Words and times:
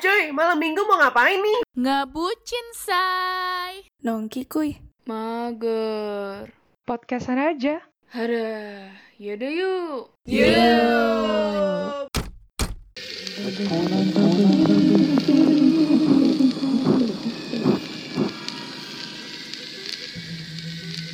Cuy, 0.00 0.32
malam 0.32 0.56
minggu 0.56 0.80
mau 0.88 0.96
ngapain 0.96 1.36
nih? 1.36 1.60
Ngebucin, 1.76 2.66
say. 2.72 3.84
Nongki 4.00 4.48
kuy. 4.48 4.80
Mager. 5.04 6.56
Podcastan 6.88 7.36
aja. 7.36 7.84
Hara, 8.08 8.96
yaudah 9.20 9.52
yuk. 9.52 10.16
Yuk. 10.24 12.08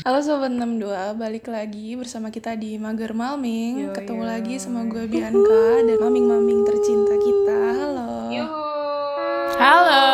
Halo 0.07 0.23
Sobat 0.23 0.55
62, 0.55 1.19
balik 1.19 1.51
lagi 1.51 1.99
bersama 1.99 2.31
kita 2.31 2.55
di 2.55 2.79
Mager 2.79 3.11
Malming 3.11 3.91
Yo, 3.91 3.91
Ketemu 3.91 4.23
yo. 4.23 4.31
lagi 4.31 4.55
sama 4.63 4.87
gue 4.87 5.11
Bianca 5.11 5.83
dan 5.83 5.99
maming-maming 5.99 6.63
tercinta 6.63 7.19
kita 7.19 7.59
Halo 7.75 8.66
Halo. 9.63 10.05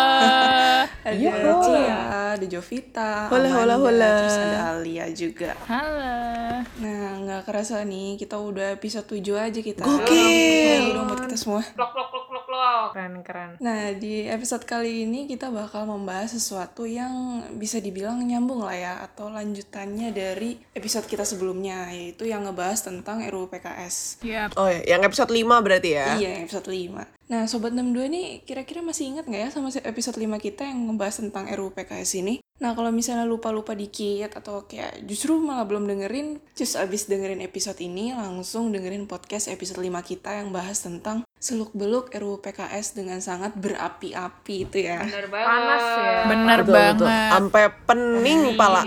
Ada 1.02 1.18
Yuhu. 1.18 1.58
Cia, 1.66 2.00
ada 2.38 2.46
Jovita, 2.46 3.26
Hola, 3.26 3.48
hola, 3.50 3.74
Amanda, 3.74 3.90
hola. 3.90 4.12
terus 4.22 4.38
ada 4.38 4.58
Alia 4.70 5.06
juga 5.10 5.50
Halo. 5.66 6.62
Nah, 6.78 7.06
nggak 7.20 7.42
kerasa 7.42 7.82
nih, 7.82 8.14
kita 8.16 8.38
udah 8.38 8.70
episode 8.72 9.04
7 9.04 9.18
aja 9.34 9.60
kita 9.60 9.82
Gokil. 9.82 10.78
Malu 10.78 10.94
dong 10.94 11.06
buat 11.10 11.20
kita 11.26 11.36
semua 11.36 11.60
Plok, 11.74 11.90
plok, 11.90 12.08
plok, 12.08 12.24
plok. 12.52 12.88
Keren, 12.92 13.14
keren. 13.24 13.50
Nah, 13.64 13.96
di 13.96 14.28
episode 14.28 14.68
kali 14.68 15.08
ini 15.08 15.24
kita 15.24 15.48
bakal 15.48 15.88
membahas 15.88 16.36
sesuatu 16.36 16.84
yang 16.84 17.40
bisa 17.56 17.80
dibilang 17.80 18.20
nyambung 18.20 18.60
lah 18.60 18.76
ya 18.76 18.94
Atau 19.00 19.32
lanjutannya 19.32 20.12
dari 20.12 20.60
episode 20.76 21.08
kita 21.08 21.24
sebelumnya 21.24 21.88
Yaitu 21.88 22.28
yang 22.28 22.44
ngebahas 22.44 22.84
tentang 22.84 23.24
RUU 23.24 23.48
PKS 23.48 24.20
Yap. 24.20 24.52
Oh 24.60 24.68
ya, 24.68 24.84
yang 24.84 25.00
episode 25.00 25.32
5 25.32 25.64
berarti 25.64 25.96
ya? 25.96 26.20
Iya, 26.20 26.44
episode 26.44 26.68
5. 26.68 27.32
Nah, 27.32 27.48
Sobat 27.48 27.72
62 27.72 28.12
nih 28.12 28.26
kira-kira 28.44 28.84
masih 28.84 29.08
ingat 29.08 29.24
nggak 29.24 29.40
ya 29.40 29.48
sama 29.48 29.72
episode 29.72 30.20
5 30.20 30.36
kita 30.36 30.68
yang 30.68 30.92
ngebahas 30.92 31.24
tentang 31.24 31.48
RUU 31.48 31.72
PKS 31.72 32.20
ini? 32.20 32.44
Nah, 32.60 32.76
kalau 32.76 32.92
misalnya 32.92 33.24
lupa-lupa 33.24 33.72
dikit 33.72 34.36
atau 34.36 34.68
kayak 34.68 35.02
justru 35.08 35.34
malah 35.40 35.64
belum 35.64 35.88
dengerin, 35.88 36.38
just 36.52 36.76
abis 36.76 37.08
dengerin 37.08 37.40
episode 37.40 37.80
ini 37.80 38.12
langsung 38.12 38.68
dengerin 38.70 39.08
podcast 39.08 39.48
episode 39.48 39.80
5 39.80 39.88
kita 40.04 40.36
yang 40.36 40.52
bahas 40.52 40.84
tentang 40.84 41.24
seluk-beluk 41.42 42.14
RUU 42.14 42.38
PKS 42.38 42.94
dengan 42.94 43.18
sangat 43.18 43.58
berapi-api 43.58 44.56
itu 44.62 44.78
ya. 44.78 45.02
Bener 45.02 45.26
banget. 45.26 45.50
Panas 45.50 45.82
ya. 45.82 46.22
Bener 46.30 46.58
Betul, 46.62 46.70
betul. 46.70 47.06
banget. 47.10 47.32
Sampai 47.34 47.64
pening 47.82 48.42
pala. 48.54 48.82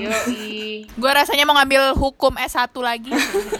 Gue 0.96 1.12
rasanya 1.12 1.44
mau 1.44 1.60
ngambil 1.60 2.00
hukum 2.00 2.32
S1 2.40 2.72
lagi. 2.80 3.12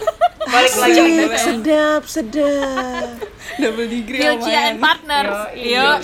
Balik 0.56 0.74
lagi. 0.80 1.04
Sedap, 1.36 2.08
sedap. 2.08 3.20
Double 3.62 3.88
degree 3.92 4.24
Cia 4.40 4.72
and 4.72 4.80
partner. 4.80 5.52
Yo, 5.60 6.00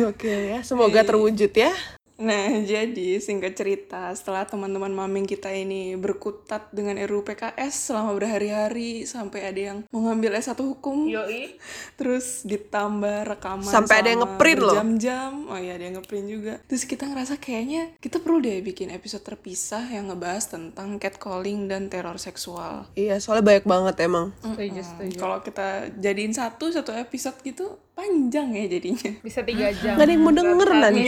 Oke 0.06 0.54
ya, 0.54 0.62
semoga 0.62 1.02
terwujud 1.02 1.50
ya. 1.50 1.74
Nah, 2.20 2.52
jadi 2.68 3.16
singkat 3.16 3.56
cerita, 3.56 4.12
setelah 4.12 4.44
teman-teman 4.44 4.92
maming 4.92 5.24
kita 5.24 5.48
ini 5.48 5.96
berkutat 5.96 6.68
dengan 6.68 7.00
RUU 7.00 7.24
PKS 7.24 7.88
selama 7.88 8.12
berhari-hari 8.12 9.08
sampai 9.08 9.48
ada 9.48 9.60
yang 9.72 9.78
mau 9.88 10.04
ngambil 10.04 10.36
S1 10.36 10.60
hukum, 10.60 11.08
Yoi. 11.08 11.56
terus 11.96 12.44
ditambah 12.44 13.24
rekaman 13.24 13.64
Sampai 13.64 14.04
ada 14.04 14.12
yang 14.12 14.20
ngeprint 14.20 14.60
loh. 14.60 14.76
berjam-jam. 14.76 15.32
Oh 15.48 15.56
iya, 15.56 15.80
ada 15.80 15.84
yang 15.88 15.96
ngeprint 15.96 16.26
juga. 16.28 16.54
Terus 16.68 16.84
kita 16.84 17.08
ngerasa 17.08 17.40
kayaknya 17.40 17.96
kita 17.96 18.20
perlu 18.20 18.44
deh 18.44 18.60
bikin 18.60 18.92
episode 18.92 19.24
terpisah 19.24 19.88
yang 19.88 20.12
ngebahas 20.12 20.44
tentang 20.52 21.00
catcalling 21.00 21.72
dan 21.72 21.88
teror 21.88 22.20
seksual. 22.20 22.84
Iya, 22.92 23.16
soalnya 23.16 23.48
banyak 23.48 23.64
banget 23.64 23.96
emang. 24.04 24.36
Setuju, 24.44 24.80
setuju. 24.84 25.16
Kalau 25.16 25.40
kita 25.40 25.88
jadiin 25.96 26.36
satu 26.36 26.68
satu 26.68 26.92
episode 26.92 27.40
gitu 27.40 27.80
panjang 27.90 28.56
ya 28.56 28.64
jadinya. 28.64 29.12
Bisa 29.20 29.40
tiga 29.44 29.68
jam. 29.80 29.96
Gak 29.96 30.04
ada 30.08 30.12
yang 30.12 30.24
mau 30.24 30.32
denger 30.32 30.68
nanti. 30.72 31.00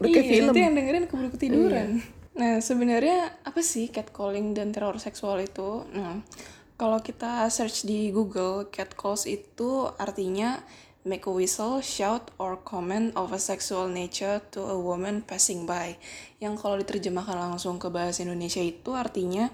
Udah 0.00 0.08
kayak 0.12 0.24
iya, 0.24 0.32
film. 0.36 0.53
Nanti 0.54 0.70
yang 0.70 0.78
dengerin 0.78 1.10
keburu 1.10 1.28
ketiduran. 1.34 1.98
Nah, 2.38 2.62
sebenarnya 2.62 3.34
apa 3.42 3.58
sih 3.58 3.90
catcalling 3.90 4.54
dan 4.54 4.70
teror 4.70 5.02
seksual 5.02 5.42
itu? 5.42 5.82
Nah, 5.90 6.22
kalau 6.78 7.02
kita 7.02 7.42
search 7.50 7.82
di 7.82 8.14
Google, 8.14 8.70
catcalls 8.70 9.26
itu 9.26 9.90
artinya 9.98 10.62
make 11.02 11.26
a 11.26 11.32
whistle, 11.34 11.82
shout, 11.82 12.30
or 12.38 12.62
comment 12.62 13.10
of 13.18 13.34
a 13.34 13.38
sexual 13.42 13.90
nature 13.90 14.38
to 14.54 14.62
a 14.62 14.78
woman 14.78 15.26
passing 15.26 15.66
by. 15.66 15.98
Yang 16.38 16.54
kalau 16.62 16.78
diterjemahkan 16.78 17.34
langsung 17.34 17.82
ke 17.82 17.90
bahasa 17.90 18.22
Indonesia 18.22 18.62
itu 18.62 18.94
artinya 18.94 19.50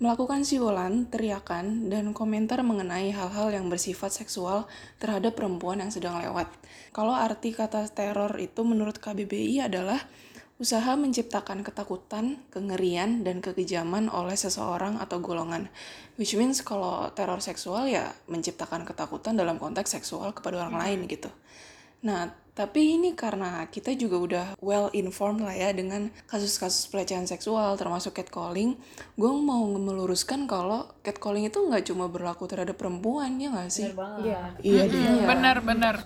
melakukan 0.00 0.48
siulan, 0.48 1.04
teriakan, 1.12 1.92
dan 1.92 2.16
komentar 2.16 2.64
mengenai 2.64 3.12
hal-hal 3.12 3.52
yang 3.52 3.68
bersifat 3.68 4.08
seksual 4.08 4.64
terhadap 4.96 5.36
perempuan 5.36 5.84
yang 5.84 5.92
sedang 5.92 6.16
lewat. 6.16 6.48
Kalau 6.96 7.12
arti 7.12 7.52
kata 7.52 7.84
teror 7.92 8.40
itu 8.40 8.64
menurut 8.64 8.96
KBBI 8.96 9.68
adalah 9.68 10.00
usaha 10.60 10.92
menciptakan 10.92 11.64
ketakutan, 11.64 12.36
kengerian, 12.52 13.24
dan 13.24 13.40
kekejaman 13.40 14.12
oleh 14.12 14.36
seseorang 14.36 15.00
atau 15.00 15.16
golongan. 15.24 15.72
Which 16.20 16.36
means 16.36 16.60
kalau 16.60 17.08
teror 17.16 17.40
seksual 17.40 17.88
ya 17.88 18.12
menciptakan 18.28 18.84
ketakutan 18.84 19.40
dalam 19.40 19.56
konteks 19.56 19.96
seksual 19.96 20.36
kepada 20.36 20.60
orang 20.60 20.76
lain 20.76 21.08
gitu. 21.08 21.32
Nah, 22.04 22.28
tapi 22.60 23.00
ini 23.00 23.16
karena 23.16 23.64
kita 23.72 23.96
juga 23.96 24.16
udah 24.20 24.46
well 24.60 24.92
informed 24.92 25.40
lah 25.40 25.56
ya 25.56 25.72
dengan 25.72 26.12
kasus-kasus 26.28 26.92
pelecehan 26.92 27.24
seksual 27.24 27.80
termasuk 27.80 28.12
catcalling, 28.20 28.76
gue 29.16 29.32
mau 29.32 29.64
meluruskan 29.80 30.44
kalau 30.44 30.84
catcalling 31.00 31.48
itu 31.48 31.56
nggak 31.56 31.88
cuma 31.88 32.12
berlaku 32.12 32.44
terhadap 32.44 32.76
perempuan 32.76 33.40
ya 33.40 33.48
nggak 33.48 33.72
sih? 33.72 33.88
Iya. 33.96 34.60
Iya 34.60 34.82
deh. 34.92 35.24
Bener, 35.24 35.56
bener. 35.64 36.04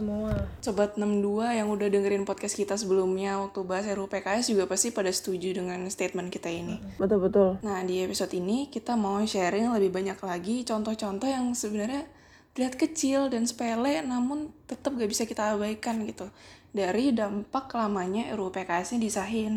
Sobat 0.62 0.94
62 0.94 1.58
yang 1.58 1.74
udah 1.74 1.90
dengerin 1.90 2.22
podcast 2.22 2.54
kita 2.54 2.78
sebelumnya 2.78 3.42
waktu 3.42 3.66
bahas 3.66 3.90
RUU 3.90 4.06
PKS 4.06 4.54
juga 4.54 4.70
pasti 4.70 4.94
pada 4.94 5.10
setuju 5.10 5.58
dengan 5.58 5.82
statement 5.90 6.30
kita 6.30 6.54
ini. 6.54 6.78
Betul, 7.02 7.18
betul. 7.26 7.58
Nah, 7.66 7.82
di 7.82 8.06
episode 8.06 8.30
ini 8.30 8.70
kita 8.70 8.94
mau 8.94 9.18
sharing 9.18 9.74
lebih 9.74 9.90
banyak 9.90 10.22
lagi 10.22 10.62
contoh-contoh 10.62 11.26
yang 11.26 11.50
sebenarnya 11.50 12.06
terlihat 12.54 12.78
kecil 12.78 13.28
dan 13.28 13.44
sepele 13.50 14.00
namun 14.06 14.54
tetap 14.70 14.94
gak 14.94 15.10
bisa 15.10 15.26
kita 15.26 15.58
abaikan 15.58 16.06
gitu 16.06 16.30
dari 16.74 17.14
dampak 17.14 17.70
lamanya 17.74 18.34
RUU 18.34 18.50
PKS 18.50 18.98
ini 18.98 19.06
disahin. 19.06 19.54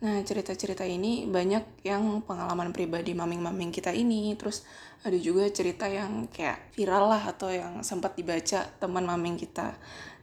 Nah, 0.00 0.16
cerita-cerita 0.24 0.80
ini 0.88 1.28
banyak 1.28 1.84
yang 1.84 2.24
pengalaman 2.24 2.72
pribadi 2.72 3.12
maming-maming 3.12 3.68
kita 3.68 3.92
ini, 3.92 4.32
terus 4.32 4.64
ada 5.04 5.16
juga 5.20 5.44
cerita 5.52 5.84
yang 5.88 6.24
kayak 6.32 6.72
viral 6.72 7.12
lah 7.12 7.20
atau 7.28 7.52
yang 7.52 7.84
sempat 7.84 8.16
dibaca 8.16 8.64
teman 8.80 9.04
maming 9.04 9.36
kita. 9.36 9.76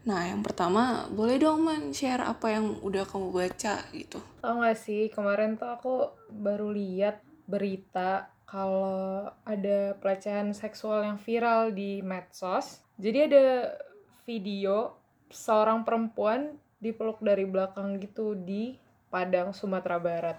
Nah, 0.09 0.25
yang 0.25 0.41
pertama, 0.41 1.05
boleh 1.13 1.37
dong 1.37 1.61
man 1.61 1.93
share 1.93 2.25
apa 2.25 2.57
yang 2.57 2.81
udah 2.81 3.05
kamu 3.05 3.29
baca 3.29 3.85
gitu. 3.93 4.17
Tau 4.41 4.65
gak 4.65 4.77
sih, 4.81 5.13
kemarin 5.13 5.61
tuh 5.61 5.69
aku 5.69 6.09
baru 6.33 6.73
lihat 6.73 7.21
berita 7.45 8.33
kalau 8.47 9.27
ada 9.43 9.93
pelecehan 9.99 10.55
seksual 10.55 11.03
yang 11.03 11.19
viral 11.19 11.75
di 11.75 11.99
medsos. 11.99 12.79
Jadi 12.95 13.27
ada 13.27 13.75
video 14.23 14.95
seorang 15.27 15.83
perempuan 15.83 16.55
dipeluk 16.79 17.19
dari 17.19 17.43
belakang 17.43 17.99
gitu 17.99 18.33
di 18.33 18.79
Padang, 19.11 19.51
Sumatera 19.51 19.99
Barat. 19.99 20.37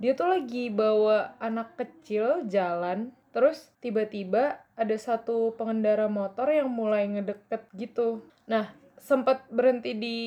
Dia 0.00 0.16
tuh 0.16 0.32
lagi 0.32 0.72
bawa 0.72 1.36
anak 1.38 1.76
kecil 1.78 2.48
jalan, 2.48 3.12
terus 3.30 3.70
tiba-tiba 3.78 4.64
ada 4.74 4.96
satu 4.96 5.54
pengendara 5.54 6.08
motor 6.08 6.48
yang 6.48 6.72
mulai 6.72 7.06
ngedeket 7.06 7.68
gitu. 7.76 8.24
Nah, 8.48 8.72
sempat 8.98 9.46
berhenti 9.52 9.92
di 9.94 10.18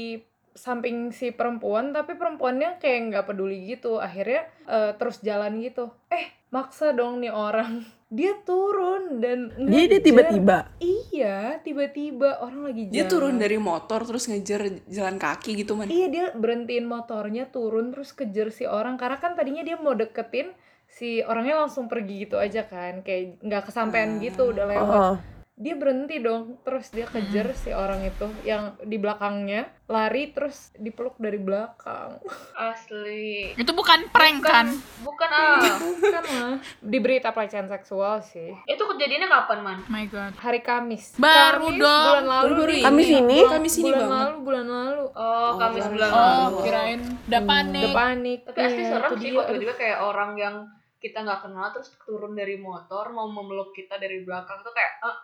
samping 0.56 1.12
si 1.12 1.36
perempuan 1.36 1.92
tapi 1.92 2.16
perempuannya 2.16 2.80
kayak 2.80 3.12
nggak 3.12 3.26
peduli 3.28 3.76
gitu 3.76 4.00
akhirnya 4.00 4.48
eh, 4.72 4.96
terus 4.96 5.20
jalan 5.20 5.60
gitu 5.60 5.92
eh 6.08 6.32
maksa 6.56 6.96
dong 6.96 7.20
nih 7.20 7.36
orang. 7.36 7.84
Dia 8.06 8.38
turun 8.48 9.20
dan 9.20 9.52
Dia, 9.60 9.92
dia 9.92 10.00
tiba-tiba. 10.00 10.72
iya 10.80 11.58
tiba-tiba. 11.60 12.40
Orang 12.40 12.64
lagi 12.64 12.88
Dia 12.88 13.04
jalan. 13.04 13.12
turun 13.12 13.36
dari 13.36 13.58
motor 13.60 14.06
terus 14.08 14.30
ngejar 14.30 14.62
jalan 14.88 15.18
kaki 15.20 15.66
gitu 15.66 15.76
man. 15.76 15.90
iya 15.90 16.08
dia 16.08 16.26
berhentiin 16.32 16.86
motornya 16.86 17.50
turun 17.50 17.92
terus 17.92 18.16
kejar 18.16 18.54
si 18.54 18.64
orang. 18.64 18.96
Karena 18.96 19.18
kan 19.20 19.36
tadinya 19.36 19.66
dia 19.66 19.76
mau 19.76 19.98
deketin 19.98 20.54
si 20.88 21.26
orangnya 21.26 21.66
langsung 21.66 21.90
pergi 21.92 22.30
gitu 22.30 22.38
aja 22.40 22.64
kan. 22.64 23.02
Kayak 23.04 23.42
nggak 23.42 23.64
kesampean 23.68 24.22
gitu 24.22 24.54
udah 24.54 24.66
lewat. 24.70 25.00
Oh, 25.02 25.16
dia 25.56 25.72
berhenti 25.72 26.20
dong 26.20 26.60
terus 26.62 26.92
dia 26.92 27.08
kejar 27.08 27.56
si 27.56 27.72
orang 27.72 28.04
itu 28.04 28.28
yang 28.44 28.76
di 28.82 28.96
belakangnya 28.96 29.72
lari 29.86 30.28
terus 30.30 30.76
dipeluk 30.76 31.16
dari 31.16 31.38
belakang 31.38 32.20
Asli. 32.60 33.54
Itu 33.54 33.72
bukan 33.72 34.10
prank 34.10 34.40
kan? 34.42 34.68
Bukan 35.00 35.30
ah. 35.30 35.64
kan 36.02 36.24
lah 36.26 36.54
di 36.78 36.98
berita 36.98 37.32
pelecehan 37.32 37.66
seksual 37.66 38.20
sih 38.22 38.52
Itu 38.66 38.84
kejadiannya 38.86 39.30
kapan, 39.30 39.58
Man? 39.62 39.78
Oh 39.80 39.88
my 39.90 40.06
god. 40.06 40.36
hari 40.36 40.60
Kamis 40.60 41.16
Baru 41.16 41.70
Kamis, 41.70 41.80
dong. 41.80 42.04
bulan 42.20 42.26
lalu 42.28 42.52
nih. 42.52 42.76
ini. 42.76 42.84
Kamis 42.84 43.08
ini? 43.10 43.38
bulan, 43.38 43.52
Kamis 43.54 43.74
ini 43.74 43.84
bulan 43.86 44.00
banget. 44.02 44.12
lalu 44.20 44.38
bulan 44.42 44.66
lalu 44.68 45.04
Oh, 45.16 45.52
Kamis 45.56 45.86
bulan 45.86 46.10
lalu. 46.10 46.20
lalu. 46.20 46.52
Oh, 46.52 46.62
kirain 46.62 47.00
udah 47.26 47.42
panik. 47.42 47.80
udah 47.82 47.94
panik 47.96 48.40
Tapi 48.44 48.60
asli 48.62 48.76
Iya, 48.78 48.90
serem 48.90 49.10
sih 49.14 49.20
dia. 49.22 49.32
kok 49.34 49.46
tiba-tiba 49.48 49.74
kayak 49.74 50.00
orang 50.02 50.32
yang 50.36 50.56
kita 50.98 51.18
nggak 51.18 51.40
kenal 51.42 51.68
terus 51.72 51.90
turun 51.98 52.34
dari 52.34 52.58
motor 52.58 53.08
mau 53.10 53.26
memeluk 53.26 53.72
kita 53.72 53.96
dari 53.96 54.20
belakang 54.20 54.60
tuh 54.60 54.74
kayak 54.74 55.00
ah 55.02 55.16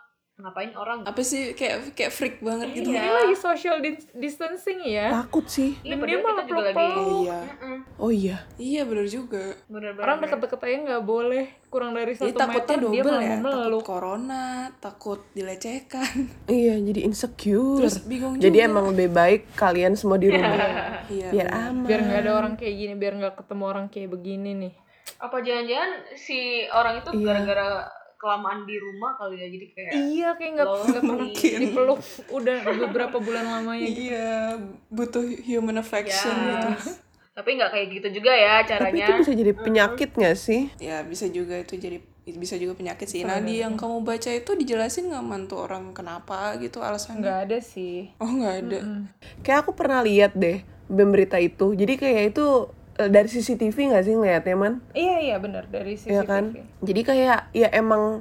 ngapain 0.42 0.72
orang 0.72 0.98
apa 1.02 1.22
sih 1.22 1.52
kayak 1.52 1.94
kayak 1.94 2.10
freak 2.10 2.36
banget 2.38 2.74
gitu 2.74 2.90
Iya. 2.90 2.98
Ini 2.98 3.10
lagi 3.14 3.36
social 3.36 3.76
dis- 3.78 4.10
distancing 4.12 4.82
ya. 4.82 5.14
Takut 5.16 5.46
sih. 5.46 5.78
Dan 5.80 5.96
padahal 5.96 6.10
dia 6.10 6.18
malah 6.20 6.44
juga 6.44 6.60
lagi 6.60 6.74
peluk-peluk. 6.74 6.98
Oh 6.98 7.22
iya. 7.22 7.38
Mm-mm. 7.40 7.78
Oh 7.96 8.10
iya. 8.10 8.36
iya 8.56 8.82
bener 8.82 9.06
juga 9.06 9.44
bener-bener 9.64 10.02
Orang 10.02 10.18
deket-deket 10.20 10.60
aja 10.60 10.76
nggak 10.84 11.02
boleh 11.04 11.44
kurang 11.66 11.92
dari 11.92 12.12
satu 12.12 12.28
takutnya 12.28 12.52
meter 12.52 12.76
dia 12.76 12.84
double 13.00 13.08
malah 13.08 13.22
ya 13.22 13.36
takut 13.40 13.82
corona 13.82 14.44
takut 14.76 15.20
dilecehkan 15.32 16.10
Iya, 16.44 16.74
jadi 16.82 17.00
insecure. 17.02 17.78
terus 17.78 18.02
bingung 18.02 18.36
jadi 18.36 18.58
juga. 18.58 18.68
emang 18.68 18.84
lebih 18.90 19.08
baik 19.08 19.40
kalian 19.54 19.94
semua 19.94 20.16
di 20.16 20.28
rumah. 20.28 20.52
iya 21.08 21.30
Biar 21.30 21.46
bener. 21.48 21.64
aman. 21.64 21.86
Biar 21.86 22.00
nggak 22.02 22.20
ada 22.20 22.32
orang 22.34 22.52
kayak 22.54 22.74
gini, 22.76 22.94
biar 22.94 23.12
nggak 23.14 23.34
ketemu 23.36 23.64
orang 23.64 23.86
kayak 23.86 24.10
begini 24.10 24.50
nih. 24.58 24.74
apa 25.18 25.38
jangan-jangan 25.38 25.90
si 26.14 26.38
orang 26.68 26.98
itu 26.98 27.10
Iya. 27.14 27.30
Kelamaan 28.22 28.62
di 28.62 28.78
rumah 28.78 29.18
kali 29.18 29.34
ya 29.36 29.46
jadi 29.50 29.66
kayak 29.68 29.90
Iya, 29.92 30.28
kayak 30.32 30.50
nggak 30.54 30.66
nggak 30.70 31.02
pernah 31.02 31.26
dipeluk 31.58 32.00
udah 32.30 32.56
beberapa 32.78 33.16
bulan 33.18 33.44
lamanya 33.44 33.82
gitu. 33.82 34.02
iya 34.06 34.54
butuh 34.88 35.24
human 35.42 35.76
affection 35.76 36.30
Ya. 36.32 36.70
gitu 36.70 36.94
tapi 37.32 37.56
nggak 37.56 37.70
kayak 37.72 37.86
gitu 37.90 38.08
juga 38.22 38.30
ya 38.30 38.60
Tapi 38.60 38.68
caranya 38.70 39.04
itu 39.04 39.12
bisa 39.18 39.32
jadi 39.34 39.52
penyakit 39.56 40.10
gak 40.12 40.36
sih? 40.36 40.62
ya 40.78 41.00
bisa 41.02 41.26
juga 41.26 41.56
itu 41.56 41.74
jadi 41.74 41.98
bisa 42.22 42.54
juga 42.54 42.78
penyakit 42.78 43.08
sih 43.08 43.24
nah 43.24 43.42
di 43.42 43.58
yang 43.58 43.74
kamu 43.74 44.04
baca 44.04 44.30
itu 44.30 44.52
dijelasin 44.52 45.10
nggak 45.10 45.24
man 45.24 45.50
tuh 45.50 45.64
orang 45.64 45.90
kenapa 45.90 46.54
gitu 46.56 46.78
alasannya 46.78 47.18
Nggak 47.18 47.38
ada 47.42 47.58
sih. 47.58 48.14
oh 48.16 48.30
nggak 48.30 48.54
ada 48.62 48.78
Kayak 49.42 49.58
aku 49.66 49.72
pernah 49.74 50.00
lihat 50.00 50.32
deh 50.32 50.62
berita 50.86 51.40
itu. 51.40 51.72
Jadi 51.72 51.96
kayak 51.96 52.36
itu 52.36 52.68
dari 52.94 53.24
CCTV 53.26 53.76
gak 53.90 54.04
sih 54.04 54.12
ngeliatnya 54.12 54.54
man? 54.54 54.74
Iya 54.92 55.16
iya 55.18 55.36
benar 55.36 55.64
dari 55.66 55.94
CCTV. 55.94 56.12
ya 56.12 56.22
kan 56.22 56.44
jadi 56.78 57.00
kayak 57.02 57.38
ya 57.50 57.68
emang 57.70 58.20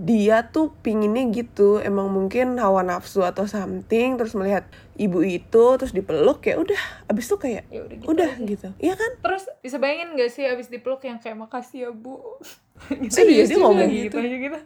dia 0.00 0.46
tuh 0.46 0.70
pinginnya 0.78 1.26
gitu 1.28 1.76
emang 1.78 2.06
mungkin 2.06 2.56
hawa 2.56 2.80
nafsu 2.80 3.20
atau 3.20 3.42
something 3.44 4.14
terus 4.14 4.30
melihat 4.32 4.62
ibu 4.94 5.18
itu 5.20 5.42
terus 5.74 5.90
dipeluk 5.90 6.38
ya 6.40 6.54
udah 6.54 6.78
abis 7.04 7.26
itu 7.26 7.36
kayak 7.36 7.66
Ya 7.68 7.82
udah 7.82 7.90
gitu 7.92 8.06
udah 8.06 8.30
aja. 8.30 8.46
gitu 8.46 8.68
iya 8.78 8.94
kan 8.94 9.10
Terus 9.18 9.50
bisa 9.58 9.76
bayangin 9.76 10.14
gak 10.14 10.30
sih 10.30 10.46
abis 10.46 10.70
dipeluk 10.70 11.02
yang 11.02 11.18
kayak 11.18 11.34
makasih 11.36 11.78
ya 11.80 11.90
bu 11.90 12.22
gitu, 13.02 13.10
Serius 13.12 13.50
dia 13.50 13.58
ngomong 13.58 13.90
gitu 13.90 14.14
aja 14.16 14.36
gitu 14.36 14.58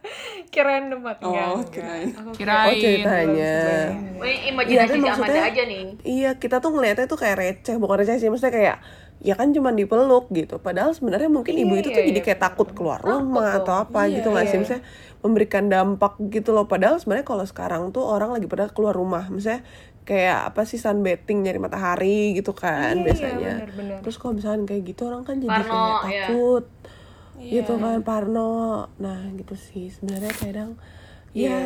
random 0.59 1.01
banget 1.01 1.19
Oh, 1.21 1.33
Enggak, 1.57 1.73
kirain. 1.73 2.05
enggak. 2.05 2.21
Aku 2.21 2.31
Kirain. 2.35 2.69
oh 2.69 2.75
ceritanya 2.75 3.57
Ini 3.89 4.29
Iya, 4.29 4.37
imajinasi 4.47 4.77
tapi 4.83 4.93
si 4.93 5.01
maksudnya- 5.01 5.33
Amanda 5.33 5.41
aja 5.47 5.63
nih 5.65 5.83
iya 6.05 6.31
kita 6.35 6.57
tuh 6.59 6.71
ngeliatnya 6.71 7.07
tuh 7.07 7.17
kayak 7.17 7.37
receh 7.39 7.77
bukan 7.77 7.97
receh 7.99 8.17
sih 8.19 8.29
maksudnya 8.29 8.53
kayak 8.53 8.77
ya 9.19 9.35
kan 9.35 9.51
cuma 9.51 9.71
dipeluk 9.71 10.31
gitu 10.31 10.59
padahal 10.59 10.95
sebenarnya 10.95 11.27
mungkin 11.27 11.55
ibu 11.55 11.75
Iya, 11.75 11.81
itu 11.81 11.89
iya, 11.89 11.97
tuh 11.97 12.05
jadi 12.07 12.15
iya, 12.15 12.25
kayak 12.25 12.41
takut 12.41 12.69
keluar 12.71 13.01
rumah 13.01 13.59
atau 13.59 13.75
apa 13.77 14.07
Iya, 14.07 14.23
gitu 14.23 14.29
nggak 14.31 14.45
sih 14.45 14.51
iya. 14.51 14.61
maksudnya 14.61 14.83
memberikan 15.19 15.65
dampak 15.67 16.13
gitu 16.29 16.51
loh 16.51 16.65
padahal 16.65 16.97
sebenarnya 16.97 17.27
kalau 17.27 17.43
sekarang 17.43 17.83
tuh 17.91 18.03
orang 18.03 18.31
lagi 18.31 18.47
pada 18.47 18.71
keluar 18.71 18.95
rumah 18.95 19.27
misalnya 19.27 19.67
kayak 20.03 20.49
apa 20.49 20.63
sih 20.65 20.79
sunbathing 20.79 21.43
nyari 21.43 21.59
matahari 21.59 22.21
gitu 22.33 22.55
kan 22.55 22.95
Iya, 22.95 23.05
biasanya 23.05 23.53
benar-benar. 23.61 23.99
terus 24.01 24.17
kalau 24.17 24.35
misalkan 24.35 24.63
kayak 24.65 24.83
gitu 24.87 25.01
orang 25.05 25.23
kan 25.23 25.37
jadi 25.37 25.51
Parno, 25.53 25.75
kayak 25.75 25.91
ya. 25.91 25.99
takut 26.25 26.65
Iya. 27.35 27.51
gitu 27.55 27.73
kan 27.77 27.99
parno 28.03 28.55
nah 28.97 29.21
gitu 29.33 29.55
sih 29.55 29.91
sebenarnya 29.91 30.33
kadang 30.33 30.71
Iya. 31.31 31.51
ya 31.51 31.61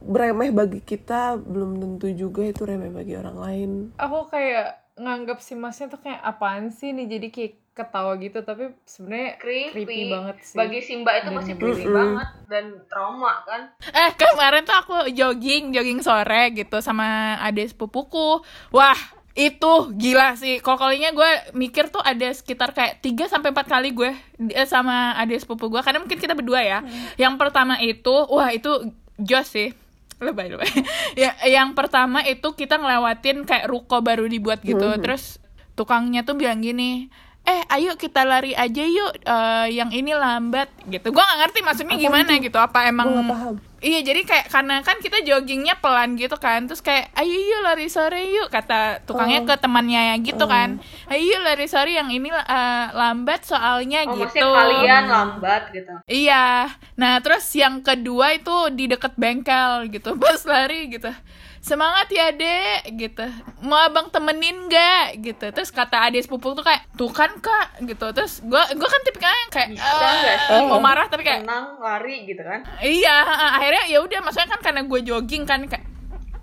remeh 0.00 0.50
bagi 0.50 0.80
kita 0.80 1.36
belum 1.36 1.78
tentu 1.78 2.06
juga 2.12 2.42
itu 2.42 2.62
remeh 2.62 2.88
bagi 2.88 3.14
orang 3.14 3.36
lain 3.36 3.70
Aku 3.96 4.26
kayak 4.26 4.87
nganggap 4.98 5.38
si 5.38 5.54
masnya 5.54 5.88
tuh 5.88 6.02
kayak 6.02 6.20
apaan 6.20 6.74
sih 6.74 6.90
nih 6.92 7.06
jadi 7.06 7.28
kayak 7.30 7.54
ketawa 7.78 8.18
gitu 8.18 8.42
tapi 8.42 8.74
sebenarnya 8.82 9.38
creepy, 9.38 9.86
creepy 9.86 10.02
banget 10.10 10.36
sih. 10.42 10.58
bagi 10.58 10.82
Simba 10.82 11.14
itu 11.14 11.30
Dan 11.30 11.36
masih 11.38 11.54
creepy 11.54 11.86
banget 11.86 12.28
dan 12.50 12.64
trauma 12.90 13.46
kan 13.46 13.70
Eh 13.78 14.10
kemarin 14.18 14.66
tuh 14.66 14.74
aku 14.74 14.96
jogging, 15.14 15.70
jogging 15.70 16.02
sore 16.02 16.50
gitu 16.58 16.82
sama 16.82 17.38
adik 17.38 17.70
sepupuku. 17.70 18.42
Wah 18.74 18.98
itu 19.38 19.94
gila 19.94 20.34
sih. 20.34 20.58
Kalau 20.58 20.74
kalinya 20.82 21.14
gue 21.14 21.54
mikir 21.54 21.94
tuh 21.94 22.02
ada 22.02 22.26
sekitar 22.34 22.74
kayak 22.74 22.98
3 22.98 23.30
sampai 23.30 23.54
empat 23.54 23.70
kali 23.70 23.94
gue 23.94 24.10
eh, 24.50 24.66
sama 24.66 25.14
adik 25.22 25.46
sepupu 25.46 25.70
gue. 25.70 25.78
Karena 25.78 26.02
mungkin 26.02 26.18
kita 26.18 26.34
berdua 26.34 26.58
ya. 26.58 26.78
Yang 27.14 27.38
pertama 27.38 27.78
itu, 27.78 28.14
wah 28.26 28.50
itu 28.50 28.90
jos 29.22 29.46
sih. 29.46 29.70
Lebay 30.26 30.50
lebay. 30.50 30.70
ya, 31.14 31.30
yang 31.46 31.78
pertama 31.78 32.26
itu 32.26 32.50
kita 32.54 32.74
ngelewatin 32.74 33.46
kayak 33.46 33.70
ruko 33.70 34.02
baru 34.02 34.26
dibuat 34.26 34.66
gitu. 34.66 34.98
Terus 34.98 35.38
tukangnya 35.78 36.26
tuh 36.26 36.34
bilang 36.34 36.58
gini. 36.58 37.06
Eh, 37.44 37.62
ayo 37.78 37.94
kita 37.94 38.26
lari 38.26 38.52
aja 38.52 38.84
yuk. 38.84 39.12
eh, 39.20 39.66
yang 39.72 39.90
ini 39.92 40.12
lambat 40.12 40.68
gitu. 40.88 41.12
Gua 41.12 41.24
nggak 41.24 41.40
ngerti 41.46 41.58
maksudnya 41.64 41.96
gimana 41.96 42.32
gitu. 42.40 42.58
Apa 42.58 42.88
emang 42.88 43.08
paham. 43.28 43.56
Iya 43.78 44.02
jadi 44.02 44.26
kayak 44.26 44.46
karena 44.50 44.82
kan 44.82 44.98
kita 44.98 45.22
joggingnya 45.22 45.78
pelan 45.78 46.18
gitu 46.18 46.34
kan 46.34 46.66
Terus 46.66 46.82
kayak 46.82 47.14
ayo 47.14 47.30
yuk 47.30 47.62
lari 47.62 47.86
sore 47.86 48.26
yuk 48.26 48.50
Kata 48.50 48.98
tukangnya 49.06 49.46
ke 49.46 49.54
temannya 49.54 50.02
ya 50.02 50.16
gitu 50.18 50.50
kan 50.50 50.82
Ayo 51.06 51.22
yuk 51.22 51.46
lari 51.46 51.70
sore 51.70 51.94
yang 51.94 52.10
ini 52.10 52.26
eh, 52.26 52.86
lambat 52.90 53.46
soalnya 53.46 54.02
oh 54.10 54.18
gitu 54.18 54.42
kalian 54.42 55.06
lambat 55.06 55.70
gitu 55.70 55.94
Iya 56.10 56.74
Nah 56.98 57.22
terus 57.22 57.46
yang 57.54 57.78
kedua 57.78 58.34
itu 58.34 58.50
di 58.74 58.90
deket 58.90 59.14
bengkel 59.14 59.86
gitu 59.94 60.10
Pas 60.22 60.42
lari 60.42 60.90
gitu 60.90 61.14
Semangat 61.58 62.06
ya 62.08 62.30
dek 62.30 62.94
gitu 62.94 63.26
Mau 63.60 63.76
abang 63.76 64.08
temenin 64.08 64.66
gak 64.66 65.18
gitu 65.18 65.46
Terus 65.48 65.68
kata 65.68 66.06
adik 66.06 66.22
sepupu 66.22 66.52
tuh 66.52 66.62
kayak 66.62 66.86
Tuh 66.94 67.08
kan 67.08 67.34
kak 67.36 67.82
gitu 67.82 68.06
Terus 68.10 68.40
gue 68.40 68.62
gua 68.72 68.88
kan 68.88 69.00
tipikalnya 69.02 69.44
kayak 69.48 69.68
"Eh, 69.70 69.78
sih? 69.78 70.64
Mau 70.64 70.78
marah 70.78 71.06
tapi 71.06 71.22
kayak 71.22 71.42
tenang 71.42 71.76
lari 71.76 72.24
gitu 72.24 72.40
kan 72.40 72.60
Iya, 72.78 73.16
akhirnya 73.54 73.84
ya 73.86 73.98
udah 74.00 74.18
maksudnya 74.20 74.48
kan 74.48 74.60
karena 74.60 74.82
gue 74.82 75.00
jogging 75.02 75.44
kan 75.44 75.62
kayak 75.64 75.84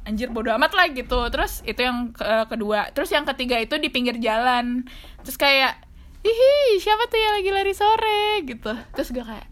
anjir 0.03 0.29
bodo 0.29 0.53
amat 0.53 0.69
lah 0.71 0.85
gitu. 0.87 1.17
Terus 1.27 1.63
itu 1.63 1.81
yang 1.81 2.11
ke- 2.11 2.45
kedua. 2.45 2.93
Terus 2.93 3.09
yang 3.09 3.25
ketiga 3.25 3.57
itu 3.57 3.73
di 3.75 3.89
pinggir 3.89 4.13
jalan. 4.15 4.85
Terus 5.21 5.33
kayak 5.35 5.81
hihi 6.21 6.77
siapa 6.77 7.05
tuh 7.05 7.17
yang 7.17 7.33
lagi 7.35 7.49
lari 7.49 7.73
sore 7.73 8.21
gitu. 8.43 8.69
Terus 8.93 9.09
gue 9.09 9.21
kayak 9.21 9.49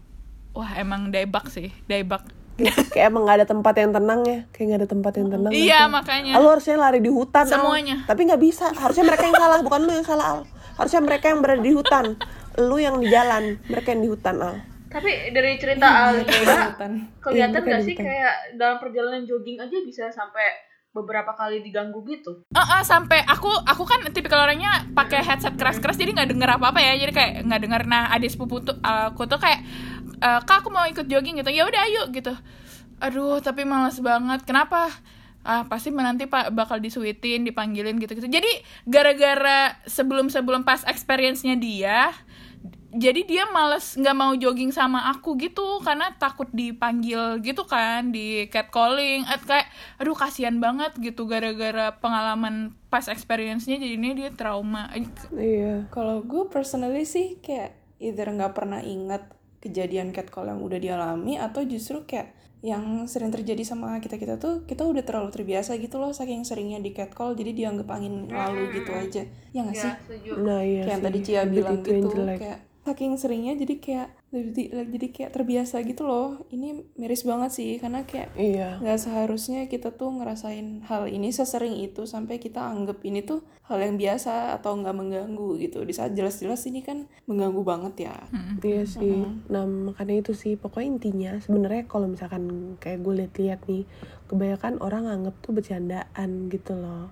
wah 0.52 0.70
emang 0.76 1.10
daybak 1.10 1.48
sih, 1.48 1.74
daybak. 1.84 2.22
Kayak 2.56 3.06
emang 3.08 3.22
gak 3.24 3.36
ada 3.36 3.46
tempat 3.46 3.74
yang 3.74 3.90
tenang 3.90 4.20
ya 4.22 4.38
kayak 4.48 4.66
gak 4.68 4.78
ada 4.78 4.88
tempat 4.88 5.12
yang 5.14 5.28
tenang 5.28 5.50
Iya, 5.50 5.80
gitu. 5.80 5.90
makanya. 5.90 6.32
Lu 6.36 6.46
harusnya 6.48 6.76
lari 6.76 6.98
di 6.98 7.10
hutan 7.10 7.44
Al. 7.44 7.52
Semuanya. 7.52 7.96
tapi 8.04 8.20
nggak 8.24 8.38
bisa 8.40 8.64
harusnya 8.70 9.04
mereka 9.04 9.22
yang 9.24 9.36
salah 9.36 9.58
bukan 9.60 9.80
lu 9.80 9.92
yang 9.92 10.04
salah 10.04 10.26
Al. 10.28 10.40
harusnya 10.74 11.00
mereka 11.00 11.24
yang 11.26 11.40
berada 11.40 11.58
di 11.58 11.70
hutan 11.70 12.04
lu 12.56 12.76
yang 12.76 12.96
di 12.98 13.06
jalan 13.08 13.58
mereka 13.64 13.88
yang 13.90 14.02
di 14.02 14.08
hutan 14.08 14.36
Al. 14.38 14.54
tapi 14.86 15.10
dari 15.28 15.50
cerita 15.56 15.86
Kelihatan. 16.14 16.90
kelihatan 17.18 17.50
Iya, 17.50 17.50
gak 17.50 17.62
bukan 17.64 17.80
sih 17.82 17.94
kayak 17.96 18.34
dalam 18.54 18.76
perjalanan 18.78 19.22
jogging 19.24 19.58
aja 19.58 19.76
bisa 19.80 20.04
sampai 20.08 20.46
beberapa 20.94 21.34
kali 21.34 21.60
diganggu 21.60 22.06
gitu. 22.06 22.46
Eh, 22.54 22.58
eh, 22.62 22.82
sampai 22.86 23.26
aku 23.26 23.50
aku 23.50 23.82
kan 23.82 24.06
tipikal 24.14 24.46
orangnya 24.46 24.86
pakai 24.94 25.26
headset 25.26 25.58
keras-keras 25.58 25.98
jadi 25.98 26.14
nggak 26.14 26.30
denger 26.30 26.50
apa-apa 26.56 26.78
ya. 26.78 26.94
Jadi 26.94 27.12
kayak 27.12 27.32
nggak 27.50 27.60
denger. 27.66 27.82
Nah 27.90 28.14
adik 28.14 28.30
sepupu 28.30 28.62
tuh 28.62 28.78
aku 28.80 29.26
tuh 29.26 29.42
kayak 29.42 29.60
eh, 30.22 30.40
kak 30.46 30.62
aku 30.62 30.70
mau 30.70 30.86
ikut 30.86 31.10
jogging 31.10 31.42
gitu. 31.42 31.50
Ya 31.50 31.66
udah 31.66 31.80
ayo 31.90 32.02
gitu. 32.14 32.32
Aduh 33.02 33.42
tapi 33.42 33.66
malas 33.66 33.98
banget. 33.98 34.46
Kenapa? 34.46 34.88
Ah 35.44 35.68
pasti 35.68 35.92
nanti 35.92 36.24
pak 36.24 36.56
bakal 36.56 36.80
disuitin 36.80 37.44
dipanggilin 37.44 38.00
gitu 38.00 38.16
gitu 38.16 38.32
jadi 38.32 38.48
gara-gara 38.88 39.76
sebelum 39.84 40.32
sebelum 40.32 40.64
pas 40.64 40.80
experience-nya 40.88 41.52
dia 41.60 42.16
jadi 42.94 43.20
dia 43.26 43.44
males 43.50 43.98
nggak 43.98 44.16
mau 44.16 44.32
jogging 44.38 44.70
sama 44.70 45.10
aku 45.10 45.34
gitu 45.34 45.82
karena 45.82 46.14
takut 46.14 46.46
dipanggil 46.54 47.42
gitu 47.42 47.66
kan 47.66 48.14
di 48.14 48.46
catcalling. 48.46 49.26
Eh, 49.26 49.40
kayak 49.42 49.66
aduh 49.98 50.14
kasihan 50.14 50.54
banget 50.62 50.94
gitu 51.02 51.26
gara-gara 51.26 51.98
pengalaman 51.98 52.70
pas 52.86 53.10
experience-nya 53.10 53.82
jadinya 53.82 54.14
dia 54.14 54.30
trauma. 54.30 54.94
Iya. 55.34 55.90
Kalau 55.90 56.22
gue 56.22 56.46
personally 56.46 57.02
sih 57.02 57.42
kayak 57.42 57.74
either 57.98 58.30
nggak 58.30 58.54
pernah 58.54 58.78
ingat 58.78 59.26
kejadian 59.58 60.14
catcall 60.14 60.46
yang 60.46 60.62
udah 60.62 60.78
dialami 60.78 61.40
atau 61.40 61.66
justru 61.66 62.06
kayak 62.06 62.30
yang 62.64 63.04
sering 63.04 63.28
terjadi 63.28 63.60
sama 63.60 64.00
kita 64.00 64.16
kita 64.16 64.40
tuh 64.40 64.64
kita 64.64 64.88
udah 64.88 65.04
terlalu 65.04 65.28
terbiasa 65.28 65.76
gitu 65.76 66.00
loh 66.00 66.16
saking 66.16 66.48
seringnya 66.48 66.80
di 66.80 66.96
catcall 66.96 67.36
jadi 67.36 67.52
dianggap 67.52 67.88
angin 67.92 68.30
lalu 68.30 68.70
gitu 68.80 68.92
aja. 68.94 69.22
Ya 69.52 69.60
nggak 69.66 69.76
sih? 69.76 69.90
ya 69.90 70.00
setuju. 70.00 70.30
Nah 70.40 70.60
iya 70.62 70.80
kayak 70.86 70.92
yang 70.94 71.02
sih. 71.02 71.06
tadi 71.10 71.18
Cia 71.20 71.42
bilang 71.44 71.76
itu 71.82 71.88
yang 71.90 72.06
gitu 72.08 72.24
kayak 72.38 72.60
saking 72.84 73.16
seringnya 73.16 73.56
jadi 73.56 73.74
kayak 73.80 74.08
jadi, 74.34 74.62
jadi 74.90 75.08
kayak 75.14 75.30
terbiasa 75.32 75.80
gitu 75.86 76.04
loh. 76.04 76.44
Ini 76.52 76.98
miris 77.00 77.24
banget 77.24 77.50
sih 77.54 77.70
karena 77.80 78.04
kayak 78.04 78.34
iya. 78.36 78.76
nggak 78.82 79.00
seharusnya 79.00 79.70
kita 79.70 79.94
tuh 79.94 80.12
ngerasain 80.12 80.84
hal 80.84 81.08
ini 81.08 81.32
sesering 81.32 81.80
itu 81.80 82.04
sampai 82.04 82.36
kita 82.36 82.60
anggap 82.60 83.00
ini 83.06 83.24
tuh 83.24 83.46
hal 83.64 83.80
yang 83.80 83.96
biasa 83.96 84.52
atau 84.60 84.76
nggak 84.76 84.96
mengganggu 84.96 85.48
gitu. 85.64 85.86
Di 85.86 85.94
saat 85.96 86.12
jelas-jelas 86.12 86.60
ini 86.68 86.84
kan 86.84 87.08
mengganggu 87.24 87.62
banget 87.64 88.10
ya. 88.10 88.16
Iya 88.60 88.84
sih. 88.84 89.24
Nah 89.48 89.64
makanya 89.64 90.20
itu 90.20 90.36
sih. 90.36 90.60
Pokoknya 90.60 90.88
intinya 90.98 91.32
sebenarnya 91.40 91.88
kalau 91.88 92.10
misalkan 92.10 92.76
kayak 92.82 93.00
gue 93.00 93.14
lihat-lihat 93.24 93.60
nih 93.70 93.88
kebanyakan 94.28 94.82
orang 94.84 95.08
anggap 95.08 95.34
tuh 95.40 95.56
bercandaan 95.56 96.52
gitu 96.52 96.76
loh. 96.76 97.08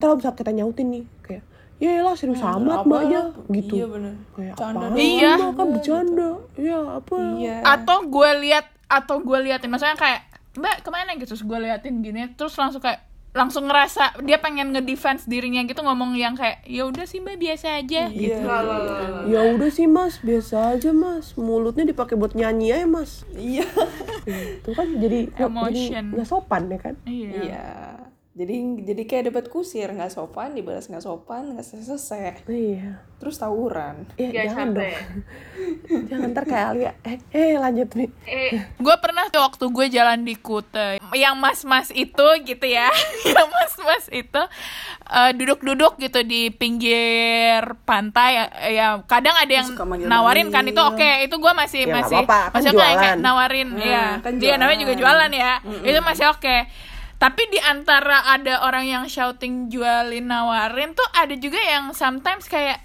Kalau 0.00 0.18
misalnya 0.18 0.38
kita 0.42 0.52
nyautin 0.52 0.88
nih 0.90 1.04
kayak 1.22 1.44
ya 1.76 2.00
lah 2.00 2.14
serius 2.14 2.38
amat 2.38 2.86
mbak 2.86 3.00
aja 3.06 3.20
gitu. 3.50 3.74
iya 3.76 3.86
bener 3.90 4.14
Kayak 4.32 4.54
Canda 4.54 4.86
apa? 4.86 4.96
Iya. 4.96 5.32
kan 5.52 5.66
bercanda. 5.74 6.30
Iya 6.54 6.78
apa? 7.02 7.16
iya 7.36 7.56
atau 7.62 7.98
gue 8.06 8.30
lihat 8.46 8.66
atau 8.86 9.16
gue 9.20 9.38
liatin 9.42 9.68
maksudnya 9.68 9.98
kayak 9.98 10.20
mbak 10.54 10.86
ke 10.86 10.90
mana 10.94 11.18
gitu 11.18 11.34
terus 11.34 11.42
gue 11.42 11.58
liatin 11.58 11.98
gini 11.98 12.30
terus 12.38 12.54
langsung 12.54 12.78
kayak 12.78 13.02
langsung 13.34 13.66
ngerasa 13.66 14.22
dia 14.22 14.38
pengen 14.38 14.70
ngedefense 14.70 15.26
dirinya 15.26 15.66
gitu 15.66 15.82
ngomong 15.82 16.14
yang 16.14 16.38
kayak 16.38 16.62
ya 16.62 16.86
udah 16.86 17.02
sih 17.02 17.18
mbak 17.18 17.42
biasa 17.42 17.82
aja 17.82 18.06
gitu 18.06 18.30
Iya. 18.30 18.46
Lah. 18.46 19.26
Ya 19.26 19.40
udah 19.50 19.70
sih 19.74 19.90
mas, 19.90 20.22
biasa 20.22 20.78
aja 20.78 20.94
mas. 20.94 21.34
Mulutnya 21.34 21.82
dipakai 21.82 22.14
buat 22.14 22.38
nyanyi 22.38 22.70
aja 22.70 22.86
mas. 22.86 23.26
Iya. 23.34 23.66
Itu 24.62 24.70
kan 24.70 24.86
jadi 24.94 25.26
jadi 25.26 25.50
Emotion. 25.50 26.04
nggak 26.14 26.28
sopan 26.30 26.70
ya 26.70 26.78
kan? 26.78 26.94
iya 27.04 27.30
Iya. 27.34 27.66
Jadi 28.34 28.82
jadi 28.82 29.02
kayak 29.04 29.24
debat 29.24 29.46
kusir 29.46 29.86
nggak 29.86 30.10
sopan 30.10 30.58
dibalas 30.58 30.90
nggak 30.90 31.00
sopan 31.00 31.54
nggak 31.54 31.62
selesai 31.62 32.42
Iya. 32.44 32.98
terus 33.14 33.38
tawuran. 33.38 34.10
Ya 34.18 34.26
Gak 34.28 34.44
jangan 34.50 34.68
dong. 34.68 34.82
capek. 34.82 34.98
jangan 36.10 36.28
ntar 36.28 36.44
kayak 36.44 36.66
Alia. 36.68 36.92
Eh, 37.00 37.16
eh 37.30 37.54
lanjut 37.54 37.94
nih. 37.94 38.10
Eh, 38.26 38.50
gue 38.74 38.96
pernah 38.98 39.30
tuh 39.30 39.38
waktu 39.38 39.64
gue 39.64 39.86
jalan 39.88 40.20
di 40.20 40.34
Kute 40.34 40.98
yang 41.14 41.38
mas-mas 41.38 41.88
itu 41.88 42.26
gitu 42.42 42.66
ya 42.66 42.90
yang 43.30 43.46
mas-mas 43.48 44.10
itu 44.10 44.42
eh, 45.08 45.30
duduk-duduk 45.30 45.94
gitu 45.96 46.20
di 46.22 46.50
pinggir 46.50 47.62
pantai 47.86 48.34
ya, 48.34 48.44
ya 48.66 48.86
kadang 49.04 49.38
ada 49.38 49.52
yang 49.54 49.68
nawarin 50.02 50.50
kan 50.50 50.66
itu 50.66 50.82
oke 50.82 51.10
itu 51.22 51.34
gue 51.34 51.52
masih 51.54 51.82
Ya, 51.84 51.94
masih 51.94 52.18
apa-apa, 52.18 52.50
kan 52.50 52.60
masih 52.60 52.70
kayak, 52.74 53.14
nawarin 53.16 53.68
Hmm, 53.70 53.78
ya 53.80 54.04
kan 54.18 54.32
dia 54.36 54.54
namanya 54.56 54.82
juga 54.82 54.94
jualan. 54.96 55.30
jualan 55.30 55.32
ya 55.32 55.52
itu 55.86 56.00
masih 56.02 56.26
oke 56.28 56.56
tapi 57.16 57.42
di 57.46 57.58
antara 57.58 58.26
ada 58.26 58.62
orang 58.62 58.84
yang 58.84 59.04
shouting 59.04 59.66
jualin 59.66 60.24
nawarin 60.24 60.92
tuh 60.92 61.06
ada 61.12 61.32
juga 61.34 61.56
yang 61.58 61.90
sometimes 61.90 62.44
kayak 62.44 62.82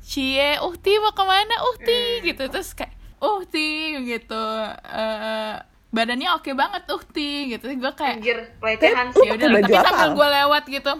cie 0.00 0.58
uhti 0.58 0.98
mau 0.98 1.10
ke 1.10 1.22
mana 1.22 1.56
uhti? 1.68 2.00
Gitu 2.22 2.42
terus 2.46 2.72
kayak 2.72 2.90
uhti 3.18 3.70
gitu. 4.04 4.44
Eh 4.84 5.54
badannya 5.88 6.32
oke 6.32 6.50
banget 6.52 6.88
uhti 6.88 7.30
gitu. 7.50 7.68
Gue 7.72 7.92
kayak 7.92 8.18
anjir 8.18 8.38
pelecehan. 8.56 9.12
Ya 9.12 9.30
pakai 9.30 9.46
udah 9.46 9.60
tapi 9.60 9.76
sambil 9.78 10.10
gue 10.12 10.28
lewat 10.32 10.64
gitu. 10.66 10.92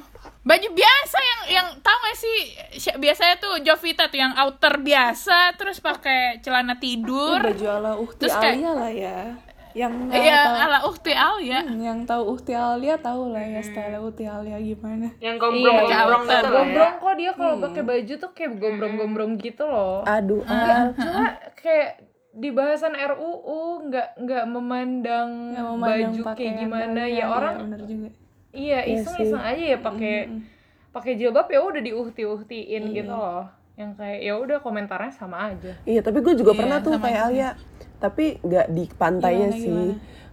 Baju 0.42 0.68
biasa 0.68 1.18
yang 1.22 1.40
yang 1.48 1.66
tau 1.80 1.94
gak 1.96 2.18
sih? 2.18 2.38
Biasanya 2.96 3.38
tuh 3.38 3.62
Jovita 3.62 4.10
tuh 4.10 4.18
yang 4.18 4.34
outer 4.34 4.74
biasa 4.76 5.54
terus 5.54 5.78
pakai 5.78 6.42
celana 6.42 6.76
tidur. 6.76 7.38
baju 7.38 7.66
ala 7.68 7.94
Uhti 7.94 8.26
Terus 8.26 8.34
kayak- 8.36 8.58
Alia 8.58 8.72
lah 8.74 8.90
ya. 8.90 9.18
Yang 9.72 9.92
iya 10.12 10.36
tahu 10.42 10.56
ala 10.58 10.78
uhti 10.84 11.12
Alia 11.12 11.60
Hmm, 11.62 11.78
yang 11.78 11.98
tahu 12.02 12.22
Uhti 12.28 12.52
Alia 12.52 12.94
tahu 12.96 13.22
lah 13.28 13.40
ya 13.40 13.60
style 13.60 13.96
Uhti 13.98 14.24
Alia 14.24 14.58
gimana. 14.58 15.08
yang 15.18 15.34
Iya, 15.34 15.42
gombrong-gombrong 15.42 15.88
iya. 16.22 16.28
gitu 16.28 16.28
lah 16.28 16.44
ya 16.44 16.52
gombrong 16.52 16.94
kok 16.98 17.14
dia 17.14 17.32
kalau 17.32 17.54
pakai 17.58 17.82
baju 17.82 18.14
tuh 18.18 18.30
kayak 18.32 18.52
gombrong-gombrong 18.54 19.32
gitu 19.36 19.64
loh. 19.64 20.04
Aduh, 20.04 20.44
Ah. 20.44 20.92
Cuma 20.92 21.24
kayak 21.54 21.90
di 22.32 22.48
bahasan 22.48 22.92
RUU 22.92 23.60
nggak 23.86 24.08
nggak 24.18 24.44
memandang, 24.46 25.28
Nggak 25.50 25.66
memandang 25.66 25.80
baju 25.82 26.20
kayak 26.22 26.28
pakaian 26.28 26.54
gimana 26.58 27.02
ya 27.04 27.24
orang 27.26 27.54
bener 27.62 27.80
juga. 27.82 28.08
iya 28.50 28.78
Iya 28.82 28.98
iseng-iseng 28.98 29.40
aja 29.42 29.64
ya 29.66 29.78
pakai 29.78 30.14
pakai 30.90 31.12
jilbab 31.14 31.46
ya 31.46 31.60
udah 31.60 31.80
diuhti-uhtiin 31.80 32.82
gitu 32.90 33.08
loh. 33.10 33.48
Yang 33.72 33.96
kayak 33.96 34.20
ya 34.22 34.34
udah 34.36 34.58
komentarnya 34.60 35.08
sama 35.10 35.48
aja. 35.48 35.72
Iya, 35.82 36.00
tapi 36.00 36.20
gue 36.20 36.34
juga 36.34 36.52
Iya, 36.52 36.58
pernah 36.60 36.78
tuh 36.78 36.92
kayak 36.94 37.20
Alia. 37.26 37.50
Tapi 38.02 38.42
nggak 38.42 38.66
di 38.74 38.84
pantainya 38.90 39.54
Gimana, 39.54 39.62
sih. 39.62 39.84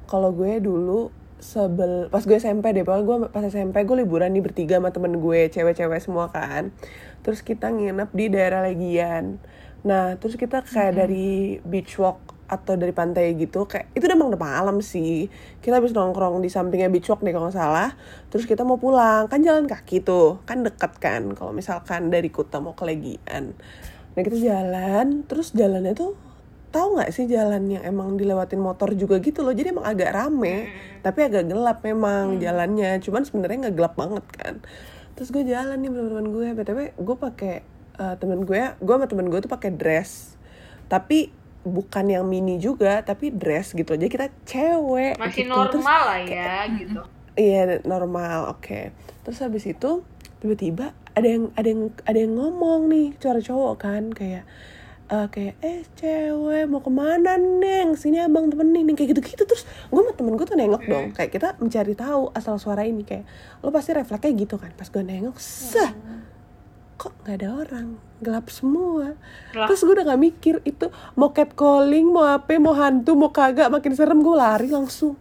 Kalau 0.10 0.34
gue 0.34 0.58
dulu 0.58 1.14
sebel 1.38 2.10
pas 2.10 2.26
gue 2.26 2.36
SMP 2.36 2.74
deh, 2.74 2.82
pokoknya 2.82 3.06
gue 3.06 3.18
pas 3.30 3.46
SMP 3.46 3.86
gue 3.86 4.02
liburan 4.02 4.34
nih 4.34 4.42
bertiga 4.42 4.82
sama 4.82 4.90
temen 4.90 5.22
gue, 5.22 5.54
cewek-cewek 5.54 6.02
semua 6.02 6.34
kan. 6.34 6.74
Terus 7.22 7.46
kita 7.46 7.70
nginep 7.70 8.10
di 8.10 8.26
daerah 8.34 8.66
Legian. 8.66 9.38
Nah, 9.86 10.18
terus 10.18 10.36
kita 10.36 10.66
kayak 10.66 10.98
dari 10.98 11.62
beach 11.64 11.96
walk 12.02 12.40
atau 12.50 12.74
dari 12.74 12.90
pantai 12.90 13.38
gitu 13.38 13.70
kayak 13.70 13.94
itu 13.94 14.10
udah 14.10 14.18
emang 14.18 14.34
udah 14.34 14.42
malam 14.42 14.78
sih 14.82 15.30
kita 15.62 15.78
habis 15.78 15.94
nongkrong 15.94 16.42
di 16.42 16.50
sampingnya 16.50 16.90
beach 16.90 17.06
walk 17.06 17.22
deh 17.22 17.30
kalau 17.30 17.48
nggak 17.48 17.62
salah 17.62 17.94
terus 18.34 18.50
kita 18.50 18.66
mau 18.66 18.82
pulang 18.82 19.30
kan 19.30 19.46
jalan 19.46 19.70
kaki 19.70 20.02
tuh 20.02 20.42
kan 20.50 20.66
deket 20.66 20.98
kan 20.98 21.30
kalau 21.38 21.54
misalkan 21.54 22.10
dari 22.10 22.34
Kuta 22.34 22.58
mau 22.58 22.74
ke 22.74 22.90
Legian 22.90 23.54
nah 24.18 24.22
kita 24.26 24.38
jalan 24.42 25.22
terus 25.30 25.54
jalannya 25.54 25.94
tuh 25.94 26.18
tahu 26.70 26.98
nggak 26.98 27.12
sih 27.12 27.26
jalan 27.26 27.66
yang 27.70 27.84
emang 27.86 28.16
dilewatin 28.16 28.62
motor 28.62 28.94
juga 28.94 29.18
gitu 29.20 29.42
loh? 29.46 29.54
Jadi 29.54 29.74
emang 29.74 29.86
agak 29.86 30.14
rame 30.14 30.70
tapi 31.06 31.26
agak 31.26 31.50
gelap 31.50 31.82
memang 31.82 32.38
jalannya. 32.38 33.02
Cuman 33.02 33.26
sebenarnya 33.26 33.70
nggak 33.70 33.76
gelap 33.76 33.94
banget 33.98 34.26
kan. 34.34 34.56
Terus 35.18 35.30
gue 35.36 35.44
jalan 35.46 35.78
nih 35.82 35.90
sama 35.92 36.02
teman 36.10 36.28
gue. 36.32 36.48
Btw 36.56 36.80
gue 36.96 37.16
pakai 37.18 37.56
eh, 38.00 38.16
temen 38.18 38.40
gue 38.48 38.62
gue 38.78 38.94
sama 38.96 39.06
temen 39.10 39.28
gue 39.28 39.40
tuh 39.44 39.52
pakai 39.52 39.72
dress. 39.74 40.40
Tapi 40.88 41.36
bukan 41.68 42.06
yang 42.08 42.24
mini 42.24 42.58
juga 42.58 43.04
tapi 43.04 43.30
dress 43.30 43.76
gitu. 43.76 43.98
Aja 43.98 44.08
kita 44.08 44.28
cewek 44.48 45.20
masih 45.20 45.46
gitu. 45.46 45.58
Terus 45.74 45.84
normal 45.84 46.02
lah 46.08 46.20
ya 46.24 46.54
gitu. 46.74 47.02
Iya 47.40 47.80
normal, 47.88 48.52
oke. 48.52 48.92
Terus 49.24 49.40
habis 49.40 49.64
itu 49.64 50.04
tiba-tiba 50.44 50.92
ada 51.16 51.28
yang 51.28 51.52
ada 51.56 51.68
yang 51.68 51.84
ada 52.08 52.20
yang 52.20 52.34
ngomong 52.36 52.88
nih 52.92 53.08
suara 53.20 53.40
cowok 53.44 53.76
kan 53.80 54.04
kayak 54.12 54.48
eh, 55.10 55.28
kayak 55.34 55.56
eh 55.66 55.82
cewek 55.98 56.66
mau 56.70 56.82
ke 56.86 56.92
mana 56.94 57.36
neng 57.36 57.98
sini 57.98 58.22
abang 58.22 58.48
temenin. 58.48 58.86
Neng. 58.86 58.96
kayak 58.96 59.18
gitu-gitu 59.18 59.44
terus 59.44 59.66
gue 59.66 60.02
sama 60.02 60.14
temen 60.14 60.34
gue 60.38 60.46
tuh 60.46 60.58
nengok 60.58 60.84
dong. 60.86 61.06
Kayak 61.18 61.32
kita 61.34 61.48
mencari 61.58 61.94
tahu 61.98 62.30
asal 62.38 62.56
suara 62.62 62.86
ini 62.86 63.02
kayak 63.02 63.26
lo 63.66 63.74
pasti 63.74 63.98
refleksnya 63.98 64.32
gitu 64.38 64.56
kan? 64.62 64.72
Pas 64.78 64.88
gue 64.88 65.04
nengok 65.04 65.38
sah 65.42 65.92
kok 67.00 67.16
nggak 67.24 67.36
ada 67.42 67.50
orang? 67.56 67.88
Gelap 68.20 68.52
semua. 68.52 69.16
Lah. 69.56 69.72
terus 69.72 69.82
gue 69.82 69.96
udah 69.96 70.06
gak 70.12 70.20
mikir 70.20 70.56
itu 70.68 70.92
mau 71.16 71.32
catcalling 71.32 72.12
mau 72.12 72.28
apa 72.28 72.60
mau 72.60 72.76
hantu 72.76 73.16
mau 73.16 73.32
kagak 73.32 73.72
makin 73.72 73.96
serem 73.96 74.20
gue 74.20 74.36
lari 74.36 74.68
langsung 74.68 75.16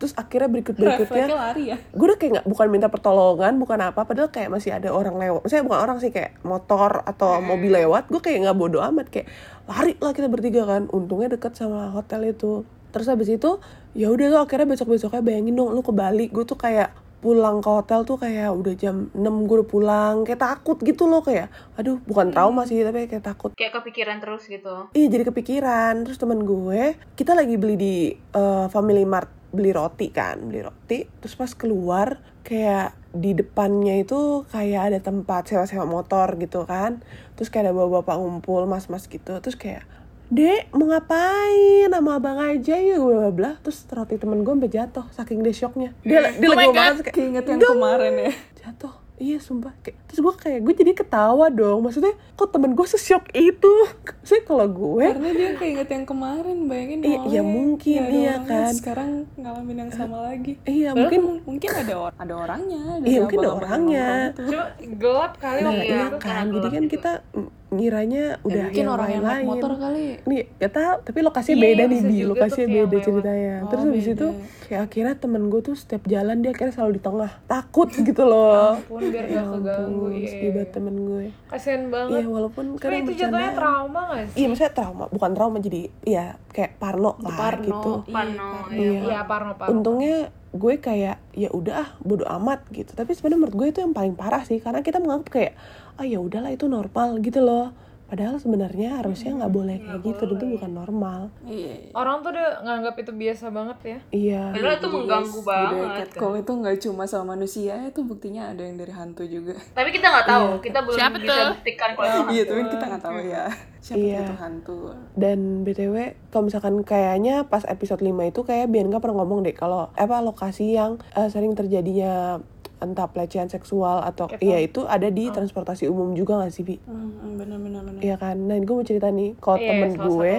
terus 0.00 0.16
akhirnya 0.16 0.48
berikut 0.48 0.80
berikutnya 0.80 1.28
lari 1.28 1.64
ya. 1.70 1.76
gue 1.76 2.06
udah 2.08 2.16
kayak 2.16 2.32
nggak 2.40 2.46
bukan 2.48 2.66
minta 2.72 2.88
pertolongan 2.88 3.60
bukan 3.60 3.78
apa 3.84 4.08
padahal 4.08 4.32
kayak 4.32 4.48
masih 4.48 4.72
ada 4.72 4.88
orang 4.88 5.20
lewat. 5.20 5.44
Saya 5.44 5.60
bukan 5.60 5.76
orang 5.76 6.00
sih 6.00 6.08
kayak 6.08 6.40
motor 6.40 7.04
atau 7.04 7.44
mobil 7.44 7.76
lewat 7.76 8.08
gue 8.08 8.24
kayak 8.24 8.48
nggak 8.48 8.56
bodoh 8.56 8.80
amat 8.80 9.12
kayak 9.12 9.28
lari 9.68 10.00
lah 10.00 10.16
kita 10.16 10.32
bertiga 10.32 10.64
kan. 10.64 10.88
Untungnya 10.88 11.36
deket 11.36 11.52
sama 11.52 11.92
hotel 11.92 12.32
itu. 12.32 12.64
Terus 12.90 13.06
habis 13.12 13.28
itu 13.28 13.60
ya 13.92 14.08
udah 14.08 14.26
tuh 14.32 14.40
akhirnya 14.40 14.72
besok 14.72 14.96
besoknya 14.96 15.20
bayangin 15.20 15.54
dong 15.54 15.76
lu 15.76 15.84
ke 15.84 15.92
Bali 15.92 16.32
gue 16.32 16.48
tuh 16.48 16.56
kayak 16.56 16.96
pulang 17.20 17.60
ke 17.60 17.68
hotel 17.68 18.08
tuh 18.08 18.16
kayak 18.16 18.48
udah 18.48 18.74
jam 18.80 19.12
6 19.12 19.20
gue 19.20 19.56
udah 19.60 19.68
pulang 19.68 20.14
kayak 20.24 20.40
takut 20.40 20.80
gitu 20.80 21.04
loh 21.04 21.20
kayak 21.20 21.52
aduh 21.76 22.00
bukan 22.08 22.32
trauma 22.32 22.64
sih 22.64 22.80
tapi 22.80 23.06
kayak 23.06 23.24
takut. 23.24 23.52
Kayak 23.52 23.84
kepikiran 23.84 24.16
terus 24.24 24.48
gitu? 24.48 24.88
Iya 24.96 25.06
jadi 25.12 25.24
kepikiran. 25.28 26.08
Terus 26.08 26.16
temen 26.16 26.40
gue 26.48 26.96
Kita 27.12 27.36
lagi 27.36 27.60
beli 27.60 27.76
di 27.76 27.94
eh, 28.16 28.66
Family 28.72 29.04
Mart 29.04 29.39
Beli 29.50 29.70
roti 29.70 30.08
kan 30.08 30.38
Beli 30.42 30.62
roti 30.62 31.06
Terus 31.20 31.34
pas 31.34 31.52
keluar 31.52 32.18
Kayak 32.40 32.94
di 33.10 33.34
depannya 33.34 33.98
itu 33.98 34.46
Kayak 34.46 34.82
ada 34.90 34.98
tempat 35.02 35.46
sewa-sewa 35.46 35.84
motor 35.84 36.34
gitu 36.36 36.64
kan 36.64 37.02
Terus 37.34 37.48
kayak 37.48 37.68
ada 37.68 37.74
bapak-bapak 37.74 38.16
ngumpul 38.16 38.64
Mas-mas 38.64 39.06
gitu 39.06 39.36
Terus 39.38 39.54
kayak 39.54 39.84
Dek 40.30 40.70
mau 40.70 40.86
ngapain 40.86 41.90
sama 41.90 42.14
abang 42.16 42.38
aja 42.38 42.78
ya 42.78 42.94
gue 42.96 43.14
bla 43.18 43.30
bla 43.30 43.50
Terus 43.60 43.82
roti 43.90 44.14
temen 44.14 44.40
gue 44.40 44.52
sampai 44.52 44.70
jatuh 44.70 45.06
Saking 45.10 45.42
dia 45.42 45.50
shocknya 45.50 45.90
Dia, 46.00 46.30
dia 46.38 46.46
Oh 46.46 46.54
lagi 46.54 46.66
God. 46.66 46.72
makan 46.72 46.86
terus 46.92 47.02
kayak 47.02 47.14
Keinget 47.18 47.44
yang 47.44 47.58
"Dong." 47.58 47.74
kemarin 47.74 48.14
ya. 48.14 48.32
jatuh 48.62 48.94
iya 49.20 49.36
sumpah 49.36 49.76
kayak 49.78 50.00
terus 50.02 50.18
gue 50.18 50.34
kayak 50.34 50.60
gue 50.60 50.74
jadi 50.74 50.92
ketawa 50.94 51.46
dong 51.48 51.84
maksudnya 51.84 52.10
kok 52.32 52.48
temen 52.48 52.72
gue 52.72 52.82
sesok 52.84 53.28
itu 53.30 53.72
saya 54.26 54.40
kalau 54.42 54.64
gue 54.64 55.06
Karena 55.06 55.30
dia 55.30 55.50
keinget 55.54 55.86
yang 55.86 56.04
kemarin, 56.04 56.56
bayangin 56.64 56.98
Iya, 57.02 57.18
iya, 57.28 57.42
mungkin, 57.42 58.00
ada 58.00 58.10
iya 58.10 58.32
orangnya, 58.34 58.48
kan. 58.48 58.72
Sekarang 58.72 59.10
ngalamin 59.36 59.76
yang 59.78 59.90
sama 59.90 60.16
lagi. 60.24 60.52
iya 60.64 60.90
Padahal 60.90 61.04
mungkin 61.04 61.20
mungkin 61.44 61.70
ada 61.70 61.94
or- 61.98 62.16
ada 62.16 62.34
orangnya. 62.34 62.82
dari 62.96 63.06
Iya, 63.06 63.18
mungkin 63.20 63.38
ada 63.38 63.50
orangnya. 63.52 64.06
nongkrong 64.08 64.32
itu. 64.32 64.42
Cuma 64.46 64.64
gelap 64.96 65.32
kali 65.36 65.58
nah 65.58 65.70
waktu 65.70 65.84
iya 65.86 66.00
itu. 66.02 66.16
kan 66.18 66.44
jadi 66.48 66.68
kan 66.70 66.82
gitu. 66.82 66.92
kita 66.94 67.12
mm, 67.30 67.48
ngiranya 67.70 68.24
udah 68.40 68.66
mungkin 68.66 68.80
yang 68.80 68.90
orang 68.90 69.08
yang 69.08 69.22
naik 69.22 69.30
lain-lain 69.32 69.46
motor 69.48 69.72
kali. 69.76 70.06
nih 70.20 70.42
gak 70.56 70.72
tahu 70.72 70.94
tapi 71.02 71.18
lokasinya 71.20 71.54
Iya, 71.54 71.62
beda 71.64 71.82
nih 71.84 71.90
bisa 71.96 72.08
di 72.08 72.20
lokasinya 72.24 72.66
beda 72.68 72.82
lewat. 72.90 73.04
ceritanya 73.04 73.54
Oh, 73.56 73.68
terus 73.68 73.82
habis 73.84 74.06
itu 74.08 74.26
kayak 74.64 74.82
akhirnya 74.84 75.14
temen 75.16 75.42
gue 75.46 75.60
tuh 75.60 75.74
setiap 75.74 76.02
jalan 76.04 76.36
dia 76.36 76.50
akhirnya 76.50 76.72
selalu 76.72 76.92
di 76.92 77.00
tengah 77.00 77.30
takut 77.44 77.88
gitu 78.08 78.22
loh 78.22 78.74
Ampun 78.76 79.02
biar 79.04 79.24
gak 79.24 79.44
keganggu. 79.52 80.04
Iya. 80.10 80.28
sedih 80.28 80.50
banget 80.52 80.70
temen 80.72 80.94
gue 81.00 81.24
Kasian 81.46 81.82
banget. 81.88 82.10
iya 82.12 82.26
walaupun 82.26 82.64
Tapi 82.68 82.80
kadang 82.80 83.00
itu 83.00 83.12
jatuhnya 83.16 83.50
trauma 83.52 84.00
gak 84.08 84.24
sih? 84.26 84.36
iya 84.36 84.46
maksudnya 84.46 84.72
trauma 84.72 85.04
bukan 85.06 85.30
trauma 85.30 85.56
jadi 85.58 85.80
iya 86.02 86.24
kayak 86.48 86.70
parno 86.76 87.14
lah 87.16 87.32
Parno. 87.32 87.62
gitu 87.64 87.92
Iya, 88.00 88.10
Parno, 88.10 88.48
Parno. 88.60 88.74
Iya. 88.74 89.00
Iya, 89.00 89.20
parno 89.24 89.52
parno. 89.54 89.70
untungnya 89.72 90.16
gue 90.50 90.74
kayak 90.76 91.16
ya 91.32 91.46
udah 91.48 91.74
ah 91.76 91.88
bodo 92.00 92.26
amat 92.28 92.66
gitu 92.68 92.90
tapi 92.90 93.14
sebenarnya 93.14 93.38
menurut 93.40 93.54
gue 93.54 93.66
itu 93.68 93.78
yang 93.80 93.94
paling 93.94 94.12
parah 94.12 94.42
sih 94.42 94.58
karena 94.58 94.82
kita 94.82 94.98
menganggap 94.98 95.30
kayak 95.30 95.54
ah 96.00 96.06
ya 96.06 96.18
udahlah 96.18 96.48
itu 96.48 96.64
normal 96.64 97.20
gitu 97.20 97.40
loh 97.40 97.76
padahal 98.06 98.34
sebenarnya 98.36 98.98
harusnya 98.98 99.38
nggak 99.38 99.52
boleh 99.52 99.76
kayak 99.78 100.02
gitu 100.02 100.22
dan 100.24 100.34
itu 100.34 100.44
bukan 100.50 100.72
normal 100.74 101.20
Iya. 101.46 101.94
Orang 101.94 102.16
tuh 102.20 102.34
udah 102.34 102.58
nganggap 102.60 102.98
itu 102.98 103.12
biasa 103.12 103.44
banget 103.48 103.78
ya. 103.84 103.98
iya 104.10 104.42
Padahal 104.50 104.74
itu 104.74 104.88
mengganggu 104.88 105.38
Budaya 105.38 105.62
banget. 105.70 105.90
catcall 106.10 106.34
itu 106.34 106.52
nggak 106.52 106.76
cuma 106.80 107.02
sama 107.04 107.24
manusia, 107.30 107.74
itu 107.84 108.00
buktinya 108.02 108.50
ada 108.50 108.62
yang 108.62 108.74
dari 108.74 108.90
hantu 108.90 109.22
juga. 109.22 109.54
Tapi 109.70 109.88
kita 109.90 110.10
nggak 110.10 110.26
tahu, 110.26 110.46
kita 110.58 110.78
belum 110.80 110.98
Siapa 110.98 111.16
bisa 111.16 111.30
tuh? 111.30 111.48
buktikan 111.54 111.90
kalau 111.92 112.02
itu 112.02 112.10
Iya, 112.10 112.26
hantu. 112.42 112.50
tapi 112.50 112.62
kita 112.66 112.84
nggak 112.84 113.04
tahu 113.04 113.18
ya. 113.24 113.44
Siapa 113.78 113.98
Iya. 114.02 114.20
itu 114.20 114.34
hantu? 114.36 114.78
dan 115.14 115.38
btw 115.62 115.94
kalau 116.28 116.44
misalkan 116.44 116.74
kayaknya 116.82 117.34
pas 117.44 117.62
episode 117.64 118.00
5 118.00 118.10
itu 118.26 118.40
kayak 118.42 118.66
Bianca 118.66 118.98
pernah 118.98 119.22
ngomong 119.22 119.40
deh 119.42 119.54
kalau 119.54 119.86
apa 119.94 120.18
lokasi 120.20 120.74
yang 120.74 120.98
eh, 121.12 121.30
sering 121.30 121.54
terjadinya 121.54 122.42
entah 122.80 123.06
pelecehan 123.12 123.52
seksual 123.52 124.00
atau 124.02 124.26
Catcall. 124.26 124.44
iya 124.44 124.58
itu 124.64 124.88
ada 124.88 125.08
di 125.12 125.28
transportasi 125.28 125.86
umum 125.86 126.16
juga 126.16 126.40
gak 126.40 126.52
sih 126.52 126.64
bi? 126.64 126.76
Hmm, 126.88 127.36
benar-benar 127.36 127.84
benar. 127.84 128.00
Iya 128.00 128.16
kan? 128.16 128.36
Nah 128.40 128.56
gue 128.56 128.74
mau 128.74 128.84
cerita 128.84 129.12
nih 129.12 129.36
kalau 129.36 129.58
Iya, 129.60 129.68
temen 129.68 129.92
gue 130.00 130.32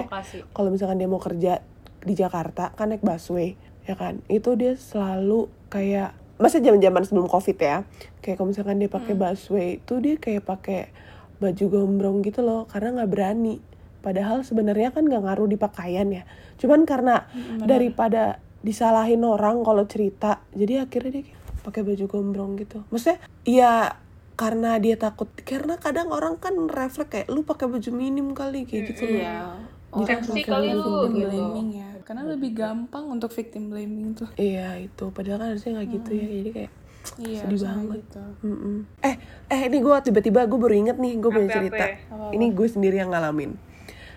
kalau 0.50 0.68
misalkan 0.74 0.98
dia 0.98 1.08
mau 1.08 1.22
kerja 1.22 1.62
di 2.02 2.14
Jakarta 2.18 2.74
kan 2.74 2.90
naik 2.90 3.06
busway 3.06 3.54
ya 3.86 3.94
kan? 3.94 4.18
Itu 4.26 4.58
dia 4.58 4.74
selalu 4.74 5.46
kayak 5.70 6.18
masa 6.42 6.58
zaman 6.58 6.82
zaman 6.82 7.02
sebelum 7.06 7.30
covid 7.30 7.54
ya 7.54 7.86
kayak 8.18 8.34
kalau 8.42 8.50
misalkan 8.50 8.82
dia 8.82 8.90
pakai 8.90 9.14
busway 9.14 9.78
itu 9.78 9.94
dia 10.02 10.18
kayak 10.18 10.42
pakai 10.42 10.90
baju 11.38 11.64
gombrong 11.70 12.18
gitu 12.26 12.42
loh 12.42 12.66
karena 12.66 13.02
nggak 13.02 13.10
berani. 13.10 13.62
Padahal 14.02 14.42
sebenarnya 14.42 14.90
kan 14.90 15.06
nggak 15.06 15.22
ngaruh 15.22 15.46
di 15.46 15.54
pakaian 15.54 16.10
ya. 16.10 16.26
Cuman 16.58 16.82
karena 16.82 17.30
daripada 17.62 18.42
disalahin 18.62 19.22
orang 19.26 19.66
kalau 19.66 19.86
cerita 19.90 20.42
jadi 20.54 20.86
akhirnya 20.86 21.22
dia 21.22 21.24
pakai 21.62 21.86
baju 21.86 22.04
gombrong 22.10 22.58
gitu 22.58 22.82
maksudnya 22.90 23.18
ya 23.46 23.96
karena 24.34 24.80
dia 24.82 24.98
takut 24.98 25.30
karena 25.46 25.78
kadang 25.78 26.10
orang 26.10 26.40
kan 26.40 26.56
refleks 26.66 27.08
kayak 27.08 27.28
lu 27.30 27.46
pakai 27.46 27.70
baju 27.70 27.90
minim 27.94 28.34
kali 28.34 28.66
kayak 28.66 28.92
gitu 28.92 29.06
loh 29.06 29.22
Iya. 29.22 29.38
Seksi 29.92 30.48
Orang 30.48 30.48
kali 30.48 30.68
lu, 30.72 30.88
gitu. 31.12 31.28
blaming 31.28 31.68
ya. 31.76 31.90
Karena 32.00 32.24
lebih 32.24 32.56
gampang 32.56 33.12
untuk 33.12 33.28
victim 33.28 33.68
blaming 33.68 34.16
tuh. 34.16 34.24
Iya 34.40 34.80
itu, 34.80 35.12
padahal 35.12 35.36
kan 35.36 35.48
harusnya 35.52 35.76
nggak 35.76 35.88
gitu 36.00 36.10
ya, 36.16 36.26
jadi 36.40 36.50
kayak 36.56 36.70
Iya, 37.20 37.40
sedih 37.44 37.60
banget. 37.60 38.00
gitu. 38.00 38.22
Eh, 39.04 39.14
eh 39.52 39.60
ini 39.68 39.78
gue 39.84 39.96
tiba-tiba 40.00 40.48
gue 40.48 40.56
baru 40.56 40.72
inget 40.72 40.96
nih, 40.96 41.20
gue 41.20 41.28
punya 41.28 41.48
cerita. 41.52 41.84
Ini 42.32 42.46
gue 42.56 42.68
sendiri 42.72 43.04
yang 43.04 43.12
ngalamin. 43.12 43.52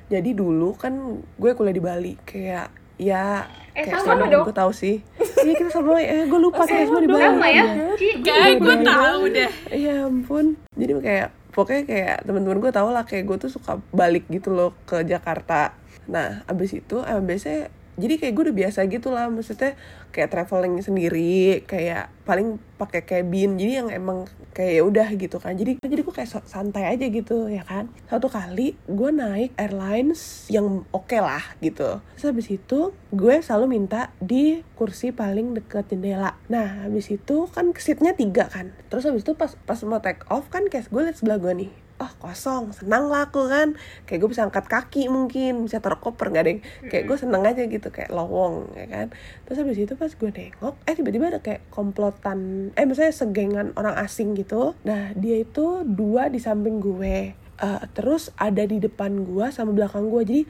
Jadi 0.08 0.32
dulu 0.32 0.80
kan 0.80 0.96
gue 1.36 1.52
kuliah 1.60 1.76
di 1.76 1.84
Bali, 1.84 2.14
kayak 2.24 2.72
ya 2.96 3.44
Eh, 3.76 3.84
kayak 3.84 4.08
sama 4.08 4.24
semua 4.24 4.28
dong. 4.32 4.46
gue 4.48 4.56
tahu 4.56 4.72
sih. 4.72 4.96
Iya 5.20 5.54
kita 5.60 5.70
sama, 5.70 6.00
eh 6.00 6.24
gue 6.26 6.40
lupa 6.40 6.64
kayak 6.64 6.88
semua 6.88 7.02
di 7.04 7.10
Bali. 7.12 7.24
Sama 7.28 7.48
ya? 7.52 7.64
Iya. 8.00 8.14
Kayak 8.24 8.58
gue 8.64 8.76
tahu 8.82 9.22
deh. 9.30 9.52
Ya 9.76 9.96
ampun. 10.08 10.46
Jadi 10.80 10.92
kayak 11.04 11.28
pokoknya 11.52 11.84
kayak 11.84 12.18
teman-teman 12.24 12.60
gue 12.64 12.72
tau 12.72 12.90
lah 12.92 13.04
kayak 13.04 13.24
gue 13.28 13.38
tuh 13.48 13.52
suka 13.52 13.84
balik 13.92 14.26
gitu 14.32 14.56
loh 14.56 14.72
ke 14.88 15.04
Jakarta. 15.04 15.76
Nah 16.08 16.48
abis 16.48 16.72
itu 16.80 17.04
eh, 17.04 17.20
biasanya 17.20 17.68
jadi 17.96 18.14
kayak 18.20 18.34
gue 18.36 18.44
udah 18.52 18.58
biasa 18.66 18.80
gitu 18.92 19.08
lah 19.12 19.32
maksudnya 19.32 19.80
kayak 20.12 20.32
traveling 20.32 20.80
sendiri 20.84 21.64
kayak 21.68 22.12
paling 22.28 22.60
pakai 22.76 23.08
cabin 23.08 23.56
jadi 23.56 23.84
yang 23.84 23.90
emang 23.92 24.28
kayak 24.56 24.72
ya 24.80 24.84
udah 24.88 25.08
gitu 25.20 25.38
kan. 25.38 25.54
Jadi 25.60 25.84
jadi 25.84 26.02
gue 26.02 26.16
kayak 26.16 26.48
santai 26.48 26.96
aja 26.96 27.06
gitu 27.12 27.52
ya 27.52 27.68
kan. 27.68 27.92
Satu 28.08 28.32
kali 28.32 28.80
gue 28.88 29.10
naik 29.12 29.52
airlines 29.60 30.48
yang 30.48 30.88
oke 30.96 31.20
lah 31.20 31.44
gitu. 31.60 32.00
Terus 32.16 32.26
habis 32.26 32.48
itu 32.48 32.96
gue 33.12 33.36
selalu 33.44 33.80
minta 33.80 34.16
di 34.24 34.64
kursi 34.80 35.12
paling 35.12 35.56
deket 35.60 35.92
jendela. 35.92 36.40
Nah 36.48 36.88
habis 36.88 37.12
itu 37.12 37.52
kan 37.52 37.76
seatnya 37.76 38.16
tiga 38.16 38.48
kan. 38.48 38.72
Terus 38.88 39.08
habis 39.12 39.28
itu 39.28 39.36
pas 39.36 39.52
pas 39.68 39.80
mau 39.84 40.00
take 40.00 40.24
off 40.32 40.48
kan 40.48 40.64
kayak 40.72 40.88
gue 40.88 41.02
liat 41.04 41.20
sebelah 41.20 41.38
gue 41.38 41.54
nih 41.68 41.85
oh 41.96 42.12
kosong. 42.20 42.76
Senang 42.76 43.08
lah 43.08 43.32
aku 43.32 43.48
kan. 43.48 43.80
Kayak 44.04 44.20
gue 44.26 44.30
bisa 44.36 44.44
angkat 44.44 44.66
kaki 44.68 45.08
mungkin 45.08 45.64
bisa 45.66 45.80
taruh 45.80 46.00
koper 46.00 46.32
nggak 46.32 46.44
deh. 46.44 46.58
Kayak 46.92 47.04
gue 47.08 47.18
seneng 47.18 47.44
aja 47.48 47.64
gitu 47.64 47.88
kayak 47.92 48.12
lowong 48.12 48.72
ya 48.76 48.86
kan. 48.88 49.08
Terus 49.48 49.58
habis 49.64 49.78
itu 49.80 49.94
pas 49.96 50.12
gue 50.12 50.30
nengok 50.30 50.76
eh 50.84 50.94
tiba-tiba 50.94 51.26
ada 51.32 51.40
kayak 51.40 51.64
komplotan 51.72 52.70
eh 52.76 52.84
misalnya 52.84 53.14
segengan 53.16 53.68
orang 53.80 53.96
asing 54.00 54.36
gitu. 54.36 54.76
Nah 54.84 55.16
dia 55.16 55.40
itu 55.40 55.84
dua 55.88 56.28
di 56.28 56.40
samping 56.40 56.84
gue. 56.84 57.32
Eh, 57.56 57.82
terus 57.96 58.36
ada 58.36 58.68
di 58.68 58.84
depan 58.84 59.24
gue 59.24 59.48
sama 59.48 59.72
belakang 59.72 60.12
gue 60.12 60.22
jadi 60.28 60.42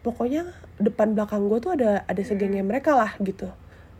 pokoknya 0.00 0.48
depan 0.76 1.16
belakang 1.16 1.48
gue 1.48 1.56
tuh 1.60 1.72
ada 1.72 2.04
ada 2.04 2.22
segengnya 2.24 2.60
mereka 2.60 2.92
lah 2.92 3.16
gitu. 3.20 3.48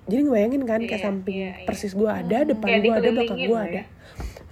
Jadi 0.05 0.29
ngebayangin 0.29 0.65
kan 0.69 0.81
kayak 0.85 1.01
Iya, 1.01 1.07
samping 1.07 1.37
iya, 1.41 1.53
iya. 1.57 1.67
persis 1.69 1.97
gue 1.97 2.09
ada 2.09 2.45
depan 2.45 2.69
gue 2.81 2.93
ada 2.93 3.09
belakang 3.13 3.41
gue 3.41 3.57
ada. 3.57 3.81
ya. 3.81 3.85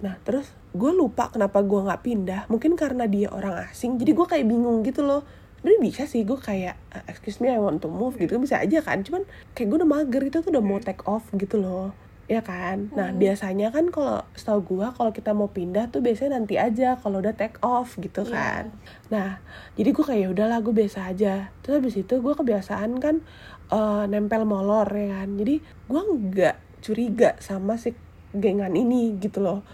Nah 0.01 0.15
terus 0.25 0.49
gue 0.79 0.93
lupa 0.95 1.35
kenapa 1.35 1.59
gue 1.67 1.81
nggak 1.83 2.03
pindah. 2.07 2.41
Mungkin 2.47 2.79
karena 2.79 3.11
dia 3.11 3.29
orang 3.29 3.67
asing. 3.67 3.99
Jadi 3.99 4.15
gue 4.15 4.27
kayak 4.27 4.47
bingung 4.47 4.87
gitu 4.87 5.03
loh. 5.03 5.27
Tapi 5.59 5.75
bisa 5.83 6.07
sih 6.07 6.23
gue 6.23 6.39
kayak 6.39 6.79
"Uh, 6.95 7.03
excuse 7.11 7.43
me 7.43 7.51
I 7.51 7.59
want 7.59 7.83
to 7.83 7.91
move 7.91 8.15
gitu 8.15 8.39
bisa 8.39 8.63
aja 8.63 8.79
kan. 8.79 9.03
Cuman 9.03 9.27
kayak 9.53 9.67
gue 9.69 9.77
udah 9.83 9.91
mager 9.91 10.23
itu 10.23 10.39
tuh 10.39 10.55
udah 10.55 10.63
mau 10.63 10.79
take 10.79 11.03
off 11.05 11.27
gitu 11.35 11.59
loh. 11.59 11.91
Ya 12.31 12.45
kan. 12.45 12.93
Nah 12.95 13.11
biasanya 13.19 13.73
kan 13.73 13.91
kalau 13.91 14.23
setahu 14.39 14.61
gue 14.79 14.87
kalau 14.95 15.11
kita 15.11 15.35
mau 15.35 15.51
pindah 15.51 15.91
tuh 15.91 15.99
biasanya 15.99 16.39
nanti 16.39 16.61
aja 16.61 16.95
kalau 17.01 17.19
udah 17.19 17.35
take 17.35 17.59
off 17.59 17.99
gitu 17.99 18.23
kan. 18.23 18.71
Nah 19.11 19.43
jadi 19.75 19.91
gue 19.91 20.05
kayak 20.07 20.21
"Ya 20.23 20.29
udahlah 20.31 20.63
gue 20.63 20.71
biasa 20.71 21.11
aja. 21.11 21.51
Terus 21.65 21.83
habis 21.83 21.97
itu 21.99 22.15
gue 22.21 22.35
kebiasaan 22.37 23.01
kan 23.03 23.25
eh, 23.73 24.05
nempel 24.07 24.47
molor 24.47 24.87
ya 24.93 25.25
kan. 25.25 25.35
Jadi 25.41 25.59
gue 25.65 26.03
nggak 26.07 26.57
curiga 26.85 27.35
sama 27.43 27.75
si 27.75 27.97
gengan 28.31 28.77
ini 28.77 29.17
gitu 29.19 29.41
loh 29.41 29.65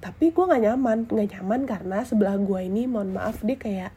tapi 0.00 0.32
gue 0.32 0.40
nggak 0.42 0.64
nyaman 0.64 0.98
nggak 1.04 1.28
nyaman 1.30 1.60
karena 1.64 1.98
sebelah 2.02 2.36
gue 2.36 2.60
ini 2.62 2.84
mohon 2.84 3.12
maaf 3.12 3.40
dia 3.40 3.54
kayak 3.54 3.92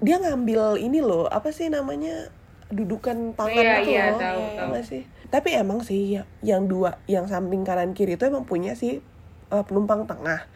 dia 0.00 0.16
ngambil 0.18 0.76
ini 0.76 0.98
loh 0.98 1.28
apa 1.28 1.48
sih 1.48 1.68
namanya 1.68 2.32
dudukan 2.66 3.36
tangan 3.36 3.52
Iya, 3.54 3.76
gitu 3.78 3.90
iya, 3.90 4.04
loh. 4.08 4.18
tahu, 4.18 4.42
nggak 4.66 4.84
sih? 4.84 5.02
Tapi 5.28 5.48
emang 5.52 5.84
sih 5.84 6.16
ya- 6.16 6.28
yang 6.40 6.64
dua 6.64 6.96
yang 7.06 7.28
samping 7.28 7.62
kanan 7.62 7.92
kiri 7.92 8.16
itu 8.16 8.24
emang 8.24 8.42
punya 8.42 8.72
sih 8.72 9.04
eh, 9.48 9.62
penumpang 9.62 10.08
tengah. 10.08 10.48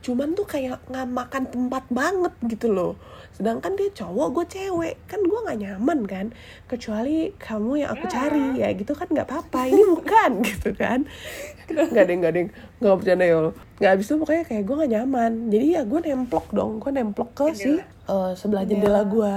Cuman 0.00 0.34
tuh 0.34 0.44
kayak 0.44 0.82
nggak 0.84 1.06
makan 1.08 1.44
tempat 1.46 1.84
banget 1.88 2.34
gitu 2.44 2.68
loh 2.68 2.98
sedangkan 3.40 3.72
dia 3.72 3.88
cowok 3.88 4.28
gue 4.36 4.46
cewek. 4.52 4.94
Kan 5.08 5.24
gue 5.24 5.38
nggak 5.40 5.58
nyaman 5.64 6.00
kan? 6.04 6.26
Kecuali 6.68 7.32
kamu 7.40 7.80
yang 7.80 7.90
aku 7.96 8.04
cari 8.04 8.60
ya 8.60 8.68
gitu 8.76 8.92
kan 8.92 9.08
nggak 9.08 9.24
apa-apa. 9.24 9.72
Ini 9.72 9.82
bukan 9.88 10.30
gitu 10.52 10.76
kan? 10.76 11.08
Nggak 11.72 12.04
deh 12.04 12.16
nggak 12.20 12.32
deh 12.36 12.44
nggak 12.84 12.94
bercanda 13.00 13.24
ya 13.24 13.36
nggak 13.80 13.90
habis 13.96 14.06
itu 14.12 14.16
pokoknya 14.20 14.44
kayak 14.44 14.62
gue 14.68 14.74
nggak 14.76 14.92
nyaman. 14.92 15.32
Jadi 15.48 15.66
ya 15.72 15.82
gue 15.88 16.00
nemplok 16.04 16.46
dong. 16.52 16.72
Gue 16.84 16.92
nemplok 16.92 17.30
ke 17.32 17.44
si 17.56 17.80
eh, 17.80 18.32
sebelah 18.36 18.68
jendela. 18.68 19.02
gue 19.08 19.34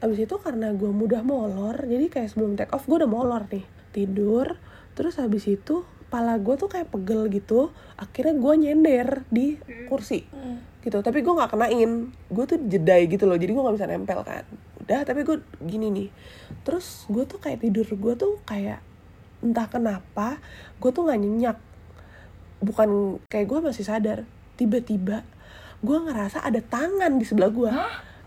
habis 0.00 0.18
itu 0.18 0.34
karena 0.40 0.72
gue 0.74 0.90
mudah 0.90 1.22
molor 1.22 1.78
jadi 1.86 2.10
kayak 2.10 2.34
sebelum 2.34 2.58
take 2.58 2.72
off 2.72 2.88
gue 2.88 2.96
udah 2.96 3.10
molor 3.12 3.44
nih. 3.52 3.68
Tidur 3.92 4.56
terus 4.96 5.20
habis 5.20 5.44
itu 5.44 5.84
kepala 6.08 6.40
gue 6.40 6.56
tuh 6.56 6.72
kayak 6.72 6.88
pegel 6.88 7.28
gitu. 7.28 7.68
Akhirnya 8.00 8.32
gue 8.32 8.54
nyender 8.56 9.28
di 9.28 9.60
kursi 9.92 10.24
gitu. 10.82 10.98
Tapi 11.00 11.22
gue 11.22 11.32
nggak 11.32 11.50
kenain. 11.54 12.10
Gue 12.28 12.44
tuh 12.44 12.58
jedai 12.66 13.06
gitu 13.06 13.24
loh. 13.24 13.38
Jadi 13.38 13.50
gue 13.54 13.62
nggak 13.62 13.76
bisa 13.78 13.88
nempel 13.88 14.20
kan. 14.26 14.44
Udah 14.82 15.06
tapi 15.06 15.22
gue 15.22 15.38
gini 15.62 15.88
nih. 15.88 16.08
Terus 16.66 17.06
gue 17.06 17.24
tuh 17.24 17.38
kayak 17.38 17.62
tidur. 17.62 17.86
Gue 17.94 18.14
tuh 18.18 18.42
kayak 18.44 18.82
entah 19.42 19.66
kenapa 19.66 20.42
gue 20.82 20.90
tuh 20.90 21.06
nggak 21.06 21.20
nyenyak. 21.22 21.58
Bukan 22.62 23.18
kayak 23.30 23.46
gue 23.46 23.58
masih 23.62 23.86
sadar. 23.86 24.26
Tiba-tiba 24.58 25.24
gue 25.82 25.98
ngerasa 25.98 26.46
ada 26.46 26.62
tangan 26.62 27.18
di 27.18 27.26
sebelah 27.26 27.50
gue 27.50 27.72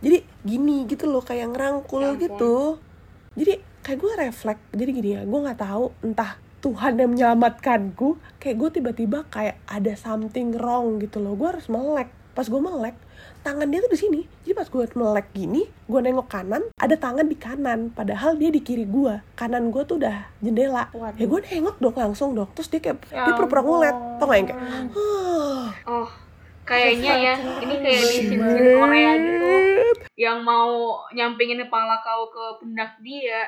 jadi 0.03 0.27
gini 0.43 0.83
gitu 0.91 1.07
loh 1.07 1.23
kayak 1.23 1.55
ngerangkul 1.55 2.19
gitu. 2.19 2.83
Jadi 3.39 3.63
kayak 3.79 3.99
gue 3.99 4.11
refleks. 4.19 4.63
Jadi 4.75 4.89
gini 4.91 5.09
ya 5.15 5.21
gue 5.23 5.39
nggak 5.39 5.59
tahu 5.63 5.95
entah 6.03 6.35
Tuhan 6.59 6.99
yang 6.99 7.15
menyelamatkanku. 7.15 8.19
Kayak 8.41 8.55
gue 8.59 8.69
tiba-tiba 8.81 9.19
kayak 9.31 9.55
ada 9.65 9.93
something 9.95 10.51
wrong 10.59 10.99
gitu 10.99 11.23
loh. 11.23 11.39
Gue 11.39 11.55
harus 11.55 11.71
melek 11.71 12.11
pas 12.35 12.43
gue 12.43 12.59
melek 12.59 12.95
tangan 13.41 13.65
dia 13.65 13.79
tuh 13.79 13.89
di 13.89 13.99
sini 13.99 14.21
jadi 14.43 14.53
pas 14.53 14.67
gue 14.67 14.83
melek 14.91 15.27
gini 15.31 15.63
gue 15.65 15.99
nengok 16.01 16.27
kanan 16.27 16.67
ada 16.75 16.95
tangan 16.95 17.23
di 17.23 17.33
kanan 17.33 17.87
padahal 17.89 18.35
dia 18.35 18.51
di 18.51 18.59
kiri 18.59 18.83
gue 18.83 19.23
kanan 19.33 19.71
gue 19.71 19.81
tuh 19.81 19.95
udah 19.95 20.27
jendela 20.37 20.91
Waduh. 20.91 21.15
ya 21.15 21.25
gue 21.25 21.39
nengok 21.41 21.79
dong 21.79 21.95
langsung 21.95 22.35
dong 22.35 22.51
terus 22.51 22.67
dia 22.67 22.83
kayak 22.83 22.99
Ya 23.07 23.23
dia 23.23 23.33
pura-pura 23.33 23.63
ngeliat 23.63 23.95
tau 24.19 24.27
gak 24.27 24.35
yang 24.35 24.47
kayak 24.47 24.61
"Huh, 24.91 25.65
Oh, 25.85 26.09
kayaknya 26.65 27.13
ya. 27.13 27.35
Ini 27.61 27.75
kayak 27.77 28.01
di 28.01 28.09
scene-scene 28.25 28.69
Korea 28.73 29.11
gitu. 29.15 29.53
Yang 30.17 30.37
mau 30.41 30.69
nyampingin 31.13 31.61
kepala 31.61 32.01
kau 32.01 32.25
ke 32.27 32.43
pundak 32.57 32.97
dia. 32.99 33.45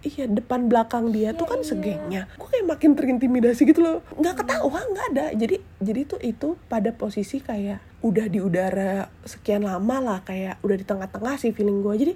Iya 0.00 0.24
depan 0.32 0.72
belakang 0.72 1.12
dia 1.12 1.36
tuh 1.36 1.44
kan 1.44 1.60
segengnya. 1.60 2.24
Gue 2.40 2.48
kayak 2.48 2.64
makin 2.64 2.96
terintimidasi 2.96 3.68
gitu 3.68 3.84
loh. 3.84 3.98
Nggak 4.16 4.44
ketawa 4.44 4.80
nggak 4.80 5.06
ada. 5.12 5.26
Jadi 5.36 5.60
jadi 5.76 6.00
tuh 6.08 6.20
itu 6.24 6.56
pada 6.72 6.88
posisi 6.96 7.44
kayak 7.44 8.00
Udah 8.00 8.32
di 8.32 8.40
udara 8.40 9.12
sekian 9.28 9.60
lama 9.60 10.00
lah 10.00 10.18
Kayak 10.24 10.56
udah 10.64 10.72
di 10.72 10.88
tengah-tengah 10.88 11.36
sih 11.36 11.52
feeling 11.52 11.84
gue 11.84 11.94
Jadi 12.00 12.12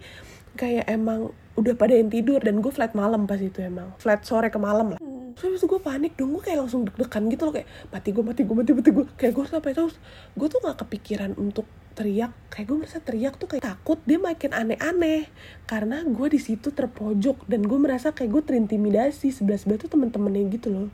kayak 0.56 0.88
emang 0.88 1.28
udah 1.60 1.76
pada 1.76 1.92
yang 1.92 2.08
tidur 2.08 2.40
Dan 2.40 2.64
gue 2.64 2.72
flat 2.72 2.96
malam 2.96 3.28
pas 3.28 3.36
itu 3.36 3.60
emang. 3.60 3.92
Flat 4.00 4.24
sore 4.24 4.48
ke 4.48 4.56
malam 4.56 4.96
lah. 4.96 5.00
Terus 5.36 5.44
habis 5.44 5.60
itu 5.60 5.68
gue 5.68 5.80
panik 5.82 6.12
dong, 6.16 6.30
gue 6.38 6.42
kayak 6.46 6.62
langsung 6.64 6.88
deg-degan 6.88 7.28
gitu 7.28 7.42
loh 7.44 7.52
Kayak 7.52 7.68
mati 7.92 8.08
gue, 8.16 8.24
mati 8.24 8.40
gue, 8.46 8.54
mati, 8.56 8.70
mati 8.72 8.90
gue 8.94 9.04
Kayak 9.18 9.32
gue 9.36 9.44
sampai 9.50 9.72
terus 9.76 9.94
Gue 10.32 10.46
tuh 10.48 10.62
gak 10.62 10.78
kepikiran 10.86 11.36
untuk 11.36 11.68
teriak 11.94 12.34
kayak 12.50 12.66
gue 12.66 12.76
merasa 12.82 12.98
teriak 12.98 13.38
tuh 13.38 13.46
kayak 13.46 13.64
takut 13.64 13.98
dia 14.02 14.18
makin 14.18 14.50
aneh-aneh. 14.50 15.30
Karena 15.64 16.02
gue 16.02 16.26
di 16.28 16.42
situ 16.42 16.74
terpojok 16.74 17.46
dan 17.46 17.62
gue 17.64 17.78
merasa 17.78 18.10
kayak 18.10 18.30
gue 18.34 18.42
terintimidasi 18.42 19.30
sebelah 19.30 19.58
sebelah 19.58 19.78
tuh 19.80 19.90
temen-temennya 19.94 20.42
gitu 20.58 20.68
loh. 20.74 20.90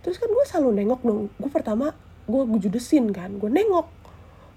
Terus 0.00 0.16
kan 0.16 0.28
gue 0.32 0.44
selalu 0.48 0.70
nengok 0.82 1.00
dong 1.04 1.20
gue 1.36 1.50
pertama 1.52 1.92
gue 2.28 2.42
judesin 2.58 3.12
kan 3.12 3.36
gue 3.36 3.48
nengok. 3.52 3.86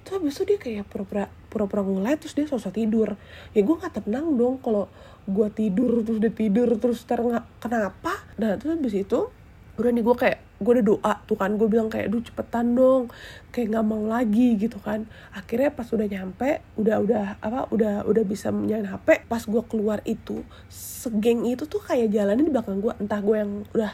Terus 0.01 0.13
habis 0.17 0.33
itu 0.39 0.43
dia 0.55 0.57
kayak 0.57 0.85
pura-pura 0.89 1.29
pura-pura 1.51 1.83
ngeliat 1.85 2.23
terus 2.23 2.33
dia 2.33 2.47
sosok 2.47 2.73
tidur. 2.73 3.19
Ya 3.51 3.61
gue 3.61 3.75
nggak 3.75 4.01
tenang 4.01 4.33
dong 4.39 4.63
kalau 4.63 4.87
gue 5.27 5.47
tidur 5.53 6.01
terus 6.07 6.17
dia 6.23 6.33
tidur 6.33 6.71
terus 6.79 7.03
ter 7.03 7.19
kenapa? 7.59 8.13
Nah 8.39 8.55
terus 8.57 8.79
habis 8.79 8.95
itu 8.95 9.29
udah 9.75 9.91
nih 9.91 10.03
gue 10.03 10.15
kayak 10.17 10.39
gue 10.61 10.71
udah 10.77 10.85
doa 10.85 11.13
tuh 11.25 11.33
kan 11.35 11.57
gue 11.57 11.65
bilang 11.65 11.89
kayak 11.89 12.13
duh 12.13 12.21
cepetan 12.21 12.77
dong 12.77 13.09
kayak 13.49 13.73
nggak 13.73 13.85
mau 13.85 14.05
lagi 14.05 14.55
gitu 14.61 14.77
kan. 14.77 15.09
Akhirnya 15.33 15.73
pas 15.73 15.89
udah 15.89 16.07
nyampe 16.07 16.61
udah 16.77 16.95
udah 17.01 17.23
apa 17.41 17.67
udah 17.73 18.05
udah 18.05 18.23
bisa 18.23 18.53
nyalain 18.53 18.85
hp 18.85 19.25
pas 19.25 19.41
gue 19.41 19.63
keluar 19.65 19.99
itu 20.05 20.45
segeng 20.69 21.49
itu 21.49 21.65
tuh 21.65 21.81
kayak 21.81 22.13
jalannya 22.13 22.45
di 22.45 22.53
belakang 22.53 22.77
gue 22.79 22.93
entah 23.01 23.19
gue 23.19 23.35
yang 23.41 23.51
udah 23.73 23.91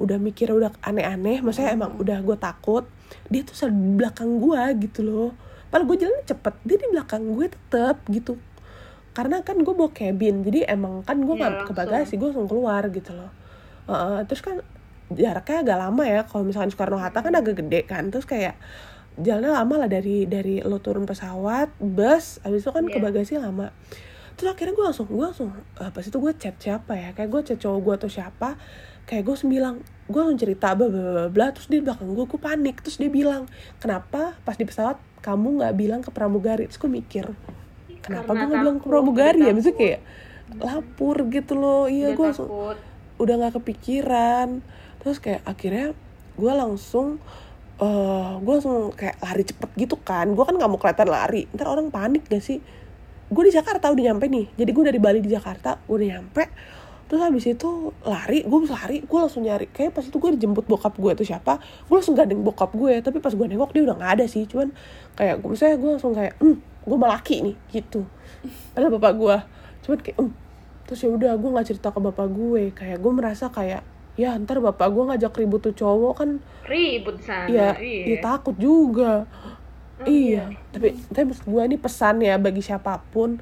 udah 0.00 0.18
mikir 0.20 0.48
udah 0.52 0.72
aneh-aneh 0.80 1.44
maksudnya 1.44 1.76
emang 1.76 2.00
udah 2.00 2.18
gue 2.24 2.36
takut 2.40 2.84
dia 3.28 3.42
tuh 3.44 3.68
di 3.70 4.00
belakang 4.00 4.40
gue 4.40 4.60
gitu 4.88 5.00
loh. 5.04 5.30
Padahal 5.68 5.86
gue 5.92 5.98
jalan 6.06 6.18
cepet 6.24 6.54
dia 6.64 6.76
di 6.78 6.88
belakang 6.90 7.22
gue 7.36 7.46
tetep 7.50 7.96
gitu. 8.08 8.34
Karena 9.16 9.40
kan 9.40 9.56
gue 9.60 9.74
bawa 9.74 9.90
cabin 9.92 10.44
jadi 10.44 10.68
emang 10.68 11.02
kan 11.02 11.20
gue 11.22 11.34
nggak 11.34 11.52
ke 11.52 11.72
langsung. 11.72 11.76
bagasi 11.76 12.12
gue 12.18 12.28
langsung 12.30 12.48
keluar 12.50 12.82
gitu 12.92 13.10
loh. 13.16 13.30
Heeh, 13.86 14.18
terus 14.26 14.42
kan 14.42 14.62
jaraknya 15.12 15.62
agak 15.62 15.78
lama 15.78 16.02
ya. 16.02 16.20
Kalau 16.26 16.42
misalkan 16.42 16.70
Soekarno 16.70 16.98
Hatta 16.98 17.22
kan 17.22 17.34
agak 17.34 17.62
gede 17.62 17.86
kan. 17.86 18.10
Terus 18.10 18.26
kayak 18.26 18.58
jalannya 19.16 19.52
lama 19.54 19.74
lah 19.80 19.88
dari 19.88 20.28
dari 20.28 20.60
lo 20.60 20.76
turun 20.76 21.08
pesawat 21.08 21.72
bus 21.80 22.36
habis 22.44 22.60
itu 22.60 22.70
kan 22.70 22.84
ke 22.84 22.98
Iya. 22.98 23.04
bagasi 23.04 23.32
lama. 23.40 23.72
Terus 24.36 24.52
akhirnya 24.52 24.76
gue 24.76 24.84
langsung 24.84 25.06
gue 25.08 25.24
langsung 25.24 25.48
eh, 25.80 25.88
pas 25.88 26.04
itu 26.04 26.12
gue 26.12 26.32
chat 26.36 26.52
siapa 26.60 26.92
ya? 26.92 27.16
Kayak 27.16 27.28
gue 27.32 27.40
chat 27.48 27.58
cowok 27.58 27.80
gue 27.80 27.94
atau 28.04 28.10
siapa 28.12 28.60
kayak 29.06 29.22
gue 29.24 29.32
langsung 29.32 29.48
bilang 29.48 29.74
gue 30.06 30.20
langsung 30.20 30.36
cerita 30.36 30.76
bla 30.76 30.86
bla 30.92 31.00
bla, 31.00 31.24
bla. 31.32 31.46
Terus 31.56 31.66
dia 31.66 31.78
di 31.80 31.84
belakang 31.88 32.12
gue 32.12 32.26
gue 32.26 32.40
panik. 32.40 32.76
Terus 32.84 32.96
dia 33.00 33.08
bilang 33.08 33.48
kenapa 33.80 34.36
pas 34.42 34.54
di 34.54 34.68
pesawat 34.68 35.00
kamu 35.24 35.64
nggak 35.64 35.74
bilang 35.74 36.00
ke 36.04 36.10
pramugari? 36.12 36.68
Terus 36.68 36.76
gue 36.76 36.90
mikir 36.92 37.24
kenapa 38.04 38.36
gue 38.36 38.44
nggak 38.44 38.60
bilang 38.60 38.78
ke 38.78 38.86
pramugari 38.86 39.40
ya? 39.40 39.52
maksudnya 39.56 39.78
kayak 39.80 40.00
lapor 40.60 41.16
gitu 41.32 41.52
loh. 41.56 41.88
Iya 41.88 42.12
gue 42.12 42.20
langsung 42.20 42.50
takut. 42.52 42.78
Udah 43.16 43.34
nggak 43.40 43.54
kepikiran. 43.62 44.60
Terus 45.00 45.16
kayak 45.22 45.42
akhirnya 45.46 45.92
gue 46.36 46.52
langsung 46.52 47.20
eh 47.76 48.32
gue 48.40 48.52
langsung 48.52 48.92
kayak 48.96 49.20
lari 49.20 49.44
cepet 49.44 49.70
gitu 49.76 49.96
kan. 50.00 50.32
Gue 50.32 50.44
kan 50.44 50.56
nggak 50.56 50.70
mau 50.70 50.80
kelihatan 50.80 51.08
lari. 51.08 51.44
Ntar 51.52 51.68
orang 51.68 51.92
panik 51.92 52.28
gak 52.28 52.40
sih? 52.40 52.60
Gue 53.26 53.42
di 53.48 53.52
Jakarta 53.52 53.90
udah 53.90 54.04
nyampe 54.12 54.26
nih. 54.30 54.46
Jadi 54.56 54.70
gue 54.70 54.84
dari 54.86 55.00
Bali 55.02 55.18
di 55.20 55.30
Jakarta 55.30 55.80
gue 55.84 55.94
udah 55.96 56.08
nyampe. 56.16 56.44
Terus 57.06 57.22
habis 57.22 57.46
itu 57.46 57.94
lari 58.02 58.42
gue 58.42 58.58
bisa 58.66 58.74
lari 58.74 58.98
gue 59.04 59.18
langsung 59.18 59.42
nyari. 59.46 59.70
Kayak 59.70 60.00
pas 60.00 60.04
itu 60.04 60.16
gue 60.18 60.30
dijemput 60.40 60.66
bokap 60.66 60.94
gue 60.98 61.12
tuh 61.14 61.26
siapa 61.26 61.60
gue 61.60 61.94
langsung 61.94 62.18
gandeng 62.18 62.42
bokap 62.42 62.74
gue 62.74 62.98
tapi 63.02 63.22
pas 63.22 63.30
gue 63.30 63.46
nengok 63.46 63.70
dia 63.70 63.82
udah 63.86 63.94
nggak 63.94 64.12
ada 64.20 64.24
sih. 64.26 64.48
Cuman 64.48 64.74
kayak 65.14 65.38
gue 65.42 65.48
misalnya 65.52 65.76
gue 65.78 65.90
langsung 65.96 66.12
kayak 66.12 66.34
hmm 66.42 66.56
gue 66.86 66.98
malaki 66.98 67.36
nih 67.42 67.56
gitu. 67.70 68.06
Padahal 68.74 68.90
bapak 68.98 69.12
gue 69.18 69.36
cuman 69.86 69.98
kayak 70.02 70.18
hmm 70.18 70.45
terus 70.86 71.02
ya 71.02 71.10
udah 71.10 71.34
gue 71.34 71.50
nggak 71.50 71.66
cerita 71.66 71.90
ke 71.90 72.00
bapak 72.00 72.28
gue 72.30 72.62
kayak 72.72 72.98
gue 73.02 73.12
merasa 73.12 73.50
kayak 73.50 73.82
ya 74.16 74.32
ntar 74.40 74.64
bapak 74.64 74.88
gue 74.88 75.04
ngajak 75.12 75.32
ribut 75.36 75.60
tuh 75.60 75.76
cowok 75.76 76.14
kan 76.16 76.30
Ribut 76.66 77.20
sana. 77.20 77.46
ya, 77.46 77.76
iya. 77.78 78.16
ya 78.16 78.16
takut 78.24 78.56
juga 78.56 79.28
Oh, 79.96 80.04
iya 80.04 80.52
tapi 80.76 80.92
tapi 81.08 81.32
maksud 81.32 81.48
gue 81.48 81.62
ini 81.64 81.76
pesan 81.80 82.20
ya 82.20 82.36
bagi 82.36 82.60
siapa 82.60 83.00
pun 83.08 83.40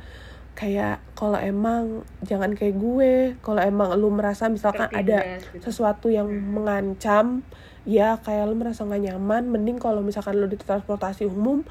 kayak 0.54 1.02
kalau 1.18 1.35
emang 1.35 2.07
jangan 2.22 2.54
kayak 2.54 2.78
gue 2.78 3.35
kalau 3.42 3.59
emang 3.59 3.90
lu 3.98 4.07
merasa 4.14 4.46
misalkan 4.46 4.87
ada 4.94 5.42
gitu. 5.42 5.66
sesuatu 5.66 6.14
yang 6.14 6.30
mengancam 6.30 7.42
ya 7.83 8.22
kayak 8.22 8.46
lu 8.46 8.54
merasa 8.54 8.87
nggak 8.87 9.02
nyaman 9.02 9.50
mending 9.50 9.83
kalau 9.83 9.98
misalkan 9.98 10.38
lu 10.38 10.46
di 10.46 10.54
transportasi 10.54 11.26
umum 11.26 11.66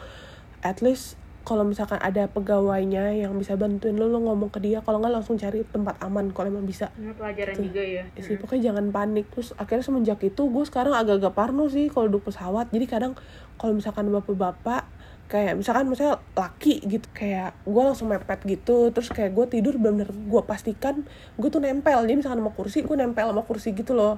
at 0.60 0.84
least 0.84 1.16
kalau 1.44 1.68
misalkan 1.68 2.00
ada 2.00 2.32
pegawainya 2.32 3.20
yang 3.20 3.36
bisa 3.36 3.60
bantuin 3.60 4.00
lu 4.00 4.08
lu 4.08 4.24
ngomong 4.24 4.48
ke 4.48 4.64
dia. 4.64 4.80
Kalau 4.80 5.04
nggak 5.04 5.14
langsung 5.20 5.36
cari 5.36 5.68
tempat 5.68 6.00
aman 6.00 6.32
kalau 6.32 6.48
emang 6.48 6.64
bisa. 6.64 6.88
Ini 6.96 7.12
pelajaran 7.20 7.56
Tuh. 7.60 7.64
juga 7.68 7.84
ya. 7.84 8.04
Ya 8.16 8.22
sih 8.24 8.40
pokoknya 8.40 8.72
jangan 8.72 8.86
panik. 8.96 9.28
Terus 9.36 9.52
akhirnya 9.60 9.84
semenjak 9.84 10.20
itu 10.24 10.42
gue 10.48 10.64
sekarang 10.64 10.96
agak-agak 10.96 11.36
parno 11.36 11.68
sih 11.68 11.92
kalau 11.92 12.08
duduk 12.08 12.32
pesawat. 12.32 12.72
Jadi 12.72 12.86
kadang 12.88 13.14
kalau 13.60 13.76
misalkan 13.76 14.08
bapak-bapak 14.08 14.88
kayak 15.28 15.56
misalkan 15.56 15.88
misalnya 15.88 16.20
laki 16.36 16.84
gitu 16.84 17.08
kayak 17.12 17.56
gue 17.68 17.84
langsung 17.84 18.08
mepet 18.08 18.40
gitu. 18.48 18.96
Terus 18.96 19.12
kayak 19.12 19.36
gue 19.36 19.46
tidur 19.60 19.76
bener-bener 19.76 20.16
gue 20.16 20.42
pastikan 20.48 21.04
gue 21.36 21.50
tuh 21.52 21.60
nempel. 21.60 22.08
Jadi 22.08 22.24
misalkan 22.24 22.40
sama 22.40 22.56
kursi 22.56 22.88
gue 22.88 22.96
nempel 22.96 23.28
sama 23.28 23.44
kursi 23.44 23.76
gitu 23.76 23.92
loh 23.92 24.16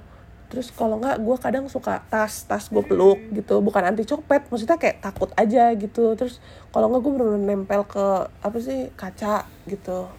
terus 0.48 0.70
kalau 0.72 1.02
nggak 1.02 1.22
gue 1.22 1.38
kadang 1.42 1.66
suka 1.68 2.02
tas 2.08 2.46
tas 2.46 2.70
gue 2.70 2.84
peluk 2.86 3.18
gitu. 3.34 3.60
Bukan 3.62 3.84
anti 3.84 4.06
copet 4.06 4.46
maksudnya 4.50 4.78
kayak 4.78 5.02
takut 5.02 5.30
aja 5.36 5.74
gitu. 5.74 6.14
Terus 6.14 6.44
kalau 6.70 6.92
nggak 6.92 7.02
gue 7.02 7.12
bener-bener 7.18 7.44
nempel 7.44 7.82
ke 7.88 8.30
apa 8.30 8.58
sih 8.62 8.94
kaca 8.94 9.46
gitu. 9.66 10.10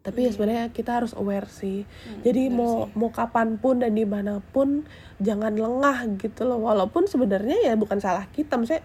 Tapi 0.00 0.26
ya 0.26 0.30
sebenarnya 0.32 0.66
kita 0.72 1.02
harus 1.02 1.12
aware 1.12 1.48
sih. 1.52 1.84
Jadi 2.24 2.48
mau 2.48 2.88
mau 2.96 3.12
kapan 3.12 3.60
pun 3.60 3.84
dan 3.84 3.92
di 3.92 4.08
mana 4.08 4.40
pun 4.40 4.88
jangan 5.20 5.52
lengah 5.52 6.08
gitu 6.16 6.48
loh. 6.48 6.60
Walaupun 6.64 7.04
sebenarnya 7.04 7.68
ya 7.68 7.74
bukan 7.76 8.00
salah 8.00 8.24
kita 8.32 8.56
maksudnya 8.56 8.82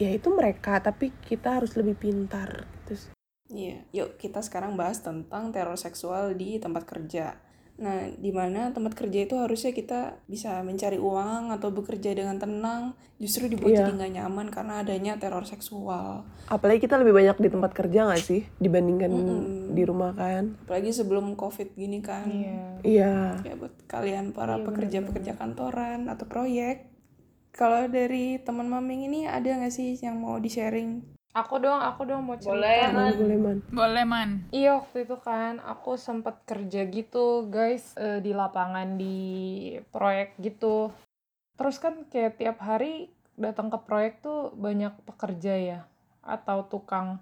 ya 0.00 0.10
itu 0.10 0.28
mereka 0.34 0.82
tapi 0.82 1.14
kita 1.22 1.62
harus 1.62 1.78
lebih 1.78 1.94
pintar 1.94 2.66
gitu. 2.82 3.06
Sih. 3.06 3.12
Iya, 3.52 3.84
yuk 3.92 4.16
kita 4.16 4.40
sekarang 4.40 4.80
bahas 4.80 5.04
tentang 5.04 5.52
teror 5.52 5.76
seksual 5.76 6.32
di 6.32 6.56
tempat 6.56 6.88
kerja. 6.88 7.36
Nah, 7.82 8.14
di 8.14 8.30
mana 8.30 8.70
tempat 8.70 8.94
kerja 8.94 9.26
itu 9.26 9.34
harusnya 9.34 9.74
kita 9.74 10.22
bisa 10.24 10.62
mencari 10.62 10.96
uang 10.96 11.50
atau 11.50 11.68
bekerja 11.68 12.14
dengan 12.14 12.38
tenang, 12.38 12.94
justru 13.18 13.50
dibuat 13.50 13.68
Iya. 13.68 13.78
jadi 13.82 13.92
nggak 13.92 14.12
nyaman 14.16 14.46
karena 14.48 14.74
adanya 14.80 15.18
teror 15.18 15.42
seksual. 15.42 16.22
apalagi 16.46 16.78
kita 16.80 16.94
lebih 16.94 17.10
banyak 17.12 17.36
di 17.38 17.48
tempat 17.48 17.72
kerja 17.72 18.06
nggak 18.06 18.22
sih 18.22 18.46
dibandingkan 18.56 19.08
Mm-mm. 19.08 19.42
di 19.72 19.82
rumah 19.82 20.12
kan 20.12 20.54
Apalagi 20.62 20.90
sebelum 20.90 21.34
COVID 21.34 21.74
gini 21.74 21.98
kan. 21.98 22.28
Iya. 22.28 22.62
iya 22.82 23.12
Ya 23.42 23.54
buat 23.56 23.74
kalian 23.84 24.30
para 24.30 24.56
Iya, 24.56 24.64
pekerja-pekerja 24.64 25.32
kantoran 25.34 26.06
atau 26.06 26.24
proyek. 26.24 26.86
Kalau 27.50 27.84
dari 27.84 28.38
teman 28.38 28.64
maming 28.64 29.04
ini 29.06 29.20
ada 29.24 29.44
nggak 29.44 29.68
sih 29.70 29.98
yang 29.98 30.16
mau 30.16 30.38
di-sharing? 30.38 31.11
Aku 31.32 31.56
dong, 31.64 31.80
aku 31.80 32.04
dong 32.04 32.28
mau 32.28 32.36
cerita. 32.36 32.52
Boleh, 32.52 32.92
Man. 32.92 33.12
boleh 33.16 33.38
man 33.40 33.58
Boleh 33.72 34.04
man. 34.04 34.30
Iya 34.52 34.76
waktu 34.76 35.08
itu 35.08 35.16
kan 35.16 35.64
aku 35.64 35.96
sempat 35.96 36.44
kerja 36.44 36.84
gitu 36.92 37.48
guys 37.48 37.96
eh, 37.96 38.20
di 38.20 38.36
lapangan 38.36 39.00
di 39.00 39.72
proyek 39.88 40.36
gitu. 40.44 40.92
Terus 41.56 41.80
kan 41.80 42.04
kayak 42.12 42.36
tiap 42.36 42.60
hari 42.60 43.08
datang 43.40 43.72
ke 43.72 43.80
proyek 43.80 44.20
tuh 44.20 44.52
banyak 44.52 44.92
pekerja 45.08 45.54
ya 45.56 45.80
atau 46.20 46.68
tukang. 46.68 47.16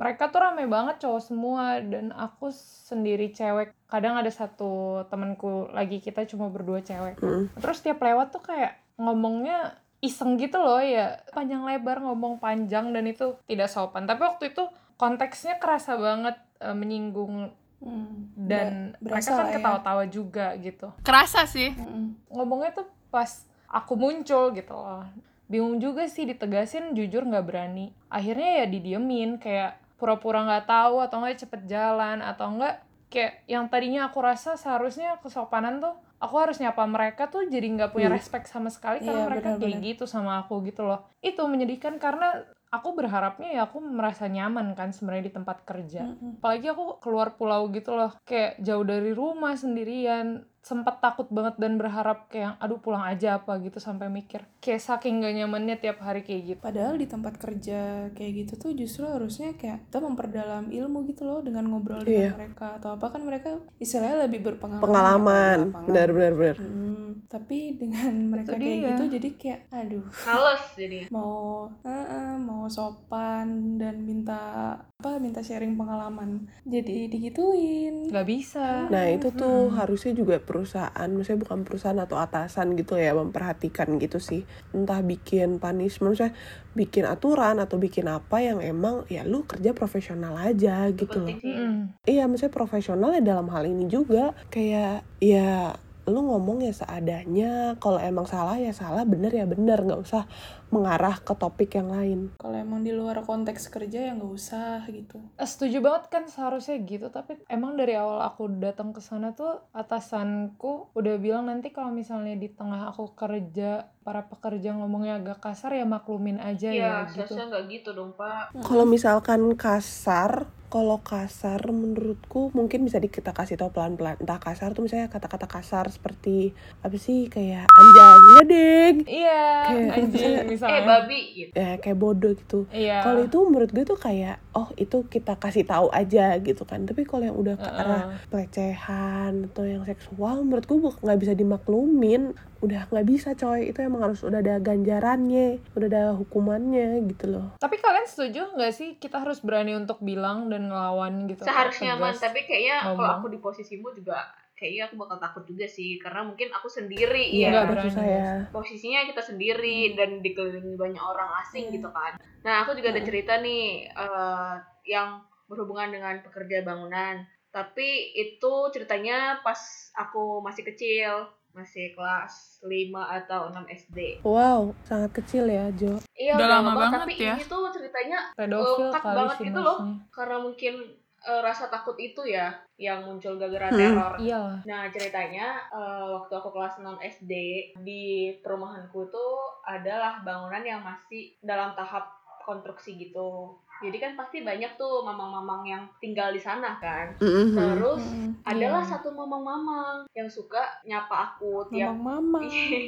Mereka 0.00 0.32
tuh 0.32 0.40
rame 0.40 0.64
banget 0.64 1.04
cowok 1.04 1.20
semua 1.20 1.76
dan 1.84 2.08
aku 2.16 2.48
sendiri 2.88 3.36
cewek. 3.36 3.76
Kadang 3.84 4.16
ada 4.16 4.32
satu 4.32 5.04
temenku 5.12 5.68
lagi 5.76 6.00
kita 6.00 6.24
cuma 6.24 6.48
berdua 6.48 6.80
cewek. 6.80 7.20
Mm. 7.20 7.52
Terus 7.60 7.84
tiap 7.84 8.00
lewat 8.00 8.32
tuh 8.32 8.40
kayak 8.40 8.80
ngomongnya 8.96 9.76
iseng 10.02 10.34
gitu 10.34 10.58
loh 10.58 10.78
ya 10.78 11.22
panjang 11.30 11.62
lebar 11.62 11.98
ngomong 11.98 12.36
panjang 12.36 12.90
dan 12.90 13.06
itu 13.06 13.38
tidak 13.44 13.66
sopan 13.66 14.02
tapi 14.02 14.20
waktu 14.20 14.50
itu 14.50 14.66
konteksnya 14.94 15.56
kerasa 15.56 15.94
banget 15.94 16.34
eh, 16.58 16.74
menyinggung 16.74 17.54
Hmm, 17.78 18.30
dan 18.38 18.94
ber- 18.96 19.10
mereka 19.10 19.26
berasa 19.26 19.30
kan 19.34 19.42
ya. 19.44 19.54
ketawa-tawa 19.58 20.04
juga 20.06 20.54
gitu 20.56 20.94
Kerasa 21.02 21.42
sih. 21.44 21.74
Mm-mm. 21.74 22.14
ngomongnya 22.30 22.70
tuh 22.72 22.86
pas 23.08 23.26
aku 23.66 23.96
muncul 23.96 24.50
gitu 24.50 24.70
loh 24.70 25.02
bingung 25.44 25.76
juga 25.76 26.06
sih 26.06 26.22
ditegasin 26.24 26.94
jujur 26.94 27.22
nggak 27.22 27.42
berani 27.42 27.90
akhirnya 28.06 28.62
ya 28.62 28.66
didiemin 28.68 29.34
kayak 29.36 29.82
pura-pura 29.98 30.42
nggak 30.42 30.64
tahu 30.64 31.02
atau 31.02 31.16
nggak 31.20 31.34
cepet 31.36 31.60
jalan 31.66 32.22
atau 32.22 32.54
enggak 32.54 32.86
kayak 33.08 33.42
yang 33.44 33.66
tadinya 33.66 34.06
aku 34.06 34.18
rasa 34.20 34.54
seharusnya 34.54 35.18
kesopanan 35.18 35.76
tuh 35.76 35.98
aku 36.22 36.34
harus 36.38 36.56
nyapa 36.62 36.86
mereka 36.86 37.26
tuh 37.26 37.42
jadi 37.50 37.66
nggak 37.66 37.90
punya 37.90 38.06
Hmm. 38.06 38.16
respect 38.16 38.46
sama 38.46 38.70
sekali 38.70 39.02
karena 39.02 39.20
Iya, 39.20 39.28
mereka 39.28 39.48
kayak 39.58 39.78
gitu 39.82 40.04
sama 40.06 40.38
aku 40.38 40.62
gitu 40.62 40.86
loh 40.86 41.02
itu 41.18 41.42
menyedihkan 41.42 41.98
karena 41.98 42.46
aku 42.70 42.94
berharapnya 42.94 43.48
ya 43.52 43.60
aku 43.66 43.82
merasa 43.82 44.30
nyaman 44.30 44.72
kan 44.72 44.94
sebenarnya 44.94 45.28
di 45.28 45.34
tempat 45.34 45.66
kerja 45.66 46.06
Mm-mm. 46.06 46.38
apalagi 46.38 46.70
aku 46.70 47.02
keluar 47.02 47.34
pulau 47.34 47.68
gitu 47.68 47.92
loh 47.92 48.14
kayak 48.22 48.62
jauh 48.62 48.86
dari 48.86 49.10
rumah 49.12 49.52
sendirian 49.52 50.46
sempat 50.62 50.98
takut 50.98 51.26
banget 51.28 51.58
dan 51.58 51.74
berharap 51.74 52.30
kayak 52.30 52.54
aduh 52.56 52.78
pulang 52.78 53.02
aja 53.02 53.36
apa 53.36 53.58
gitu 53.58 53.76
sampai 53.76 54.06
mikir. 54.06 54.46
Kayak 54.58 54.78
saking 54.80 55.18
gak 55.18 55.34
nyamannya 55.34 55.74
tiap 55.76 55.98
hari 55.98 56.22
kayak 56.22 56.42
gitu. 56.48 56.58
Padahal 56.60 56.94
di 56.94 57.04
tempat 57.04 57.34
kerja 57.34 57.80
kayak 58.10 58.32
gitu 58.40 58.52
tuh 58.56 58.70
justru 58.72 59.02
harusnya 59.04 59.52
kayak 59.52 59.86
kita 59.86 59.98
memperdalam 59.98 60.70
ilmu 60.70 61.02
gitu 61.04 61.22
loh 61.22 61.42
dengan 61.42 61.66
ngobrol 61.66 62.00
dengan 62.00 62.30
Iya. 62.30 62.32
mereka. 62.32 62.78
Atau 62.78 62.94
apa 62.94 63.06
kan 63.08 63.22
mereka 63.22 63.48
istilahnya 63.76 64.24
lebih 64.24 64.40
berpengalaman. 64.44 64.86
pengalaman. 64.86 65.58
Ya, 65.66 65.82
benar 65.84 66.08
benar 66.08 66.32
benar. 66.32 66.56
Hmm, 66.56 67.10
tapi 67.26 67.58
dengan 67.74 68.12
mereka 68.32 68.54
Itu 68.54 68.60
kayak 68.60 68.70
dia. 68.72 68.88
gitu 68.88 69.04
jadi 69.12 69.28
kayak 69.34 69.60
aduh. 69.68 70.04
Males 70.22 70.64
jadi. 70.72 70.98
mau 71.10 71.34
eh, 71.82 71.90
eh, 71.90 72.34
mau 72.38 72.62
sopan 72.66 73.48
dan 73.76 73.98
minta 74.00 74.40
apa 74.78 75.18
minta 75.18 75.42
sharing 75.42 75.74
pengalaman. 75.74 76.46
Jadi 76.62 77.10
digituin. 77.10 78.06
Nggak 78.06 78.26
bisa. 78.28 78.86
Nah 78.86 79.10
itu 79.10 79.28
tuh 79.32 79.66
harusnya 79.72 80.14
juga 80.14 80.38
perusahaan, 80.52 81.08
maksudnya 81.08 81.40
bukan 81.40 81.64
perusahaan 81.64 81.96
atau 81.96 82.20
atasan 82.20 82.76
gitu 82.76 83.00
ya 83.00 83.16
memperhatikan 83.16 83.96
gitu 83.96 84.20
sih. 84.20 84.44
Entah 84.76 85.00
bikin 85.00 85.56
punishment, 85.56 86.12
maksudnya 86.12 86.36
bikin 86.76 87.08
aturan 87.08 87.56
atau 87.56 87.80
bikin 87.80 88.12
apa 88.12 88.44
yang 88.44 88.60
emang 88.60 89.08
ya 89.08 89.24
lu 89.24 89.48
kerja 89.48 89.72
profesional 89.72 90.36
aja 90.36 90.92
gitu 90.92 91.16
loh. 91.16 91.40
Mm-mm. 91.40 91.96
Iya 92.04 92.28
maksudnya 92.28 92.52
profesional 92.52 93.16
ya 93.16 93.24
dalam 93.24 93.48
hal 93.48 93.64
ini 93.64 93.88
juga 93.88 94.36
kayak 94.52 95.08
ya 95.24 95.72
lu 96.02 96.18
ngomong 96.20 96.60
ya 96.60 96.74
seadanya 96.74 97.78
kalau 97.78 97.94
emang 97.96 98.26
salah 98.26 98.58
ya 98.58 98.74
salah 98.74 99.06
bener 99.06 99.30
ya 99.30 99.46
bener 99.46 99.78
nggak 99.78 100.02
usah 100.02 100.26
mengarah 100.68 101.20
ke 101.20 101.36
topik 101.36 101.76
yang 101.76 101.92
lain. 101.92 102.20
Kalau 102.34 102.56
emang 102.56 102.80
di 102.80 102.90
luar 102.90 103.20
konteks 103.22 103.68
kerja 103.68 104.08
ya 104.08 104.12
nggak 104.16 104.32
usah 104.32 104.82
gitu. 104.88 105.20
Eh, 105.36 105.44
setuju 105.44 105.78
banget 105.78 106.08
kan 106.08 106.24
seharusnya 106.26 106.80
gitu 106.80 107.06
tapi 107.06 107.38
emang 107.46 107.76
dari 107.76 107.92
awal 107.94 108.24
aku 108.24 108.48
datang 108.56 108.90
ke 108.90 108.98
sana 108.98 109.30
tuh 109.30 109.60
atasanku 109.76 110.90
udah 110.96 111.14
bilang 111.20 111.46
nanti 111.46 111.70
kalau 111.70 111.92
misalnya 111.92 112.34
di 112.34 112.48
tengah 112.48 112.88
aku 112.88 113.12
kerja 113.12 113.86
para 114.00 114.26
pekerja 114.26 114.74
ngomongnya 114.74 115.20
agak 115.20 115.38
kasar 115.40 115.70
ya 115.72 115.84
maklumin 115.84 116.40
aja 116.40 116.72
Iya, 116.72 116.82
ya 116.82 116.94
gitu. 117.06 117.36
seharusnya 117.36 117.46
nggak 117.52 117.64
gitu 117.70 117.90
dong, 117.92 118.10
Pak. 118.16 118.56
kalau 118.64 118.82
misalkan 118.82 119.40
kasar 119.54 120.48
kalau 120.72 120.98
kasar 120.98 121.60
menurutku 121.62 122.48
mungkin 122.50 122.82
bisa 122.82 122.96
kita 122.98 123.30
kasih 123.30 123.54
tahu 123.54 123.70
pelan-pelan. 123.70 124.16
Entah 124.16 124.40
kasar 124.40 124.72
tuh 124.72 124.82
misalnya 124.82 125.06
kata-kata 125.06 125.44
kasar 125.44 125.84
seperti 125.86 126.56
apa 126.80 126.96
sih 126.96 127.28
kayak 127.28 127.68
anjay 127.68 128.16
ngedeng 128.32 128.96
iya 129.04 129.44
Kayak- 129.62 129.92
anjing 129.94 130.32
Eh, 130.34 130.44
misalnya. 130.48 130.80
Babi 130.82 131.20
gitu. 131.36 131.52
ya 131.52 131.76
kayak 131.76 131.98
bodoh 132.00 132.32
gitu. 132.32 132.64
Iya. 132.72 133.04
Kalau 133.04 133.20
itu 133.22 133.38
menurut 133.44 133.70
gue 133.70 133.84
tuh 133.84 133.94
kayak 133.96 134.40
oh 134.52 134.68
itu 134.76 135.04
kita 135.06 135.34
kasih 135.34 135.64
tahu 135.64 135.88
aja 135.90 136.36
gitu 136.38 136.62
kan. 136.62 136.84
Tapi 136.84 137.02
kalau 137.02 137.24
yang 137.24 137.34
udah 137.34 137.56
ke 137.56 137.64
arah 137.64 138.02
pelecehan 138.28 139.48
atau 139.48 139.64
yang 139.64 139.82
seksual 139.82 140.44
menurut 140.44 140.64
gue 140.64 140.78
buk- 140.78 141.00
nggak 141.00 141.18
bisa 141.18 141.32
dimaklumin. 141.32 142.36
Udah 142.60 142.86
nggak 142.86 143.06
bisa 143.08 143.32
coy. 143.32 143.72
Itu 143.72 143.80
emang 143.80 144.04
harus 144.04 144.20
udah 144.20 144.38
ada 144.38 144.60
ganjarannya 144.60 145.58
udah 145.72 145.88
ada 145.88 146.04
hukumannya 146.14 147.00
gitu 147.08 147.32
loh. 147.32 147.56
Tapi 147.56 147.76
kalian 147.76 148.06
setuju 148.06 148.52
nggak 148.52 148.72
sih 148.72 148.88
kita 148.96 149.18
harus 149.18 149.40
berani 149.40 149.72
untuk 149.72 149.98
bilang 149.98 150.46
dan 150.46 150.68
ngelawan 150.68 151.26
gitu? 151.26 151.42
Seharusnya 151.42 151.96
tegas? 151.96 152.20
tapi 152.20 152.44
kayaknya 152.44 152.92
kalau 152.92 153.10
aku 153.18 153.26
di 153.28 153.38
posisimu 153.38 153.90
juga 153.92 154.20
kayaknya 154.62 154.86
aku 154.86 154.94
bakal 154.96 155.18
takut 155.18 155.42
juga 155.42 155.66
sih 155.66 155.98
karena 155.98 156.22
mungkin 156.22 156.48
aku 156.48 156.70
sendiri 156.70 157.18
iya 157.26 157.50
ya 157.50 157.60
berani. 157.66 157.84
susah 157.84 158.06
ya 158.06 158.28
posisinya 158.48 159.02
kita 159.04 159.18
sendiri 159.20 159.78
dan 159.92 160.22
dikelilingi 160.22 160.78
banyak 160.78 161.02
orang 161.02 161.42
asing 161.42 161.66
Iya. 161.66 161.74
gitu 161.74 161.90
kan 161.90 162.12
nah 162.40 162.62
aku 162.62 162.72
juga 162.72 162.90
ada 162.90 162.98
Hmm. 162.98 163.08
cerita 163.08 163.32
nih 163.36 163.64
eh, 163.88 164.54
yang 164.86 165.18
berhubungan 165.44 165.90
dengan 165.90 166.14
pekerja 166.20 166.62
bangunan 166.62 167.20
tapi 167.48 167.84
itu 168.14 168.52
ceritanya 168.70 169.42
pas 169.42 169.58
aku 169.92 170.40
masih 170.40 170.62
kecil 170.64 171.12
masih 171.52 171.92
kelas 171.92 172.32
5 172.62 172.88
atau 172.96 173.52
6 173.52 173.68
SD 173.68 174.24
wow 174.24 174.72
sangat 174.82 175.12
kecil 175.12 175.44
ya 175.44 175.68
Jo 175.70 176.00
iya 176.14 176.32
Udah 176.32 176.38
udah 176.38 176.48
lama 176.48 176.64
lama 176.64 176.80
banget 176.80 176.98
tapi 177.02 177.14
ya. 177.18 177.34
ini 177.34 177.44
tuh 177.44 177.68
ceritanya 177.68 178.18
lekat 178.32 179.02
kali 179.02 179.16
banget 179.18 179.36
gitu 179.44 179.60
loh. 179.60 179.78
karena 180.08 180.36
mungkin 180.38 180.74
eh, 181.22 181.40
rasa 181.40 181.70
takut 181.70 181.94
itu 181.96 182.22
ya 182.26 182.50
yang 182.76 183.06
muncul 183.06 183.38
gara-gara 183.38 183.70
Hmm. 183.70 183.78
teror 183.78 184.14
iyalah 184.18 184.58
Nah 184.66 184.90
ceritanya 184.90 185.46
eh, 185.70 186.04
waktu 186.18 186.32
aku 186.34 186.50
kelas 186.50 186.78
6 186.78 186.98
SD 186.98 187.32
di 187.80 188.34
perumahanku 188.42 189.06
tuh 189.08 189.32
adalah 189.62 190.20
bangunan 190.20 190.62
yang 190.62 190.82
masih 190.82 191.34
dalam 191.38 191.72
tahap 191.74 192.10
konstruksi 192.42 192.98
gitu. 192.98 193.54
Jadi 193.80 193.96
kan 193.98 194.12
pasti 194.14 194.44
banyak 194.44 194.76
tuh 194.76 195.02
mamang-mamang 195.02 195.62
yang 195.66 195.82
tinggal 195.98 196.30
di 196.30 196.38
sana 196.38 196.76
kan. 196.78 197.16
Mm-hmm. 197.18 197.56
Terus 197.56 198.02
Mm, 198.02 198.30
adalah 198.44 198.82
iya. 198.82 198.90
satu 198.94 199.08
mamang-mamang 199.14 200.06
yang 200.12 200.26
suka 200.26 200.60
nyapa 200.84 201.34
aku 201.34 201.64
tiap 201.70 201.94
mama 201.94 202.38
mama 202.38 202.38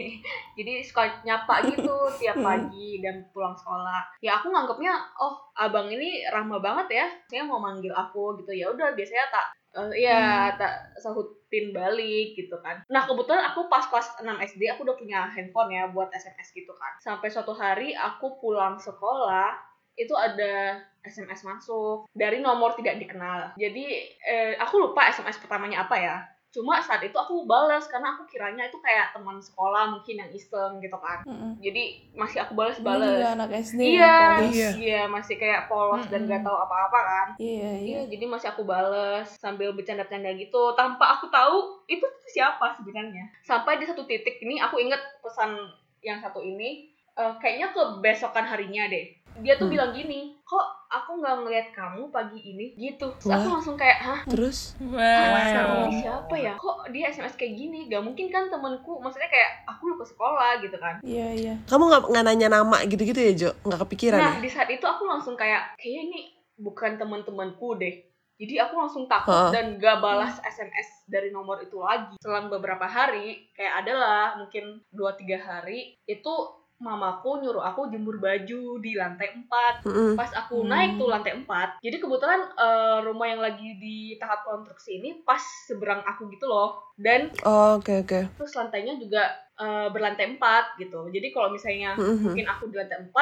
jadi 0.59 0.83
suka 0.83 1.23
nyapa 1.23 1.66
gitu 1.70 1.94
tiap 2.18 2.38
pagi 2.38 3.01
dan 3.03 3.27
pulang 3.35 3.55
sekolah. 3.55 4.03
Ya 4.20 4.38
aku 4.38 4.51
nganggapnya 4.51 4.94
oh 5.18 5.35
abang 5.55 5.90
ini 5.90 6.27
ramah 6.31 6.59
banget 6.59 6.87
ya. 7.03 7.07
Saya 7.27 7.42
mau 7.47 7.59
manggil 7.59 7.94
aku 7.94 8.38
gitu 8.42 8.55
ya 8.55 8.70
udah 8.70 8.94
biasanya 8.94 9.27
tak 9.31 9.47
eh, 9.75 10.07
ya 10.07 10.55
tak 10.55 10.94
sahutin 11.03 11.75
balik 11.75 12.38
gitu 12.38 12.55
kan. 12.62 12.83
Nah 12.87 13.07
kebetulan 13.07 13.51
aku 13.51 13.66
pas 13.66 13.87
kelas 13.87 14.18
6 14.23 14.27
SD 14.55 14.70
aku 14.70 14.87
udah 14.87 14.97
punya 14.99 15.27
handphone 15.27 15.75
ya 15.75 15.90
buat 15.90 16.11
SMS 16.14 16.55
gitu 16.55 16.70
kan. 16.75 16.94
Sampai 17.03 17.31
suatu 17.31 17.55
hari 17.55 17.94
aku 17.94 18.38
pulang 18.38 18.79
sekolah 18.79 19.74
itu 19.95 20.13
ada 20.13 20.79
SMS 21.01 21.43
masuk 21.43 22.09
dari 22.11 22.39
nomor 22.39 22.75
tidak 22.75 22.97
dikenal. 22.97 23.53
Jadi 23.55 23.87
eh, 24.21 24.55
aku 24.57 24.81
lupa 24.81 25.07
SMS 25.07 25.37
pertamanya 25.37 25.83
apa 25.83 25.97
ya. 25.97 26.17
Cuma 26.51 26.79
saat 26.79 27.03
itu 27.03 27.13
aku 27.13 27.43
balas 27.45 27.83
karena 27.85 28.15
aku 28.15 28.25
kiranya 28.25 28.63
itu 28.65 28.79
kayak 28.79 29.11
teman 29.11 29.37
sekolah 29.37 29.91
mungkin 29.91 30.15
yang 30.17 30.31
iseng 30.31 30.79
gitu 30.79 30.95
kan. 30.97 31.19
Mm-mm. 31.25 31.59
Jadi 31.59 31.83
masih 32.15 32.41
aku 32.41 32.55
balas 32.55 32.79
Ini 32.79 32.87
balas. 32.87 33.11
juga 33.13 33.29
anak 33.35 33.51
SD 33.59 33.81
Iya. 33.93 34.15
Iya. 34.41 34.71
iya 34.79 35.03
masih 35.05 35.35
kayak 35.35 35.67
polos 35.67 36.07
dan 36.07 36.23
Mm-mm. 36.23 36.31
gak 36.31 36.43
tahu 36.43 36.55
apa-apa 36.57 37.01
kan. 37.01 37.27
iya 37.37 37.71
iya 37.75 37.83
Iya, 37.83 38.01
jadi 38.07 38.25
masih 38.25 38.49
aku 38.49 38.63
bales 38.63 39.35
sambil 39.35 39.75
bercanda-canda 39.75 40.31
gitu 40.33 40.63
tanpa 40.73 41.19
aku 41.19 41.27
tahu 41.27 41.83
itu 41.87 42.07
siapa 42.29 42.71
sebenarnya. 42.73 43.35
Sampai 43.43 43.77
di 43.77 43.85
satu 43.85 44.07
titik 44.07 44.39
ini 44.39 44.57
aku 44.57 44.79
inget 44.79 45.03
pesan 45.21 45.59
yang 46.01 46.23
satu 46.23 46.39
ini 46.39 46.87
eh, 47.13 47.35
kayaknya 47.37 47.71
kebesokan 47.71 48.47
harinya 48.47 48.87
deh. 48.87 49.11
Dia 49.35 49.55
tuh 49.55 49.66
Hmm. 49.66 49.75
bilang 49.75 49.90
gini, 49.90 50.38
kok 50.40 50.62
aku 50.87 51.18
nggak 51.18 51.35
ngeliat 51.42 51.68
kamu 51.70 52.07
pagi 52.09 52.38
ini 52.38 52.70
gitu. 52.77 53.11
Terus 53.18 53.35
aku 53.35 53.49
langsung 53.51 53.75
kayak, 53.75 53.99
hah 53.99 54.20
terus 54.25 54.79
Wow. 54.79 55.90
siapa 55.90 56.35
ya? 56.35 56.55
Kok 56.55 56.90
dia 56.90 57.11
SMS 57.11 57.35
kayak 57.35 57.55
gini? 57.55 57.87
Gak 57.87 57.99
mungkin 58.01 58.31
kan 58.31 58.47
temenku, 58.47 58.99
maksudnya 58.99 59.27
kayak 59.27 59.66
aku 59.66 59.90
lu 59.90 59.97
ke 59.97 60.07
sekolah 60.07 60.59
gitu 60.61 60.77
kan. 60.77 61.03
iya 61.03 61.29
iya 61.31 61.55
kamu 61.66 61.83
nggak 61.85 62.03
nggak 62.09 62.25
nanya 62.25 62.49
nama 62.53 62.77
gitu-gitu 62.85 63.18
ya 63.18 63.33
Jo 63.35 63.51
nggak 63.61 63.81
kepikiran 63.83 64.18
Nah, 64.18 64.33
ya 64.33 64.40
di 64.40 64.49
saat 64.49 64.68
itu 64.68 64.85
aku 64.85 65.03
langsung 65.05 65.35
kayak, 65.35 65.75
kayaknya 65.77 66.03
ini 66.05 66.20
bukan 66.55 66.94
teman-temanku 66.94 67.75
deh. 67.75 67.94
Jadi 68.35 68.59
aku 68.59 68.75
langsung 68.75 69.07
takut 69.07 69.51
dan 69.51 69.79
gak 69.79 70.03
balas 70.03 70.42
SMS 70.42 71.07
dari 71.07 71.31
nomor 71.31 71.62
itu 71.62 71.79
lagi. 71.79 72.18
Selang 72.18 72.51
beberapa 72.51 72.83
hari, 72.83 73.47
kayak 73.53 73.87
adalah 73.87 74.35
mungkin 74.35 74.83
2-3 74.90 75.38
hari, 75.38 75.94
itu 76.05 76.35
mamaku 76.77 77.39
nyuruh 77.39 77.63
aku 77.63 77.87
jemur 77.87 78.19
baju 78.19 78.61
di 78.79 78.93
lantai 78.93 79.31
4. 79.33 79.85
Mm-mm. 79.85 80.11
Pas 80.15 80.31
aku 80.35 80.63
naik 80.63 80.97
tuh 80.97 81.07
lantai 81.07 81.33
4, 81.37 81.47
jadi 81.79 81.97
kebetulan 81.97 82.41
eh, 82.51 82.99
rumah 83.03 83.27
yang 83.27 83.41
lagi 83.41 83.77
di 83.77 83.97
tahap 84.17 84.43
konstruksi 84.43 84.99
ini 84.99 85.23
pas 85.23 85.39
seberang 85.65 86.03
aku 86.03 86.27
gitu 86.29 86.45
loh. 86.45 86.83
Dan 86.95 87.31
oh 87.43 87.79
oke 87.79 88.03
oke 88.03 88.21
terus 88.35 88.53
lantainya 88.53 88.95
juga 88.97 89.23
eh, 89.55 89.89
berlantai 89.89 90.35
4 90.35 90.41
gitu. 90.79 91.09
Jadi 91.09 91.27
kalau 91.31 91.49
misalnya 91.49 91.95
Mhm. 91.95 92.21
mungkin 92.29 92.47
aku 92.49 92.67
di 92.67 92.77
lantai 92.77 93.01
4 93.03 93.13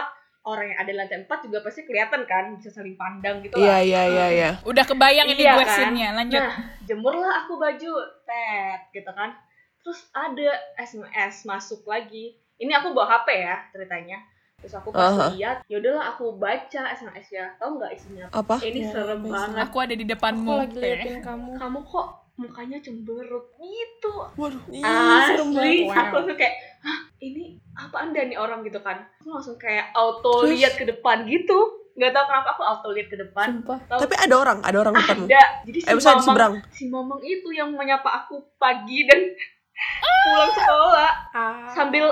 orang 0.43 0.67
yang 0.67 0.79
ada 0.81 0.91
di 0.91 0.99
lantai 0.99 1.19
4 1.23 1.47
juga 1.47 1.59
pasti 1.61 1.81
kelihatan 1.83 2.25
kan 2.25 2.51
bisa 2.53 2.67
saling 2.69 2.97
pandang 2.97 3.39
gitu 3.41 3.55
iya 3.55 3.69
lah 3.69 3.81
iya 3.81 4.03
iya 4.05 4.27
iya 4.29 4.51
Udah 4.65 4.83
kebayang 4.83 5.29
ini 5.29 5.39
Iya 5.41 5.55
gue 5.55 5.63
kan? 5.63 5.71
scene-nya. 5.71 6.09
Lanjut. 6.13 6.35
nah 6.37 6.51
jemurlah 6.83 7.47
aku 7.47 7.55
baju 7.57 7.93
tet 8.27 8.91
gitu 8.91 9.07
kan 9.09 9.39
terus 9.79 10.03
ada 10.11 10.51
SMS 10.77 11.43
masuk 11.43 11.83
lagi 11.85 12.42
ini 12.63 12.73
aku 12.73 12.91
bawa 12.91 13.07
HP 13.13 13.29
ya 13.37 13.57
ceritanya. 13.69 14.19
Terus 14.57 14.79
aku 14.79 14.89
pas 14.89 15.11
Aha. 15.11 15.35
lihat 15.35 15.67
yaudahlah 15.67 16.15
aku 16.15 16.39
baca 16.39 16.83
SMS 16.89 17.27
ya 17.29 17.51
tahu 17.59 17.77
nggak 17.77 17.93
isinya? 17.93 18.25
Apa? 18.31 18.55
Ini 18.57 18.79
Ya, 18.81 18.89
serem 18.89 19.19
bisa. 19.21 19.35
banget. 19.35 19.59
Aku 19.61 19.77
ada 19.77 19.91
di 19.91 20.01
aku 20.01 20.13
depanmu. 20.13 20.53
lagi 20.57 20.79
liatin 20.79 21.19
kamu. 21.19 21.51
Kamu 21.59 21.79
kok 21.83 22.07
mukanya 22.33 22.79
cemberut 22.79 23.47
gitu? 23.53 24.13
Waduh. 24.33 24.63
Ih, 24.69 24.83
serem 25.27 25.51
asli 25.51 25.75
banget. 25.83 25.99
aku 26.01 26.15
langsung 26.17 26.39
kayak 26.39 26.55
hah 26.79 26.99
ini 27.19 27.43
apa 27.75 27.97
anda 27.99 28.21
nih 28.23 28.39
orang? 28.39 28.63
Gitu 28.63 28.79
kan. 28.79 29.03
Aku 29.19 29.29
langsung 29.33 29.59
kayak 29.59 29.91
auto 29.93 30.47
Terus? 30.47 30.55
lihat 30.55 30.75
ke 30.79 30.85
depan 30.87 31.27
gitu. 31.27 31.59
Nggak 31.93 32.15
tahu 32.15 32.25
kenapa 32.25 32.49
aku 32.49 32.63
auto 32.63 32.89
lihat 32.89 33.09
ke 33.11 33.19
depan. 33.19 33.47
Sumpah. 33.59 33.79
Tahu- 33.85 34.01
tapi 34.01 34.15
ada 34.17 34.35
orang 34.39 34.59
ada 34.63 34.79
orang 34.79 34.95
depanmu 34.95 35.27
ada. 35.27 35.43
Jadi 35.67 35.79
si 35.83 35.85
eh 35.85 35.95
seberang. 36.23 36.53
si 36.71 36.85
mamang 36.87 37.19
itu 37.21 37.51
yang 37.51 37.69
menyapa 37.69 38.07
aku 38.23 38.39
pagi 38.57 39.03
dan 39.05 39.19
pulang 40.25 40.53
sekolah. 40.55 41.11
Sambil 41.69 42.07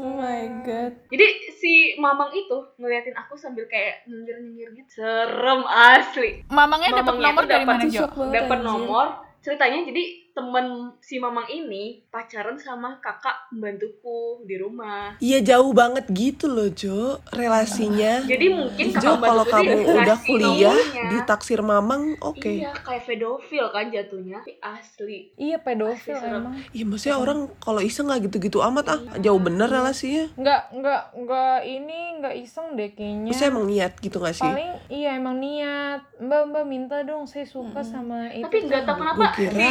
oh 0.00 0.12
my 0.16 0.42
god. 0.64 0.92
Jadi 1.12 1.26
si 1.54 1.72
mamang 2.00 2.32
itu 2.32 2.58
ngeliatin 2.80 3.14
aku 3.16 3.36
sambil 3.36 3.68
kayak 3.68 4.04
nyengir 4.08 4.36
nyengir 4.40 4.68
gitu. 4.80 5.02
Serem 5.02 5.62
asli. 5.68 6.42
Mamangnya 6.48 7.04
dapat 7.04 7.14
Mamangnya 7.14 7.28
nomor 7.30 7.42
tuh 7.42 7.50
dari 7.50 7.64
dapat 7.64 7.76
mana, 7.76 7.92
Jo? 7.92 8.04
dapat 8.32 8.58
nomor 8.64 9.06
ceritanya 9.44 9.80
jadi 9.84 10.04
temen 10.34 10.66
si 10.98 11.16
mamang 11.16 11.46
ini 11.46 12.02
pacaran 12.10 12.58
sama 12.58 12.98
kakak 12.98 13.48
pembantuku 13.48 14.42
di 14.42 14.58
rumah 14.58 15.14
Iya 15.16 15.38
jauh 15.46 15.70
banget 15.70 16.10
gitu 16.10 16.50
loh 16.50 16.66
Jo 16.68 17.22
relasinya. 17.30 18.26
jadi 18.26 18.50
mungkin 18.50 18.90
kakak 18.90 19.00
Jo 19.00 19.10
kalau 19.16 19.44
kamu 19.46 19.74
udah 19.86 20.18
kuliah 20.20 20.74
nomornya. 20.74 21.06
ditaksir 21.14 21.60
mamang, 21.62 22.18
oke. 22.18 22.50
iya 22.50 22.74
kayak 22.74 23.06
pedofil 23.06 23.70
kan 23.70 23.86
jatuhnya 23.88 24.42
asli 24.58 25.30
Iya 25.34 25.62
pedofil 25.62 26.18
Asli 26.18 26.26
emang. 26.28 26.54
Iya 26.70 26.84
maksudnya 26.84 27.16
orang 27.16 27.38
kalau 27.58 27.78
iseng 27.78 28.10
nggak 28.10 28.26
gitu-gitu 28.26 28.58
amat 28.60 28.84
ah 28.90 29.00
jauh 29.18 29.38
bener 29.38 29.70
relasinya. 29.70 30.34
Nggak 30.34 30.60
nggak 30.74 31.02
nggak 31.16 31.56
ini 31.62 31.98
nggak 32.18 32.34
iseng 32.42 32.74
deh 32.74 32.90
kayaknya. 32.90 33.30
Maksudnya 33.30 33.50
emang 33.50 33.66
niat 33.66 33.92
gitu 33.98 34.16
gak 34.18 34.34
sih? 34.34 34.42
Paling 34.42 34.72
iya 34.90 35.10
emang 35.14 35.38
niat. 35.38 36.00
Mbak 36.18 36.42
mbak 36.50 36.64
minta 36.66 36.96
dong 37.02 37.24
saya 37.24 37.46
suka 37.46 37.86
sama 37.86 38.34
itu. 38.34 38.42
tapi 38.42 38.66
nggak 38.66 38.82
tahu 38.82 38.96
kenapa 38.98 39.24
kira 39.32 39.68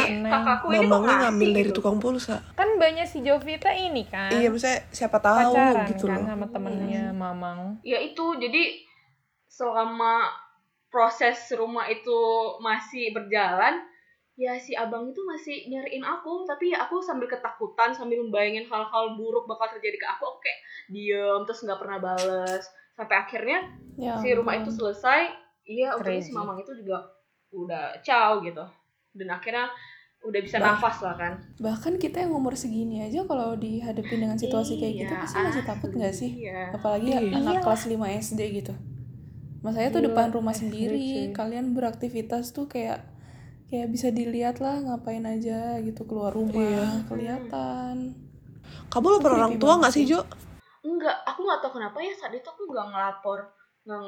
kakakku 0.54 0.66
ini 0.70 0.86
kok 0.86 0.90
Mamangnya 0.90 1.06
ngasih 1.10 1.24
ngambil 1.26 1.50
dari 1.50 1.68
gitu. 1.70 1.76
tukang 1.82 1.96
pulsa. 1.98 2.36
Kan 2.54 2.70
banyak 2.78 3.06
si 3.10 3.18
Jovita 3.26 3.70
ini 3.74 4.02
kan. 4.06 4.30
Iya 4.30 4.48
maksudnya 4.54 4.78
siapa 4.94 5.18
tahu 5.18 5.52
pacaran 5.52 5.86
gitu 5.90 6.04
kan 6.06 6.20
loh. 6.22 6.26
sama 6.30 6.46
temennya 6.50 7.04
Mamang. 7.10 7.58
ya 7.82 7.98
itu 7.98 8.24
jadi 8.38 8.62
selama 9.50 10.30
proses 10.90 11.50
rumah 11.58 11.90
itu 11.90 12.18
masih 12.62 13.10
berjalan 13.10 13.82
ya 14.34 14.58
si 14.58 14.74
abang 14.74 15.10
itu 15.10 15.22
masih 15.22 15.70
nyariin 15.70 16.02
aku 16.02 16.42
tapi 16.42 16.74
ya 16.74 16.86
aku 16.86 16.98
sambil 16.98 17.30
ketakutan 17.30 17.94
sambil 17.94 18.18
membayangin 18.18 18.66
hal-hal 18.66 19.14
buruk 19.14 19.46
bakal 19.46 19.70
terjadi 19.78 19.94
ke 19.94 20.06
aku 20.10 20.26
aku 20.26 20.38
kayak 20.42 20.60
diem 20.90 21.40
terus 21.46 21.62
nggak 21.62 21.78
pernah 21.78 21.98
bales 22.02 22.64
sampai 22.98 23.16
akhirnya 23.18 23.58
Ya 23.94 24.18
si 24.18 24.34
rumah 24.34 24.58
itu 24.58 24.74
selesai 24.74 25.30
iya 25.70 25.94
untungnya 25.94 26.18
si 26.18 26.34
mamang 26.34 26.58
itu 26.58 26.74
juga 26.82 27.06
udah 27.54 28.02
ciao 28.02 28.42
gitu 28.42 28.66
dan 29.14 29.28
akhirnya 29.30 29.70
udah 30.24 30.40
bisa 30.40 30.56
Bah. 30.56 30.72
nafas 30.72 30.96
lah 30.98 31.14
kan 31.14 31.32
bahkan 31.58 31.94
kita 31.94 32.16
yang 32.18 32.32
umur 32.32 32.52
segini 32.54 33.00
aja 33.00 33.22
kalau 33.22 33.54
dihadapin 33.54 34.18
dengan 34.18 34.34
situasi 34.34 34.76
kayak 34.76 34.94
gitu 34.98 35.12
Iya, 35.12 35.20
pasti 35.20 35.38
masih 35.38 35.62
takut 35.62 35.90
nggak 35.90 36.14
sih 36.14 36.30
iya 36.40 36.72
apalagi 36.72 37.08
Iya. 37.08 37.20
anak 37.34 37.60
kelas 37.60 37.82
5 37.84 37.94
SD 38.18 38.40
gitu 38.54 38.72
mas 39.60 39.72
saya 39.72 39.88
tuh 39.88 40.00
Gila, 40.00 40.08
depan 40.10 40.26
rumah 40.30 40.52
SD 40.52 40.60
sendiri 40.62 41.00
cuy. 41.00 41.24
kalian 41.32 41.66
beraktivitas 41.72 42.50
tuh 42.50 42.64
kayak 42.66 43.04
kayak 43.66 43.88
bisa 43.88 44.08
dilihat 44.08 44.58
lah 44.58 44.76
ngapain 44.78 45.24
aja 45.24 45.76
gitu 45.78 46.04
keluar 46.04 46.30
rumah 46.30 46.56
Iya. 46.56 47.04
kelihatan 47.04 47.96
Kamu 48.86 49.06
Creepy 49.14 49.28
orang 49.30 49.54
tua 49.56 49.72
nggak 49.76 49.92
sih 49.92 50.04
sih. 50.04 50.12
Jo? 50.12 50.20
enggak 50.82 51.16
aku 51.22 51.40
nggak 51.42 51.60
tahu 51.60 51.72
kenapa 51.74 51.96
ya 51.98 52.12
saat 52.12 52.32
itu 52.32 52.44
aku 52.44 52.64
nggak 52.66 52.86
ngelapor 52.86 53.38
nggak 53.82 54.00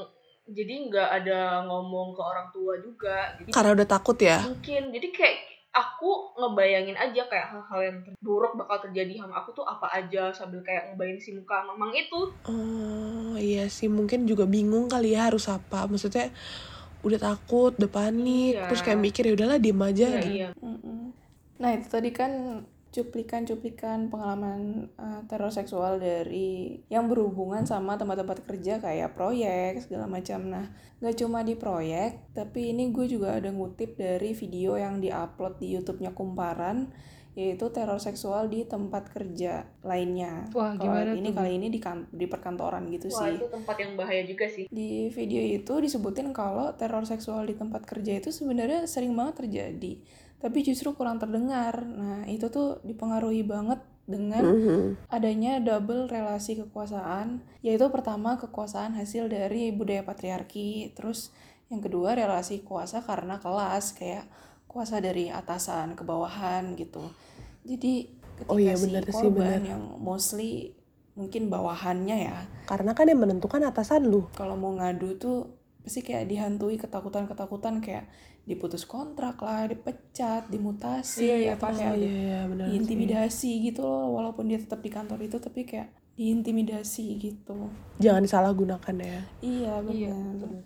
jadi 0.47 0.75
nggak 0.87 1.09
ada 1.15 1.41
ngomong 1.63 2.13
ke 2.13 2.23
orang 2.23 2.49
tua 2.51 2.73
juga 2.79 3.17
gitu. 3.37 3.49
Karena 3.51 3.71
udah 3.75 3.89
takut 3.91 4.17
ya. 4.17 4.39
mungkin 4.43 4.83
jadi 4.91 5.09
kayak 5.11 5.37
aku 5.77 6.33
ngebayangin 6.35 6.97
aja 6.97 7.29
kayak 7.29 7.53
hal-hal 7.53 7.81
yang 7.85 7.97
buruk 8.19 8.57
bakal 8.57 8.81
terjadi 8.81 9.21
sama 9.21 9.37
aku 9.37 9.53
tuh 9.53 9.61
apa 9.63 9.93
aja 9.93 10.33
sambil 10.33 10.65
kayak 10.65 10.89
ngebayangin 10.89 11.21
si 11.21 11.31
muka 11.31 11.61
mamang 11.63 11.93
itu 11.93 12.33
Oh 12.49 13.37
iya 13.37 13.69
sih 13.69 13.87
mungkin 13.87 14.25
juga 14.25 14.49
bingung 14.49 14.89
kali 14.89 15.13
ya 15.13 15.29
harus 15.29 15.45
apa. 15.47 15.85
Maksudnya 15.85 16.33
udah 17.05 17.21
takut, 17.21 17.77
udah 17.77 17.91
panik, 17.93 18.57
Iya. 18.57 18.67
terus 18.67 18.81
kayak 18.81 18.99
mikir 18.99 19.23
ya 19.23 19.37
udahlah 19.37 19.61
diem 19.61 19.77
aja 19.79 20.07
Iya, 20.09 20.19
gitu. 20.19 20.33
iya. 20.33 20.49
Nah 21.61 21.71
itu 21.71 21.87
tadi 21.87 22.11
kan 22.11 22.33
cuplikan-cuplikan 22.97 24.09
pengalaman 24.09 24.89
eh, 24.93 25.21
teror 25.27 25.51
seksual 25.51 25.99
dari 25.99 26.81
yang 26.87 27.07
berhubungan 27.07 27.63
sama 27.63 27.95
tempat-tempat 27.95 28.45
kerja 28.45 28.79
kayak 28.79 29.13
proyek 29.13 29.83
segala 29.83 30.07
macam. 30.07 30.47
Nah 30.47 30.67
nggak 30.97 31.17
cuma 31.17 31.43
di 31.43 31.53
proyek, 31.55 32.33
tapi 32.33 32.73
ini 32.73 32.89
gue 32.89 33.05
juga 33.07 33.35
ada 33.35 33.49
ngutip 33.49 33.95
dari 33.95 34.33
video 34.33 34.75
yang 34.75 34.97
diupload 34.97 35.59
di 35.59 35.77
YouTube-nya 35.77 36.11
Kumparan 36.11 36.89
yaitu 37.37 37.69
teror 37.69 38.01
seksual 38.01 38.49
di 38.49 38.65
tempat 38.65 39.13
kerja 39.13 39.69
lainnya. 39.85 40.49
Wah, 40.57 40.73
Kalau 40.73 40.89
gimana 40.89 41.13
ini 41.13 41.29
tuh? 41.29 41.37
kali 41.37 41.51
ini 41.53 41.69
di 41.69 41.77
kan- 41.77 42.09
di 42.09 42.25
perkantoran 42.25 42.89
gitu 42.89 43.13
wah 43.13 43.29
sih. 43.29 43.37
itu 43.37 43.45
tempat 43.47 43.77
yang 43.77 43.93
bahaya 43.93 44.25
juga 44.25 44.49
sih 44.49 44.65
Di 44.67 45.13
video 45.13 45.45
itu 45.45 45.69
disebutin 45.77 46.33
kalau 46.33 46.73
teror 46.73 47.05
seksual 47.05 47.45
di 47.45 47.53
tempat 47.53 47.85
kerja 47.85 48.17
itu 48.17 48.33
sebenarnya 48.33 48.89
sering 48.89 49.13
banget 49.13 49.45
terjadi, 49.45 50.01
tapi 50.37 50.61
justru 50.61 50.93
kurang 50.93 51.17
terdengar. 51.17 51.83
Nah, 51.83 52.25
itu 52.27 52.47
tuh 52.47 52.81
dipengaruhi 52.83 53.43
banget 53.43 53.81
dengan 54.05 54.45
Mhm. 54.47 55.11
adanya 55.11 55.59
double 55.59 56.07
relasi 56.07 56.55
kekuasaan, 56.57 57.43
yaitu 57.61 57.91
pertama 57.91 58.37
kekuasaan 58.37 58.95
hasil 58.95 59.27
dari 59.27 59.71
budaya 59.71 60.03
patriarki, 60.03 60.95
terus 60.95 61.35
yang 61.67 61.83
kedua 61.83 62.15
relasi 62.15 62.63
kuasa 62.63 63.03
karena 63.03 63.43
kelas 63.43 63.93
kayak 63.93 64.31
kuasa 64.67 65.03
dari 65.03 65.27
atasan 65.27 65.99
ke 65.99 66.07
bawahan 66.07 66.79
gitu. 66.79 67.03
Jadi 67.67 68.07
ketika 68.39 68.53
Oh 68.53 68.61
iya, 68.61 68.79
si 68.79 68.87
bener 68.87 69.03
sih, 69.03 69.11
korban 69.11 69.59
bener. 69.59 69.73
yang 69.75 69.83
mostly 69.99 70.77
mungkin 71.17 71.49
bawahannya 71.49 72.17
ya 72.23 72.39
Karena 72.69 72.93
kan 72.93 73.09
yang 73.09 73.19
menentukan 73.19 73.65
atasan 73.65 74.05
lu. 74.05 74.29
kalau 74.37 74.55
mau 74.55 74.71
ngadu 74.71 75.17
tuh 75.17 75.49
pasti 75.81 76.05
kayak 76.05 76.29
dihantui 76.29 76.77
ketakutan-ketakutan 76.77 77.81
kayak 77.81 78.05
diputus 78.47 78.83
kontrak 78.83 79.37
lah, 79.39 79.67
dipecat, 79.67 80.47
dimutasi 80.47 81.27
Iya, 81.27 81.37
iya, 81.37 81.53
atau 81.53 81.67
pasti. 81.67 81.83
kayak 81.83 81.97
iya 81.97 82.15
iya 82.15 82.41
benar. 82.47 82.65
sih. 82.65 82.71
diintimidasi 82.73 83.51
gitu 83.61 83.81
loh 83.83 84.07
walaupun 84.13 84.47
dia 84.47 84.57
tetap 84.57 84.79
di 84.79 84.89
kantor 84.89 85.19
itu 85.21 85.37
tapi 85.37 85.63
kayak 85.63 85.91
diintimidasi 86.17 87.07
gitu. 87.19 87.69
Jangan 87.99 88.23
disalahgunakan 88.23 88.95
ya. 88.97 89.21
Iya 89.41 89.75
Iya, 89.85 90.15
benar. 90.33 90.63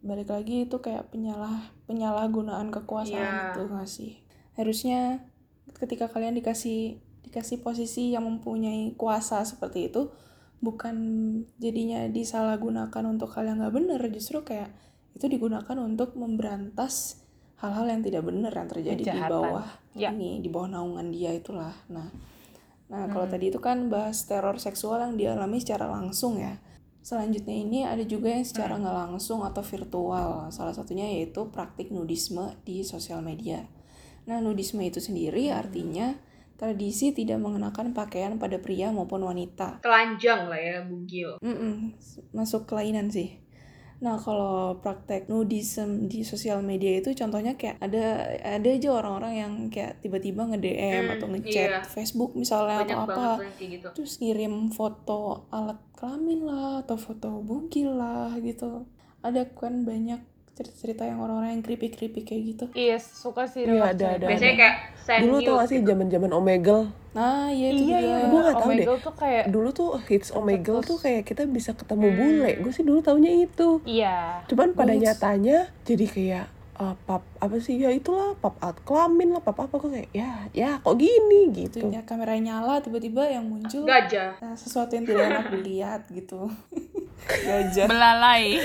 Balik 0.00 0.28
lagi 0.28 0.64
itu 0.64 0.76
kayak 0.78 1.10
penyalah 1.10 1.58
penyalahgunaan 1.84 2.68
Iya. 2.68 2.74
kekuasaan 2.76 3.34
itu 3.50 3.60
nggak 3.66 3.88
sih? 3.88 4.12
Harusnya 4.52 5.26
ketika 5.74 6.06
kalian 6.06 6.34
dikasih 6.34 7.02
dikasih 7.22 7.58
posisi 7.58 8.12
yang 8.12 8.22
mempunyai 8.22 8.94
kuasa 8.94 9.42
seperti 9.42 9.88
itu 9.88 10.12
bukan 10.60 10.94
jadinya 11.58 12.06
disalahgunakan 12.06 13.02
untuk 13.04 13.32
hal 13.32 13.44
yang 13.44 13.58
nggak 13.58 13.74
benar 13.74 14.00
justru 14.08 14.40
kayak 14.40 14.70
itu 15.12 15.26
digunakan 15.26 15.76
untuk 15.78 16.14
memberantas 16.14 17.23
hal-hal 17.64 17.88
yang 17.88 18.02
tidak 18.02 18.22
benar 18.22 18.52
yang 18.52 18.68
terjadi 18.68 19.00
di 19.00 19.08
Kejahatan. 19.08 19.32
bawah 19.32 19.66
Ya. 19.96 20.10
ini 20.10 20.38
di 20.38 20.48
bawah 20.48 20.68
naungan 20.68 21.08
dia 21.08 21.32
itulah 21.32 21.72
nah 21.88 22.12
nah 22.84 23.08
Hmm. 23.08 23.10
kalau 23.10 23.26
tadi 23.26 23.48
itu 23.48 23.58
kan 23.58 23.88
bahas 23.88 24.22
teror 24.22 24.60
seksual 24.60 25.00
yang 25.00 25.14
dialami 25.16 25.56
secara 25.56 25.88
langsung 25.88 26.36
ya 26.36 26.60
selanjutnya 27.00 27.52
ini 27.54 27.80
ada 27.82 28.00
juga 28.02 28.28
yang 28.28 28.42
secara 28.42 28.76
nggak 28.76 28.96
langsung 29.08 29.40
atau 29.40 29.60
virtual 29.60 30.48
salah 30.48 30.72
satunya 30.72 31.08
yaitu 31.10 31.48
praktik 31.48 31.88
nudisme 31.88 32.52
di 32.62 32.80
sosial 32.80 33.20
media 33.20 33.64
nah 34.24 34.36
nudisme 34.38 34.80
itu 34.80 35.00
sendiri 35.00 35.48
artinya 35.48 36.16
tradisi 36.54 37.10
tidak 37.10 37.36
mengenakan 37.38 37.92
pakaian 37.92 38.36
pada 38.36 38.56
pria 38.56 38.88
maupun 38.88 39.20
wanita 39.20 39.80
telanjang 39.80 40.46
lah 40.46 40.56
ya 40.56 40.76
bugil 40.80 41.36
Mm-mm, 41.40 41.92
masuk 42.30 42.64
kelainan 42.64 43.08
sih. 43.08 43.36
Nah 44.04 44.20
kalau 44.20 44.76
praktek 44.84 45.32
nudism 45.32 46.12
di 46.12 46.20
sosial 46.28 46.60
media 46.60 47.00
itu 47.00 47.16
contohnya 47.16 47.56
kayak 47.56 47.80
ada 47.80 48.04
ada 48.44 48.68
aja 48.68 48.88
orang-orang 48.92 49.32
yang 49.40 49.52
kayak 49.72 50.04
tiba-tiba 50.04 50.44
nge-DM 50.44 51.04
Hmm, 51.08 51.14
atau 51.16 51.26
ngechat 51.32 51.70
iya. 51.72 51.80
Facebook 51.88 52.36
misalnya 52.36 52.84
banyak 52.84 52.98
atau 53.00 53.04
apa 53.08 53.28
kayak 53.40 53.70
gitu 53.72 53.86
terus 53.96 54.12
ngirim 54.20 54.68
foto 54.68 55.48
alat 55.48 55.80
kelamin 55.96 56.44
lah 56.44 56.84
atau 56.84 57.00
foto 57.00 57.40
bugil 57.40 57.96
lah 57.96 58.36
gitu. 58.44 58.84
Ada 59.24 59.48
kan 59.56 59.88
banyak 59.88 60.20
cerita-cerita 60.54 61.02
yang 61.08 61.18
orang-orang 61.18 61.58
yang 61.58 61.64
creepy-creepy 61.64 62.20
kayak 62.22 62.42
gitu. 62.54 62.64
Iya 62.76 63.00
suka 63.00 63.48
sih 63.48 63.64
Iya, 63.64 63.88
ada, 63.90 63.96
kayak 63.96 63.96
ada, 63.96 64.06
gitu. 64.20 64.28
biasanya 64.28 64.54
kayak 64.60 64.76
send 65.00 65.20
Dulu 65.24 65.36
tau 65.42 65.54
gak 65.58 65.68
sih 65.72 65.78
zaman-zaman 65.80 66.30
Omegle? 66.30 66.82
Nah 67.14 67.46
iya 67.48 67.66
itu 67.70 67.82
Iya 67.84 67.96
juga. 67.96 67.98
iya. 68.00 68.16
Gua 68.26 68.40
nggak 68.40 68.56
tahu 68.56 68.68
deh. 68.68 68.74
Omegle 68.76 68.98
tuh 69.00 69.14
kayak 69.14 69.44
Dulu 69.46 69.68
tuh 69.70 69.88
hits 70.02 70.28
Omegle 70.30 70.80
tuh 70.80 70.96
kayak 70.96 71.22
kita 71.22 71.42
bisa 71.46 71.70
ketemu 71.72 72.06
Hmm. 72.06 72.18
bule. 72.18 72.50
Gue 72.58 72.72
sih 72.72 72.82
dulu 72.82 72.98
taunya 73.00 73.32
itu. 73.32 73.68
iya. 73.84 74.42
Cuman 74.44 74.72
pada 74.72 74.92
nyatanya 74.92 75.56
jadi 75.82 76.04
kayak 76.04 76.46
uh, 76.74 76.98
pap 77.00 77.22
apa 77.38 77.54
sih 77.56 77.78
ya 77.78 77.88
itulah 77.88 78.34
pap 78.36 78.58
alat 78.58 78.74
kelamin 78.82 79.30
lah 79.30 79.40
pap 79.40 79.54
apa 79.56 79.70
kok 79.72 79.88
kayak 79.88 80.10
ya 80.10 80.50
ya 80.50 80.70
kok 80.76 80.96
gini 80.96 81.46
Itu 81.48 81.70
gitu. 81.70 81.86
ya 81.86 82.02
kamera 82.02 82.34
nyala 82.34 82.78
tiba-tiba 82.78 83.22
yang 83.24 83.46
muncul 83.46 83.84
gajah 83.84 84.34
Nah, 84.36 84.54
sesuatu 84.54 84.90
yang 84.92 85.06
tidak 85.06 85.22
enak 85.28 85.46
dilihat 85.52 86.00
gitu 86.08 86.50
gajah 87.46 87.86
belalai 87.86 88.58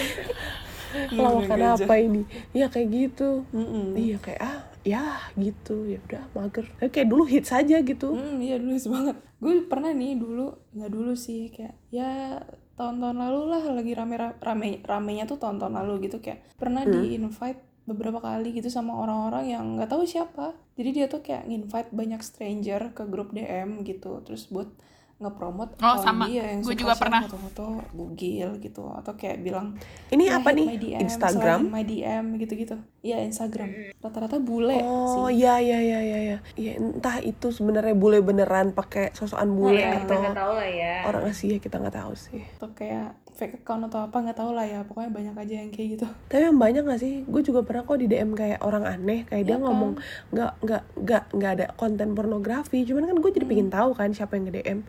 Kalau 0.90 1.38
makan 1.38 1.54
Gajah. 1.54 1.86
apa 1.86 1.96
ini? 1.96 2.26
Ya 2.50 2.66
kayak 2.66 2.90
gitu. 2.90 3.46
Mm-mm. 3.54 3.94
Iya 3.94 4.18
kayak 4.18 4.42
ah 4.42 4.58
ya 4.88 5.20
gitu 5.36 5.88
ya 5.88 6.00
udah 6.08 6.24
mager. 6.36 6.66
Tapi 6.80 6.90
kayak 6.92 7.10
dulu 7.10 7.24
hits 7.28 7.52
aja 7.52 7.84
gitu. 7.84 8.16
Hmm, 8.16 8.40
iya 8.40 8.56
dulu 8.60 8.76
banget. 8.76 9.18
Gue 9.40 9.54
pernah 9.68 9.92
nih 9.92 10.16
dulu, 10.16 10.56
nggak 10.76 10.92
dulu 10.92 11.14
sih 11.16 11.52
kayak 11.52 11.76
ya 11.92 12.40
tahun-tahun 12.80 13.18
lalu 13.20 13.42
lah 13.52 13.64
lagi 13.76 13.92
rame 13.92 14.16
rame 14.40 14.80
ramenya 14.88 15.28
tuh 15.28 15.36
tahun-tahun 15.36 15.76
lalu 15.84 16.08
gitu 16.08 16.24
kayak 16.24 16.48
pernah 16.56 16.88
di 16.88 17.20
invite 17.20 17.84
beberapa 17.84 18.22
kali 18.22 18.54
gitu 18.56 18.70
sama 18.70 18.96
orang-orang 18.96 19.52
yang 19.52 19.66
nggak 19.76 19.90
tahu 19.90 20.06
siapa. 20.06 20.56
Jadi 20.80 20.90
dia 20.96 21.06
tuh 21.12 21.26
kayak 21.26 21.50
invite 21.50 21.90
banyak 21.92 22.22
stranger 22.22 22.94
ke 22.94 23.04
grup 23.10 23.36
DM 23.36 23.84
gitu, 23.84 24.22
terus 24.24 24.48
buat 24.48 24.70
ngepromot 25.20 25.76
Oh, 25.78 26.00
sama. 26.00 26.26
dia 26.26 26.48
yang 26.48 26.60
Gue 26.60 26.74
suka 26.74 26.82
juga 26.82 26.94
pernah. 26.96 27.22
foto-foto 27.22 27.66
bugil 27.92 28.56
gitu 28.58 28.88
atau 28.88 29.14
kayak 29.14 29.40
bilang 29.40 29.76
Ini 30.08 30.24
"Ya, 30.26 30.40
apa 30.40 30.50
nih? 30.50 30.66
my 30.66 30.78
DM, 30.78 31.00
Instagram? 31.02 31.60
my 31.68 31.84
DM 31.84 32.26
gitu-gitu 32.38 32.76
iya 33.02 33.20
Instagram 33.22 33.68
rata-rata 33.98 34.40
bule 34.40 34.80
Oh 34.80 35.28
sih 35.28 35.38
iya 35.38 35.60
iya 35.60 35.78
iya 35.78 36.00
iya 36.02 36.18
iya. 36.22 36.38
Ya, 36.54 36.72
entah 36.74 37.20
itu 37.20 37.48
sebenarnya 37.50 37.92
bule 37.94 38.20
beneran 38.20 38.72
pakai 38.72 39.12
sosokan 39.12 39.52
bule 39.52 39.76
ya, 39.78 40.00
kita 40.00 40.16
atau 40.16 40.32
tahu 40.34 40.52
lah 40.54 40.70
ya 40.70 40.96
orang 41.06 41.24
Asia 41.26 41.56
kita 41.58 41.76
nggak 41.78 41.96
tahu 41.98 42.12
sih. 42.14 42.44
atau 42.54 42.72
kayak 42.74 43.08
fake 43.32 43.56
account 43.58 43.88
atau 43.88 44.04
apa 44.04 44.18
nggak 44.18 44.36
tahu 44.36 44.52
lah 44.52 44.64
ya 44.64 44.84
pokoknya 44.84 45.10
banyak 45.10 45.36
aja 45.38 45.54
yang 45.58 45.70
kayak 45.70 45.88
gitu 45.96 46.08
Tapi 46.28 46.44
yang 46.44 46.60
banyak 46.60 46.84
gak 46.84 47.00
sih? 47.00 47.24
Gue 47.24 47.40
juga 47.40 47.64
pernah 47.64 47.82
kok 47.82 47.96
di 47.96 48.06
DM 48.06 48.36
kayak 48.36 48.60
orang 48.60 48.84
aneh, 48.84 49.24
kayak 49.24 49.44
dia 49.44 49.50
Iya 49.50 49.56
kan? 49.56 49.64
ngomong 49.64 49.92
nggak 50.30 50.52
nggak 50.60 50.84
nggak 50.98 51.24
nggak 51.34 51.52
ada 51.54 51.66
konten 51.74 52.12
pornografi. 52.12 52.84
Cuman 52.84 53.04
kan 53.06 53.16
gue 53.16 53.32
jadi 53.32 53.42
Hmm. 53.42 53.52
pingin 53.56 53.70
tahu 53.70 53.90
kan 53.94 54.12
siapa 54.12 54.36
yang 54.36 54.44
nge 54.44 54.56
DM. 54.58 54.80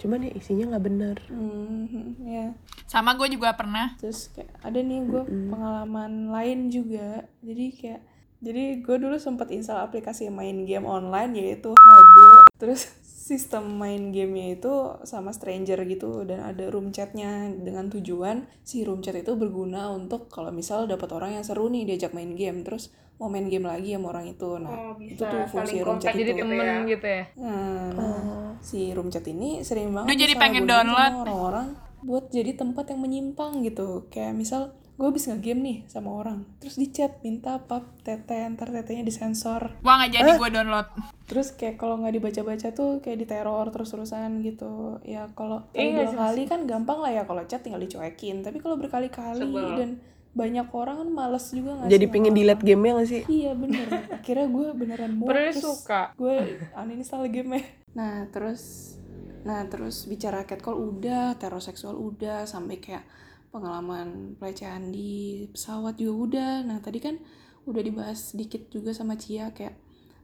Cuman 0.00 0.26
ya 0.28 0.32
isinya 0.34 0.74
nggak 0.74 0.84
bener. 0.84 1.16
hmm 1.28 2.24
ya. 2.24 2.46
Sama 2.88 3.14
gue 3.14 3.28
juga 3.30 3.54
pernah. 3.54 3.94
terus 4.00 4.32
kayak 4.32 4.50
ada 4.64 4.78
nih 4.80 5.00
gue 5.06 5.22
pengalaman 5.26 6.32
lain 6.32 6.68
juga. 6.72 7.28
Jadi 7.44 7.66
kayak 7.76 8.00
jadi 8.40 8.80
gue 8.80 8.96
dulu 8.96 9.20
sempat 9.20 9.52
install 9.52 9.84
aplikasi 9.84 10.32
main 10.32 10.64
game 10.64 10.88
online 10.88 11.36
yaitu 11.36 11.76
Hago. 11.76 12.48
Terus 12.56 12.88
sistem 13.30 13.78
main 13.78 14.10
gamenya 14.10 14.58
itu 14.58 14.74
sama 15.06 15.30
stranger 15.30 15.78
gitu 15.86 16.26
dan 16.26 16.42
ada 16.42 16.66
room 16.66 16.90
chatnya 16.90 17.46
dengan 17.54 17.86
tujuan 17.86 18.42
si 18.66 18.82
room 18.82 19.04
chat 19.06 19.14
itu 19.14 19.38
berguna 19.38 19.94
untuk 19.94 20.26
kalau 20.26 20.50
misal 20.50 20.90
dapat 20.90 21.14
orang 21.14 21.38
yang 21.38 21.44
seru 21.46 21.70
nih 21.70 21.84
diajak 21.86 22.16
main 22.16 22.32
game. 22.34 22.64
Terus 22.66 22.90
mau 23.20 23.28
main 23.28 23.44
game 23.44 23.62
lagi 23.64 23.92
sama 23.92 24.06
orang 24.10 24.26
itu 24.26 24.50
nah 24.56 24.72
Oh, 24.72 24.92
itu 24.96 25.12
bisa 25.14 25.28
tuh 25.28 25.42
fungsi 25.46 25.76
saling 25.76 25.84
room 25.84 25.98
chat 25.98 26.10
itu 26.10 26.18
jadi 26.18 26.32
gitu 26.32 26.40
temen 26.42 26.56
ya. 26.58 26.76
gitu 26.88 27.06
ya 27.06 27.24
Nah, 27.36 27.90
Oh. 27.94 28.48
si 28.58 28.80
room 28.90 29.08
chat 29.08 29.24
ini 29.26 29.60
sering 29.60 29.92
banget 29.92 30.08
Duh, 30.08 30.18
jadi 30.18 30.34
pengen 30.34 30.64
sama 30.64 30.72
download. 30.74 31.12
orang-orang 31.20 31.66
buat 32.00 32.24
jadi 32.28 32.52
tempat 32.54 32.88
yang 32.88 33.00
menyimpang 33.00 33.60
gitu. 33.60 34.08
Kayak 34.08 34.32
misal 34.34 34.62
gue 34.94 35.04
habis 35.06 35.24
nge-game 35.26 35.60
nih 35.60 35.78
sama 35.86 36.12
orang, 36.14 36.44
terus 36.58 36.74
di 36.74 36.88
chat 36.88 37.20
minta 37.20 37.56
pap 37.58 37.84
tete, 37.98 38.36
ntar 38.48 38.68
tetenya 38.70 39.00
disensor. 39.02 39.76
Wah 39.78 39.96
nggak 39.98 40.12
jadi 40.14 40.30
gue 40.34 40.48
download. 40.50 40.88
Terus 41.26 41.52
kayak 41.52 41.76
kalau 41.76 41.96
nggak 41.96 42.14
dibaca-baca 42.14 42.68
tuh 42.70 43.00
kayak 43.00 43.18
diteror 43.18 43.68
terus-terusan 43.68 44.40
gitu. 44.42 44.96
Ya 45.02 45.28
kalau 45.30 45.68
kali 45.70 45.92
dua 45.94 46.08
kali 46.10 46.42
kan 46.46 46.64
gampang 46.64 46.98
lah 46.98 47.10
ya 47.10 47.22
kalau 47.22 47.44
chat 47.44 47.60
tinggal 47.60 47.78
dicuekin. 47.78 48.40
Tapi 48.40 48.56
kalau 48.58 48.76
berkali-kali 48.76 49.44
dan 49.74 49.90
banyak 50.30 50.68
orang 50.70 50.96
kan 51.02 51.08
males 51.10 51.50
juga 51.50 51.74
nggak 51.74 51.90
Jadi 51.90 52.06
sih 52.06 52.12
sama 52.14 52.30
delete 52.30 52.62
gamenya 52.62 52.92
gak 53.02 53.08
sih? 53.10 53.22
Iya 53.26 53.52
bener. 53.58 53.86
Akhirnya 54.14 54.46
gue 54.46 54.68
beneran. 54.78 55.10
Padahal 55.18 55.50
terus 55.50 55.62
suka. 55.62 56.02
Gue 56.14 56.36
uninstall 56.70 57.26
game 57.28 57.50
Nah 57.98 58.30
terus, 58.30 58.94
nah 59.42 59.66
terus 59.66 60.06
bicara 60.06 60.46
catcall 60.46 60.78
udah, 60.78 61.34
teror 61.34 61.58
seksual 61.58 61.98
udah, 61.98 62.46
sampai 62.46 62.78
kayak 62.78 63.02
pengalaman 63.50 64.38
pelecehan 64.38 64.94
di 64.94 65.50
pesawat 65.50 65.98
juga 65.98 66.14
udah. 66.14 66.54
Nah 66.62 66.78
tadi 66.78 67.02
kan 67.02 67.18
udah 67.66 67.82
dibahas 67.82 68.32
sedikit 68.32 68.70
juga 68.70 68.94
sama 68.94 69.18
Cia 69.18 69.50
kayak 69.50 69.74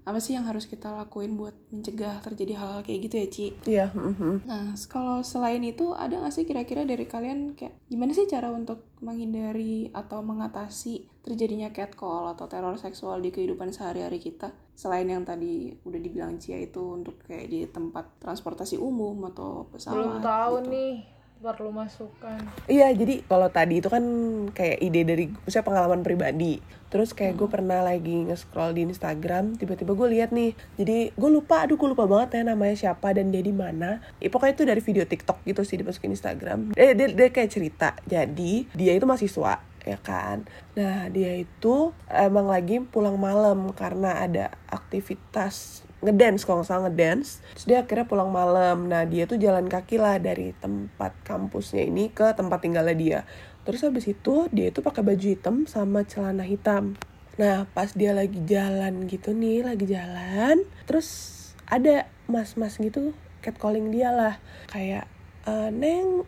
apa 0.06 0.22
sih 0.22 0.38
yang 0.38 0.46
harus 0.46 0.70
kita 0.70 0.94
lakuin 0.94 1.34
buat 1.34 1.50
mencegah 1.74 2.22
terjadi 2.22 2.62
hal-hal 2.62 2.86
kayak 2.86 3.00
gitu 3.10 3.14
ya 3.18 3.26
Ci? 3.26 3.46
Iya. 3.66 3.86
mhm. 3.90 4.46
Nah, 4.46 4.78
kalau 4.86 5.26
selain 5.26 5.58
itu 5.66 5.98
ada 5.98 6.22
nggak 6.22 6.30
sih 6.30 6.46
kira-kira 6.46 6.86
dari 6.86 7.10
kalian 7.10 7.58
kayak 7.58 7.74
gimana 7.90 8.14
sih 8.14 8.30
cara 8.30 8.54
untuk 8.54 8.86
menghindari 9.02 9.90
atau 9.90 10.22
mengatasi 10.22 11.10
terjadinya 11.26 11.74
catcall 11.74 12.30
atau 12.38 12.46
teror 12.46 12.78
seksual 12.78 13.18
di 13.18 13.34
kehidupan 13.34 13.74
sehari-hari 13.74 14.22
kita? 14.22 14.54
Selain 14.78 15.10
yang 15.10 15.26
tadi 15.26 15.74
udah 15.82 15.98
dibilang 15.98 16.38
Cia 16.38 16.62
itu 16.62 16.86
untuk 16.86 17.26
kayak 17.26 17.50
di 17.50 17.66
tempat 17.66 18.22
transportasi 18.22 18.78
umum 18.78 19.26
atau 19.34 19.66
pesawat. 19.74 19.98
belum 19.98 20.14
tahu 20.22 20.54
gitu. 20.62 20.70
nih 20.70 21.15
perlu 21.36 21.70
masukan 21.70 22.40
Iya, 22.66 22.90
jadi 22.96 23.22
kalau 23.28 23.48
tadi 23.52 23.78
itu 23.78 23.88
kan 23.92 24.02
kayak 24.50 24.78
ide 24.82 25.00
dari 25.06 25.24
saya 25.46 25.62
pengalaman 25.62 26.02
pribadi. 26.02 26.58
Terus 26.90 27.12
kayak 27.12 27.38
gue 27.38 27.48
pernah 27.50 27.84
lagi 27.84 28.26
nge-scroll 28.26 28.74
di 28.74 28.88
Instagram, 28.88 29.54
tiba-tiba 29.60 29.92
gue 29.94 30.08
lihat 30.16 30.30
nih. 30.34 30.56
Jadi 30.80 31.12
gue 31.14 31.30
lupa, 31.30 31.62
aduh 31.62 31.76
gue 31.76 31.88
lupa 31.92 32.08
banget 32.08 32.40
ya 32.40 32.42
namanya 32.46 32.74
siapa 32.74 33.14
dan 33.14 33.30
dia 33.30 33.44
di 33.44 33.54
mana. 33.54 34.00
Ya, 34.18 34.32
pokoknya 34.32 34.54
itu 34.56 34.64
dari 34.64 34.80
video 34.82 35.04
TikTok 35.04 35.44
gitu 35.46 35.62
sih 35.62 35.76
dimasukin 35.78 36.14
Instagram. 36.14 36.74
Eh, 36.74 36.96
dia, 36.96 37.12
dia 37.12 37.28
kayak 37.30 37.50
cerita. 37.52 37.94
Jadi 38.08 38.66
dia 38.74 38.92
itu 38.96 39.04
mahasiswa 39.06 39.76
ya 39.86 39.98
kan. 40.02 40.42
Nah 40.74 41.06
dia 41.14 41.38
itu 41.38 41.94
emang 42.10 42.50
lagi 42.50 42.82
pulang 42.82 43.14
malam 43.16 43.70
karena 43.70 44.26
ada 44.26 44.50
aktivitas 44.66 45.85
ngedance 46.06 46.46
kalau 46.46 46.62
nggak 46.62 46.70
salah 46.70 46.82
ngedance. 46.86 47.42
Terus 47.58 47.64
dia 47.66 47.78
akhirnya 47.82 48.06
pulang 48.06 48.30
malam. 48.30 48.86
Nah 48.86 49.02
dia 49.02 49.26
tuh 49.26 49.36
jalan 49.36 49.66
kaki 49.66 49.98
lah 49.98 50.22
dari 50.22 50.54
tempat 50.62 51.12
kampusnya 51.26 51.82
ini 51.82 52.14
ke 52.14 52.30
tempat 52.38 52.62
tinggalnya 52.62 52.96
dia. 52.96 53.20
Terus 53.66 53.82
habis 53.82 54.06
itu 54.06 54.46
dia 54.54 54.70
itu 54.70 54.78
pakai 54.78 55.02
baju 55.02 55.26
hitam 55.26 55.66
sama 55.66 56.06
celana 56.06 56.46
hitam. 56.46 56.94
Nah 57.36 57.66
pas 57.74 57.90
dia 57.90 58.14
lagi 58.14 58.38
jalan 58.46 59.10
gitu 59.10 59.34
nih 59.34 59.66
lagi 59.66 59.84
jalan 59.90 60.62
terus 60.86 61.34
ada 61.66 62.06
mas-mas 62.30 62.78
gitu 62.78 63.10
catcalling 63.42 63.90
dia 63.90 64.14
lah. 64.14 64.38
Kayak 64.70 65.10
"Eh, 65.44 65.70
neng 65.74 66.22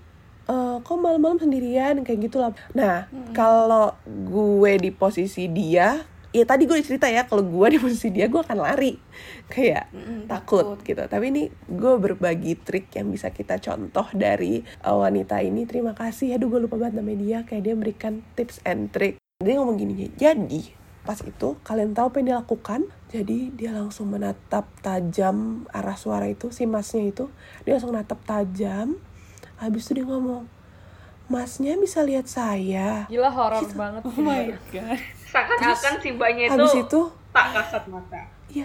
eh, 0.51 0.77
kok 0.83 0.99
malam-malam 0.99 1.39
sendirian? 1.39 2.03
Kayak 2.03 2.21
gitulah. 2.27 2.53
Nah 2.75 3.07
kalau 3.33 3.95
gue 4.05 4.73
di 4.83 4.91
posisi 4.91 5.47
dia 5.47 6.03
ya 6.29 6.45
tadi 6.45 6.69
gue 6.69 6.77
cerita 6.85 7.09
ya 7.09 7.25
kalau 7.25 7.41
gue 7.41 7.67
di 7.73 7.79
posisi 7.81 8.13
dia 8.13 8.29
gue 8.29 8.41
akan 8.41 8.59
lari. 8.59 8.97
Kayak 9.49 9.89
Mm-mm, 9.93 10.29
takut 10.29 10.77
gitu. 10.85 11.01
Tapi 11.01 11.25
ini 11.33 11.43
gue 11.69 11.95
berbagi 11.97 12.59
trik 12.61 12.93
yang 12.95 13.09
bisa 13.09 13.33
kita 13.33 13.57
contoh 13.59 14.07
dari 14.13 14.61
uh, 14.85 14.97
wanita 15.01 15.41
ini. 15.41 15.65
Terima 15.65 15.97
kasih. 15.97 16.37
Aduh 16.37 16.53
gue 16.53 16.61
lupa 16.69 16.77
banget 16.77 17.01
namanya 17.01 17.19
dia. 17.21 17.39
Kayak 17.49 17.63
dia 17.65 17.73
memberikan 17.75 18.15
tips 18.37 18.61
and 18.69 18.93
trick. 18.93 19.17
Dia 19.39 19.55
ngomong 19.63 19.79
gini 19.79 20.11
jadi 20.19 20.63
pas 21.09 21.25
itu 21.25 21.57
kalian 21.65 21.97
tahu 21.97 22.13
apa 22.13 22.17
yang 22.21 22.27
dia 22.29 22.37
lakukan? 22.45 22.81
Jadi 23.09 23.49
dia 23.57 23.73
langsung 23.73 24.13
menatap 24.13 24.69
tajam 24.85 25.65
arah 25.73 25.97
suara 25.97 26.29
itu 26.29 26.53
si 26.53 26.69
masnya 26.69 27.09
itu. 27.09 27.33
Dia 27.65 27.81
langsung 27.81 27.97
natap 27.97 28.21
tajam. 28.29 29.01
Habis 29.57 29.89
itu 29.89 30.03
dia 30.03 30.07
ngomong 30.07 30.45
masnya 31.33 31.81
bisa 31.81 32.05
lihat 32.05 32.29
saya. 32.29 33.09
Gila 33.09 33.33
horor 33.33 33.65
banget 33.73 34.03
Oh 34.05 34.21
my 34.21 34.53
god. 34.69 35.01
Seakan-akan 35.29 35.93
si 36.01 36.09
mbaknya 36.17 36.45
itu 36.49 36.53
habis 36.57 36.75
itu 36.77 37.01
tak 37.33 37.47
kasat 37.55 37.85
mata 37.89 38.23
Iya, 38.49 38.65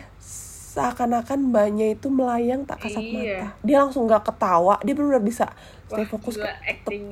seakan-akan 0.74 1.51
mbaknya 1.51 1.91
itu 1.91 2.07
melayang 2.07 2.64
tak 2.64 2.88
kasat 2.88 3.03
Iya. 3.03 3.51
mata. 3.51 3.59
Dia 3.68 3.78
langsung 3.84 4.07
gak 4.07 4.24
ketawa, 4.32 4.80
dia 4.80 4.95
benar-benar 4.95 5.24
bisa 5.28 5.45
stay 5.91 6.07
Wah, 6.07 6.09
fokus 6.09 6.39
ke 6.39 6.47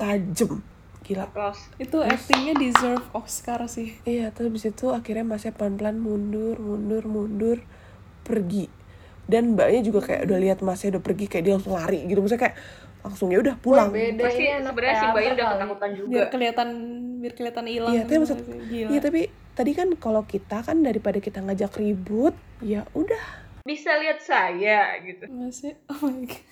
tajem. 0.00 0.64
Gila. 1.02 1.26
Applause. 1.28 1.62
Itu 1.76 1.98
actingnya 2.00 2.54
deserve 2.56 3.04
Oscar 3.12 3.60
sih. 3.68 3.98
Iya, 4.08 4.32
terus 4.32 4.54
habis 4.54 4.64
itu 4.70 4.86
akhirnya 4.94 5.26
masnya 5.26 5.52
pelan-pelan 5.52 5.98
mundur, 5.98 6.56
mundur, 6.62 7.04
mundur, 7.04 7.58
pergi. 8.24 8.70
Dan 9.28 9.54
mbaknya 9.54 9.82
juga 9.84 10.00
kayak 10.00 10.30
udah 10.30 10.38
lihat 10.40 10.58
masnya 10.64 10.96
udah 10.98 11.02
pergi, 11.02 11.24
kayak 11.28 11.44
dia 11.44 11.52
langsung 11.58 11.74
lari 11.74 12.06
gitu. 12.06 12.18
Maksudnya 12.22 12.42
kayak 12.48 12.56
langsung 13.02 13.28
ya 13.34 13.38
udah 13.42 13.54
pulang. 13.58 13.90
Beda 13.90 14.30
Pasti 14.30 14.46
anak 14.46 14.72
sebenarnya 14.72 14.94
si 14.94 15.04
mbaknya 15.10 15.32
udah 15.34 15.46
ketakutan 15.50 15.90
juga 15.92 16.10
Biar 16.10 16.26
kelihatan 16.30 16.68
biar 17.22 17.34
kelihatan 17.34 17.64
hilang. 17.66 17.92
Iya, 17.92 18.02
tapi 18.06 18.16
maksud, 18.22 18.38
sih? 18.38 18.86
Iya 18.90 19.00
tapi 19.02 19.20
tadi 19.52 19.72
kan 19.72 19.88
kalau 19.94 20.22
kita 20.22 20.60
kan 20.60 20.80
daripada 20.80 21.18
kita 21.18 21.38
ngajak 21.38 21.76
ribut, 21.76 22.32
ya 22.58 22.84
udah. 22.92 23.40
bisa 23.62 23.94
lihat 23.94 24.18
saya 24.18 24.98
gitu 25.00 25.22
Masih, 25.28 25.78
oh 25.86 26.02
my 26.02 26.26
god. 26.26 26.42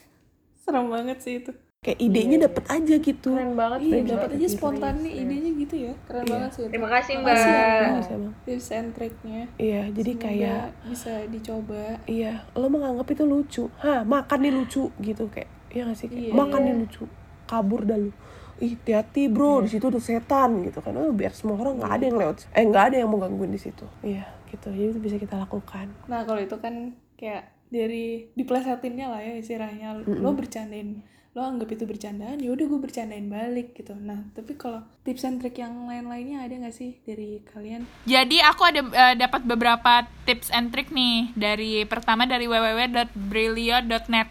Serem 0.57 0.87
banget 0.87 1.19
sih 1.19 1.35
itu. 1.39 1.51
Kayak 1.81 1.97
idenya 1.99 2.37
dapet 2.45 2.65
aja 2.69 2.95
gitu. 2.95 3.33
keren 3.33 3.57
banget 3.57 3.79
Iya, 3.81 3.91
sih, 3.91 4.01
dapat 4.07 4.29
aja 4.37 4.47
spontan 4.47 4.95
nih 5.01 5.13
idenya 5.19 5.51
gitu 5.59 5.75
ya. 5.81 5.93
Keren 6.05 6.23
Iya. 6.23 6.31
banget 6.31 6.51
sih 6.53 6.61
itu. 6.61 6.71
terima 6.71 6.89
kasih 6.93 7.13
mbak 7.17 7.33
ya, 7.33 7.41
Iya, 7.41 7.81
Mbak. 8.15 8.35
Tips 8.45 8.69
and 8.71 8.89
triknya. 8.93 9.43
Iya, 9.57 9.83
jadi 9.91 10.13
Semoga 10.13 10.25
kayak 10.29 10.61
bisa 10.87 11.13
dicoba. 11.27 11.85
Iya, 12.05 12.33
lo 12.53 12.67
menganggap 12.69 13.07
itu 13.09 13.25
lucu. 13.25 13.65
Hah, 13.81 14.05
makan 14.05 14.39
nih 14.39 14.53
lucu 14.53 14.83
gitu 15.01 15.25
kayak. 15.27 15.51
Iya 15.71 15.83
gak 15.89 15.97
sih? 15.97 16.07
Kayak, 16.07 16.23
Iya. 16.23 16.33
makan 16.37 16.61
nih 16.61 16.75
lucu. 16.77 17.05
Kabur 17.49 17.81
dah 17.83 17.97
lu. 17.97 18.13
Ih, 18.61 18.77
hati-hati 18.77 19.33
bro, 19.33 19.65
di 19.65 19.73
situ 19.73 19.89
ada 19.89 20.01
setan 20.01 20.61
gitu 20.69 20.85
kan. 20.85 20.93
Oh, 21.01 21.11
biar 21.17 21.33
semua 21.33 21.57
orang 21.57 21.81
nggak 21.81 21.93
ada 21.97 22.05
yang 22.05 22.17
lewat. 22.21 22.37
Eh, 22.53 22.65
nggak 22.69 22.85
ada 22.93 22.97
yang 23.01 23.09
mau 23.09 23.19
gangguin 23.19 23.53
di 23.57 23.61
situ. 23.61 23.89
Iya, 24.05 24.29
gitu. 24.53 24.69
Jadi 24.69 24.89
itu 24.93 25.01
bisa 25.01 25.17
kita 25.17 25.41
lakukan. 25.41 25.89
Nah, 26.07 26.29
kalau 26.29 26.45
itu 26.45 26.57
kan 26.61 26.93
kayak 27.17 27.49
dari 27.73 28.29
diplesetinnya 28.37 29.09
lah 29.09 29.21
ya 29.25 29.41
istilahnya. 29.41 30.05
Lo 30.05 30.37
bercandain 30.37 31.01
lo 31.31 31.47
anggap 31.47 31.71
itu 31.71 31.87
bercandaan 31.87 32.43
ya 32.43 32.51
udah 32.51 32.67
gue 32.67 32.81
bercandain 32.83 33.31
balik 33.31 33.79
gitu 33.79 33.95
nah 33.95 34.19
tapi 34.35 34.59
kalau 34.59 34.83
tips 35.07 35.23
and 35.23 35.39
trick 35.39 35.63
yang 35.63 35.87
lain-lainnya 35.87 36.43
ada 36.43 36.59
nggak 36.59 36.75
sih 36.75 36.99
dari 37.07 37.39
kalian 37.55 37.87
Jadi 38.03 38.43
aku 38.43 38.63
ada 38.67 38.83
eh, 38.83 39.15
dapat 39.15 39.47
beberapa 39.47 40.11
tips 40.27 40.51
and 40.51 40.75
trick 40.75 40.91
nih 40.91 41.31
dari 41.39 41.87
pertama 41.87 42.27
dari 42.27 42.51
www.brilio.net. 42.51 44.29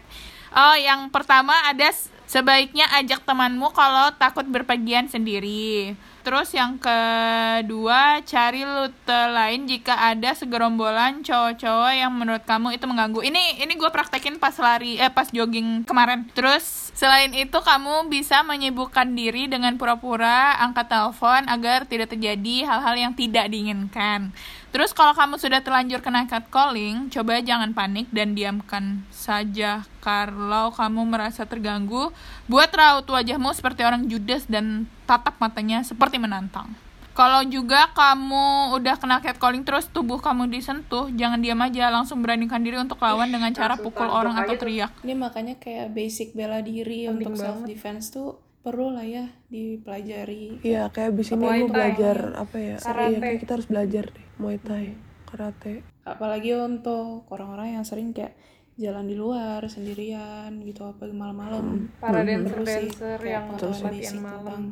Oh, 0.50 0.76
yang 0.76 1.08
pertama 1.08 1.56
ada 1.64 1.88
Sebaiknya 2.30 2.86
ajak 2.94 3.26
temanmu 3.26 3.74
kalau 3.74 4.14
takut 4.14 4.46
berpergian 4.46 5.10
sendiri. 5.10 5.98
Terus 6.22 6.54
yang 6.54 6.78
kedua, 6.78 8.22
cari 8.22 8.62
rute 8.62 9.20
lain 9.34 9.66
jika 9.66 9.98
ada 9.98 10.30
segerombolan 10.38 11.26
cowok-cowok 11.26 11.90
yang 11.90 12.14
menurut 12.14 12.46
kamu 12.46 12.78
itu 12.78 12.86
mengganggu. 12.86 13.26
Ini 13.26 13.66
ini 13.66 13.72
gue 13.74 13.90
praktekin 13.90 14.38
pas 14.38 14.54
lari 14.62 14.94
eh 14.94 15.10
pas 15.10 15.26
jogging 15.26 15.82
kemarin. 15.82 16.22
Terus 16.30 16.94
selain 16.94 17.34
itu 17.34 17.58
kamu 17.58 18.06
bisa 18.06 18.46
menyibukkan 18.46 19.10
diri 19.10 19.50
dengan 19.50 19.74
pura-pura 19.74 20.54
angkat 20.62 20.86
telepon 20.86 21.50
agar 21.50 21.82
tidak 21.90 22.14
terjadi 22.14 22.62
hal-hal 22.62 22.94
yang 22.94 23.12
tidak 23.18 23.50
diinginkan. 23.50 24.30
Terus 24.70 24.94
kalau 24.94 25.10
kamu 25.18 25.34
sudah 25.42 25.60
terlanjur 25.66 25.98
kena 25.98 26.30
catcalling, 26.30 27.10
coba 27.10 27.42
jangan 27.42 27.74
panik 27.74 28.06
dan 28.14 28.38
diamkan 28.38 29.02
saja 29.10 29.82
kalau 29.98 30.70
kamu 30.70 31.10
merasa 31.10 31.42
terganggu. 31.42 32.14
Buat 32.46 32.70
raut 32.78 33.06
wajahmu 33.10 33.50
seperti 33.50 33.82
orang 33.82 34.06
judes 34.06 34.46
dan 34.46 34.86
tatap 35.10 35.42
matanya 35.42 35.82
seperti 35.82 36.22
menantang. 36.22 36.70
Kalau 37.10 37.42
juga 37.42 37.90
kamu 37.90 38.78
udah 38.78 38.94
kena 38.94 39.18
catcalling 39.18 39.66
terus 39.66 39.90
tubuh 39.90 40.22
kamu 40.22 40.46
disentuh, 40.46 41.10
jangan 41.18 41.42
diam 41.42 41.58
aja, 41.58 41.90
langsung 41.90 42.22
beranikan 42.22 42.62
diri 42.62 42.78
untuk 42.78 43.02
lawan 43.02 43.34
dengan 43.34 43.50
cara 43.50 43.74
pukul 43.74 44.06
orang 44.06 44.38
atau 44.38 44.54
teriak. 44.54 44.94
Ini 45.02 45.18
makanya 45.18 45.58
kayak 45.58 45.90
basic 45.90 46.32
bela 46.38 46.62
diri 46.62 47.10
Penting 47.10 47.34
untuk 47.34 47.34
self 47.34 47.66
defense 47.66 48.14
tuh 48.14 48.38
perlu 48.60 48.90
lah 48.90 49.02
ya 49.02 49.24
dipelajari. 49.46 50.60
Iya 50.60 50.88
kayak 50.88 51.08
abis 51.10 51.32
ini 51.32 51.46
gue 51.60 51.66
belajar 51.66 52.16
apa 52.34 52.56
ya 52.56 52.76
Karate. 52.76 53.06
Iya 53.06 53.18
kayak 53.18 53.38
kita 53.38 53.52
harus 53.54 53.66
belajar 53.66 54.04
deh 54.06 54.26
Muay 54.36 54.58
Thai 54.58 54.86
Karate 55.24 55.74
Apalagi 56.02 56.50
untuk 56.54 57.24
orang-orang 57.28 57.74
yang 57.74 57.84
sering 57.84 58.10
kayak 58.10 58.36
jalan 58.74 59.04
di 59.04 59.14
luar 59.14 59.60
sendirian 59.64 60.56
gitu 60.60 60.82
apa 60.82 61.04
malam-malam. 61.06 61.88
Para 61.98 62.20
Terus 62.20 62.32
sih, 62.66 62.88
dancer-dancer 62.88 63.18
kayak 63.18 63.28
yang 63.28 63.46
latihan 63.52 64.16
malam. 64.16 64.36
tentang 64.40 64.62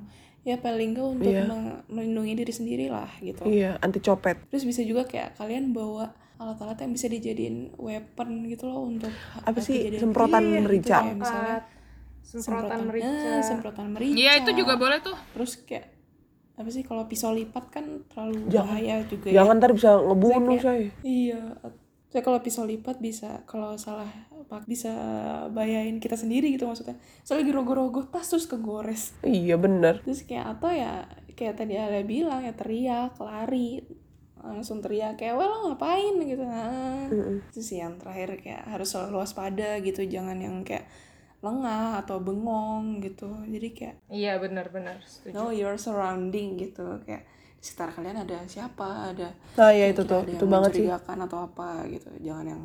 ya 0.42 0.56
paling 0.56 0.88
nggak 0.90 1.06
untuk 1.10 1.28
Iya. 1.30 1.44
meng- 1.44 1.80
melindungi 1.86 2.32
diri 2.34 2.52
sendiri 2.54 2.86
lah 2.88 3.10
gitu. 3.18 3.44
Iya 3.44 3.76
anti 3.78 4.00
copet 4.00 4.36
Terus 4.48 4.64
bisa 4.64 4.80
juga 4.80 5.04
kayak 5.04 5.36
kalian 5.36 5.72
bawa 5.72 6.08
alat-alat 6.36 6.78
yang 6.78 6.92
bisa 6.92 7.06
dijadiin 7.06 7.56
weapon 7.76 8.46
gitu 8.46 8.64
loh 8.64 8.86
untuk 8.86 9.10
Apa 9.38 9.58
sih, 9.58 9.76
kejadian- 9.82 10.02
semprotan 10.02 10.40
Iya, 10.40 10.50
gitu, 10.50 10.64
merica? 10.64 10.98
kayak 11.02 11.16
misalnya 11.18 11.56
semprotan 12.30 12.80
merica. 12.84 13.08
eh, 13.08 13.40
semprotan 13.40 13.86
merica. 13.88 14.12
Iya 14.14 14.32
itu 14.38 14.50
juga 14.54 14.76
boleh 14.76 15.00
tuh. 15.00 15.16
Terus 15.32 15.56
kayak 15.58 15.96
apa 16.54 16.68
sih 16.68 16.82
kalau 16.82 17.06
pisau 17.06 17.30
lipat 17.30 17.64
kan 17.68 17.84
terlalu 18.06 18.44
Jangan. 18.46 18.66
bahaya 18.68 18.94
juga 19.04 19.30
Jangan 19.30 19.54
ya. 19.54 19.58
ntar 19.58 19.70
bisa 19.72 19.90
ngebunuh 19.96 20.36
Kayak- 20.52 20.62
saya 20.62 20.88
Iya. 21.00 21.42
Saya 22.08 22.22
kalau 22.22 22.40
pisau 22.40 22.64
lipat 22.64 22.96
bisa 22.98 23.44
kalau 23.44 23.76
salah 23.76 24.08
pak 24.44 24.64
bisa 24.64 24.88
bayain 25.50 25.96
kita 25.96 26.14
sendiri 26.14 26.48
gitu 26.50 26.64
maksudnya. 26.64 26.96
Saya 27.20 27.40
lagi 27.40 27.50
rogoh-rogoh 27.50 28.08
tas 28.08 28.26
terus 28.26 28.44
kegores. 28.44 29.12
Iya 29.20 29.56
bener 29.56 30.00
Terus 30.02 30.24
kayak 30.24 30.56
atau 30.56 30.68
ya 30.68 31.04
kayak 31.30 31.54
tadi 31.54 31.74
Ale 31.74 32.02
bilang 32.02 32.40
ya 32.40 32.50
teriak, 32.50 33.14
lari 33.16 33.84
langsung 34.38 34.78
teriak 34.78 35.14
kayak 35.14 35.34
well 35.34 35.50
lo 35.50 35.58
ngapain 35.68 36.14
gitu 36.16 36.40
nah 36.40 37.04
Mm-mm. 37.06 37.42
itu 37.44 37.58
sih 37.60 37.78
yang 37.78 37.98
terakhir 37.98 38.38
kayak 38.38 38.62
harus 38.66 38.86
selalu 38.86 39.18
waspada 39.18 39.78
gitu 39.78 40.02
jangan 40.04 40.38
yang 40.38 40.62
kayak 40.62 40.86
lengah 41.38 42.02
atau 42.02 42.18
bengong 42.18 42.98
gitu. 42.98 43.30
Jadi 43.46 43.68
kayak 43.74 43.96
Iya 44.10 44.42
benar-benar 44.42 44.98
setuju. 45.06 45.34
know 45.38 45.50
your 45.54 45.78
surrounding 45.78 46.58
gitu. 46.58 46.98
Kayak 47.06 47.26
di 47.58 47.62
sekitar 47.62 47.94
kalian 47.94 48.26
ada 48.26 48.42
siapa? 48.46 49.14
Ada 49.14 49.30
Nah 49.58 49.70
ya 49.70 49.86
itu 49.90 50.02
tuh. 50.02 50.26
ada 50.26 50.30
Itu 50.34 50.44
yang 50.46 50.52
banget 50.52 50.70
sih. 50.74 50.86
atau 50.90 51.38
apa 51.46 51.86
gitu. 51.86 52.10
Jangan 52.22 52.46
yang 52.46 52.62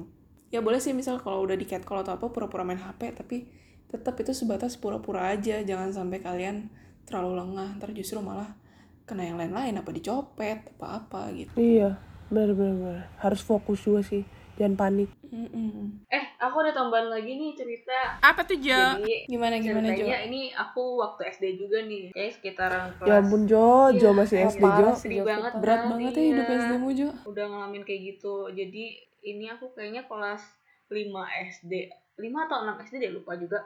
ya 0.54 0.62
boleh 0.62 0.78
sih 0.78 0.94
misal 0.94 1.18
kalau 1.22 1.42
udah 1.46 1.58
di 1.58 1.66
catcall 1.66 2.06
atau 2.06 2.18
apa 2.18 2.30
pura-pura 2.30 2.62
main 2.62 2.78
HP 2.82 3.14
tapi 3.18 3.50
tetap 3.90 4.18
itu 4.18 4.34
sebatas 4.34 4.74
pura-pura 4.78 5.30
aja. 5.34 5.62
Jangan 5.62 5.94
sampai 5.94 6.22
kalian 6.22 6.70
terlalu 7.06 7.38
lengah 7.46 7.78
ntar 7.78 7.94
justru 7.94 8.22
malah 8.26 8.58
kena 9.06 9.30
yang 9.30 9.38
lain-lain. 9.38 9.78
Apa 9.78 9.94
dicopet 9.94 10.66
apa 10.78 10.86
apa 10.98 11.22
gitu. 11.38 11.54
Iya 11.62 12.02
bener 12.34 13.06
Harus 13.22 13.46
fokus 13.46 13.86
juga 13.86 14.02
sih 14.02 14.26
Jangan 14.58 14.76
panik 14.78 15.10
Mm-mm. 15.34 16.06
Eh, 16.14 16.26
aku 16.38 16.62
ada 16.62 16.78
tambahan 16.78 17.10
lagi 17.10 17.34
nih 17.34 17.58
cerita. 17.58 18.22
Apa 18.22 18.46
tuh 18.46 18.54
Jo? 18.62 19.02
Jadi 19.02 19.26
gimana 19.26 19.58
gimana 19.58 19.90
Jo 19.98 20.06
ini 20.06 20.54
aku 20.54 21.02
waktu 21.02 21.26
SD 21.34 21.58
juga 21.58 21.82
nih. 21.82 22.14
Kayak 22.14 22.32
sekitaran 22.38 22.94
kelas. 23.02 23.10
Ya 23.10 23.16
ampun 23.18 23.42
Jo 23.50 23.90
Jo 23.98 24.14
Iya, 24.14 24.18
masih 24.22 24.38
SD 24.54 24.62
Jo 24.62 24.88
Sedih 24.94 25.26
banget 25.26 25.58
berat 25.58 25.90
banget 25.90 26.14
ya 26.14 26.22
iya. 26.22 26.30
hidup 26.38 26.46
SD-mu 26.54 26.90
Jo 26.94 27.10
Udah 27.26 27.46
ngalamin 27.50 27.82
kayak 27.82 28.02
gitu. 28.14 28.54
Jadi 28.54 29.02
ini 29.26 29.50
aku 29.50 29.74
kayaknya 29.74 30.06
kelas 30.06 30.46
5 30.94 31.02
SD. 31.50 31.74
5 32.22 32.46
atau 32.46 32.58
6 32.62 32.86
SD 32.86 32.96
deh 33.02 33.12
lupa 33.18 33.34
juga. 33.34 33.58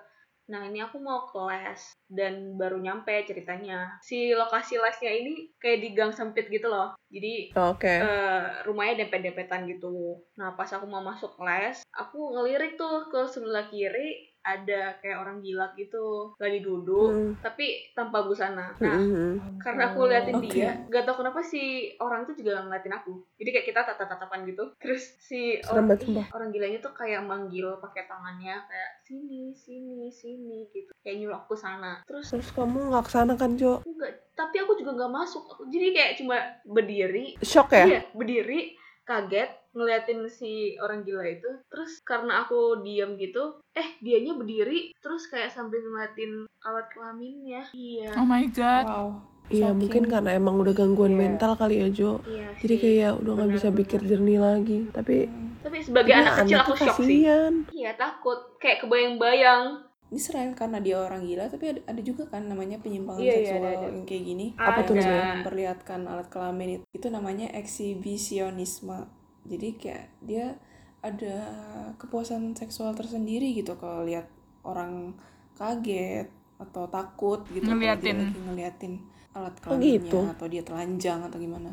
Nah 0.47 0.63
ini 0.67 0.79
aku 0.79 0.97
mau 1.03 1.27
ke 1.27 1.39
les 1.51 1.81
dan 2.07 2.55
baru 2.55 2.79
nyampe 2.79 3.11
ceritanya. 3.27 3.99
Si 3.99 4.31
lokasi 4.31 4.79
lesnya 4.79 5.11
ini 5.11 5.51
kayak 5.59 5.79
di 5.83 5.89
gang 5.91 6.11
sempit 6.15 6.47
gitu 6.47 6.71
loh. 6.71 6.95
Jadi 7.11 7.51
Oke 7.55 7.99
eh, 7.99 8.43
rumahnya 8.63 9.05
dempet-dempetan 9.05 9.67
gitu. 9.67 10.23
Nah 10.39 10.55
pas 10.55 10.67
aku 10.71 10.87
mau 10.87 11.03
masuk 11.03 11.35
les, 11.43 11.83
aku 11.91 12.35
ngelirik 12.35 12.79
tuh 12.79 13.11
ke 13.11 13.27
sebelah 13.27 13.67
kiri 13.67 14.36
ada 14.47 14.95
kayak 14.97 15.19
orang 15.19 15.37
gila 15.39 15.75
gitu 15.75 16.31
lagi 16.37 16.59
duduk, 16.59 17.09
Hmm. 17.11 17.33
tapi 17.43 17.91
tanpa 17.91 18.23
busana. 18.23 18.71
Nah 18.79 18.95
Mm-mm. 18.95 19.59
karena 19.59 19.91
aku 19.91 20.07
liatin 20.07 20.39
Oke. 20.39 20.47
dia, 20.47 20.71
gak 20.87 21.03
tau 21.03 21.15
kenapa 21.15 21.43
si 21.43 21.59
orang 21.97 22.23
itu 22.23 22.39
juga 22.39 22.63
ngeliatin 22.63 22.95
aku. 22.95 23.11
Jadi 23.35 23.49
kayak 23.51 23.67
kita 23.67 23.81
tatap-tatapan 23.83 24.47
gitu. 24.47 24.71
Terus 24.79 25.03
si 25.19 25.59
orang, 25.67 25.91
sumpah. 25.93 26.25
orang 26.31 26.49
gilanya 26.49 26.79
tuh 26.79 26.93
kayak 26.93 27.21
manggil 27.21 27.75
pakai 27.77 28.07
tangannya 28.07 28.55
kayak 28.63 28.91
sini, 29.03 29.51
sini, 29.51 30.07
sini 30.07 30.71
gitu. 30.71 30.95
Kayak 30.99 31.15
nyuruh 31.19 31.37
aku 31.37 31.53
sana. 31.53 31.99
Terus 32.03 32.31
Terus 32.31 32.47
kamu 32.51 32.89
gak 32.89 33.05
ke 33.05 33.11
sana 33.11 33.33
kan 33.33 33.53
Jo 33.53 33.83
enggak, 33.83 34.31
tapi 34.31 34.55
aku 34.57 34.73
juga 34.75 34.95
nggak 34.95 35.13
masuk. 35.13 35.43
Jadi 35.67 35.87
kayak 35.91 36.13
cuma 36.15 36.37
berdiri 36.63 37.35
Shock 37.39 37.73
ya 37.73 37.85
Iya, 37.85 38.01
berdiri, 38.13 38.77
kaget, 39.03 39.49
ngeliatin 39.77 40.25
si 40.25 40.51
orang 40.77 41.01
gila 41.01 41.21
itu. 41.23 41.45
Terus 41.67 42.01
karena 42.01 42.41
aku 42.41 42.81
diam 42.81 43.13
gitu, 43.15 43.61
eh 43.71 43.95
dianya 43.99 44.33
berdiri, 44.33 44.89
terus 44.97 45.25
kayak 45.25 45.47
sambil 45.47 45.77
ngeliatin 45.79 46.33
alat 46.59 46.89
kelaminnya. 46.89 47.61
Iya. 47.69 48.11
Oh 48.13 48.25
my 48.25 48.49
god. 48.49 48.85
wow 48.85 49.09
Iya 49.47 49.71
mungkin 49.71 50.03
karena 50.03 50.35
emang 50.35 50.59
udah 50.59 50.75
gangguan 50.75 51.15
Iya. 51.15 51.19
mental 51.23 51.55
kali 51.55 51.79
ya 51.79 51.87
Jo 51.87 52.19
Iya 52.21 52.51
Jadi 52.57 52.73
sih. 52.73 52.81
kayak 52.83 53.15
udah 53.15 53.31
gak 53.37 53.51
bisa 53.55 53.67
pikir 53.71 54.03
jernih 54.03 54.43
lagi 54.43 54.91
Tapi 54.91 55.23
Tapi 55.63 55.77
sebagai 55.79 56.11
anak 56.13 56.43
kecil 56.43 56.59
aku 56.59 56.73
shock 56.75 56.99
sih. 56.99 57.23
Iya, 57.71 57.95
takut. 57.95 58.35
Kayak 58.57 58.83
kebayang-bayang. 58.83 59.87
ini 60.07 60.15
selain 60.17 60.51
karena 60.51 60.79
dia 60.79 60.95
orang 60.97 61.19
gila 61.21 61.47
tapi 61.47 61.67
ada, 61.69 61.81
ada 61.85 61.99
juga 61.99 62.23
kan 62.25 62.43
namanya 62.43 62.79
penyimpangan 62.79 63.19
Iya, 63.19 63.27
iya, 63.27 63.39
seksual 63.41 63.59
ada, 63.61 63.71
ada. 63.73 63.87
yang 63.87 63.99
kayak 64.03 64.23
gini 64.25 64.45
Apa 64.53 64.79
tuh 64.81 64.93
Ada. 64.93 65.01
namanya? 65.01 65.27
memperlihatkan 65.33 65.99
alat 66.05 66.27
kelamin 66.27 66.69
itu, 66.73 66.85
itu 66.93 67.07
namanya 67.07 67.47
eksibisionisme 67.53 68.99
jadi 69.47 69.67
kayak 69.73 70.05
dia 70.21 70.45
ada 70.99 71.35
kepuasan 71.95 72.51
seksual 72.53 72.91
tersendiri 72.91 73.53
gitu 73.53 73.73
kalau 73.75 74.03
lihat 74.03 74.27
orang 74.61 75.15
kaget 75.55 76.27
atau 76.57 76.85
takut 76.87 77.45
gitu 77.47 77.63
kalau 77.63 77.77
dia 77.77 77.93
Ngeliatin. 77.93 78.17
lagi 78.19 78.39
ngeliatin 78.41 78.93
alat 79.31 79.53
Oh, 79.53 79.61
kelaminnya 79.63 80.01
gitu? 80.03 80.19
atau 80.27 80.45
dia 80.47 80.61
telanjang 80.61 81.19
atau 81.21 81.37
gimana 81.37 81.71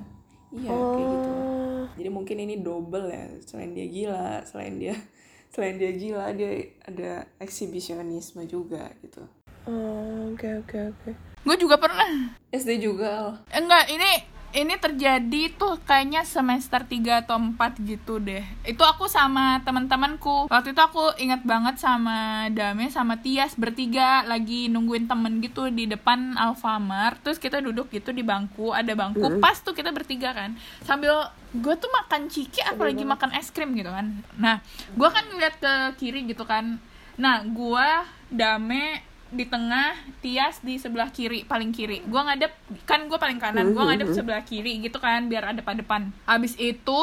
iya 0.51 0.71
kayak 0.71 1.09
gitu 1.11 1.31
Oh 1.33 1.53
jadi 1.95 2.09
mungkin 2.09 2.37
ini 2.39 2.55
double 2.59 3.07
ya 3.07 3.25
selain 3.41 3.73
dia 3.73 3.87
gila 3.87 4.41
selain 4.43 4.77
dia 4.77 4.95
selain 5.53 5.77
dia 5.77 5.93
gila 5.93 6.33
dia 6.33 6.51
ada 6.83 7.11
eksibisionisme 7.39 8.45
juga 8.45 8.93
gitu 9.01 9.25
Oh, 9.65 10.29
Oke 10.29 10.45
oke 10.59 10.77
oke 10.93 11.11
Gue 11.41 11.57
juga 11.57 11.77
pernah. 11.77 12.05
SD 12.49 12.81
juga 12.81 13.09
Al. 13.19 13.29
Enggak, 13.55 13.89
ini 13.89 14.13
ini 14.55 14.79
terjadi 14.79 15.51
tuh 15.59 15.83
kayaknya 15.83 16.23
semester 16.23 16.87
3 16.87 17.27
atau 17.27 17.37
4 17.43 17.59
gitu 17.83 18.23
deh. 18.23 18.47
Itu 18.63 18.87
aku 18.87 19.11
sama 19.11 19.59
teman-temanku. 19.67 20.47
Waktu 20.47 20.71
itu 20.71 20.79
aku 20.79 21.19
ingat 21.19 21.43
banget 21.43 21.83
sama 21.83 22.47
Dame 22.55 22.87
sama 22.87 23.19
Tias 23.19 23.59
bertiga 23.59 24.23
lagi 24.23 24.71
nungguin 24.71 25.11
temen 25.11 25.43
gitu 25.43 25.75
di 25.75 25.91
depan 25.91 26.39
Alfamart. 26.39 27.19
Terus 27.27 27.43
kita 27.43 27.59
duduk 27.59 27.91
gitu 27.91 28.15
di 28.15 28.23
bangku, 28.23 28.71
ada 28.71 28.95
bangku. 28.95 29.43
Pas 29.43 29.59
tuh 29.59 29.75
kita 29.75 29.91
bertiga 29.91 30.31
kan. 30.31 30.55
Sambil 30.87 31.13
gue 31.51 31.75
tuh 31.75 31.91
makan 31.91 32.31
ciki 32.31 32.63
apalagi 32.63 33.03
makan 33.03 33.35
es 33.35 33.51
krim 33.51 33.75
gitu 33.75 33.91
kan. 33.91 34.23
Nah, 34.39 34.63
gue 34.95 35.09
kan 35.11 35.27
ngeliat 35.35 35.59
ke 35.59 35.75
kiri 35.99 36.31
gitu 36.31 36.47
kan. 36.47 36.79
Nah, 37.19 37.43
gue 37.43 37.89
Dame 38.31 39.14
di 39.35 39.45
tengah, 39.45 39.93
Tias 40.19 40.59
di 40.61 40.79
sebelah 40.79 41.11
kiri, 41.11 41.43
paling 41.43 41.71
kiri. 41.71 42.01
Gua 42.05 42.25
ngadep, 42.25 42.55
kan 42.85 43.05
gue 43.05 43.15
paling 43.15 43.37
kanan, 43.37 43.71
gua 43.71 43.91
ngadep 43.91 44.15
sebelah 44.15 44.41
kiri 44.41 44.81
gitu 44.81 44.97
kan, 44.97 45.27
biar 45.27 45.51
ada 45.51 45.61
pada 45.61 45.79
depan. 45.79 46.15
Abis 46.25 46.55
itu, 46.55 47.01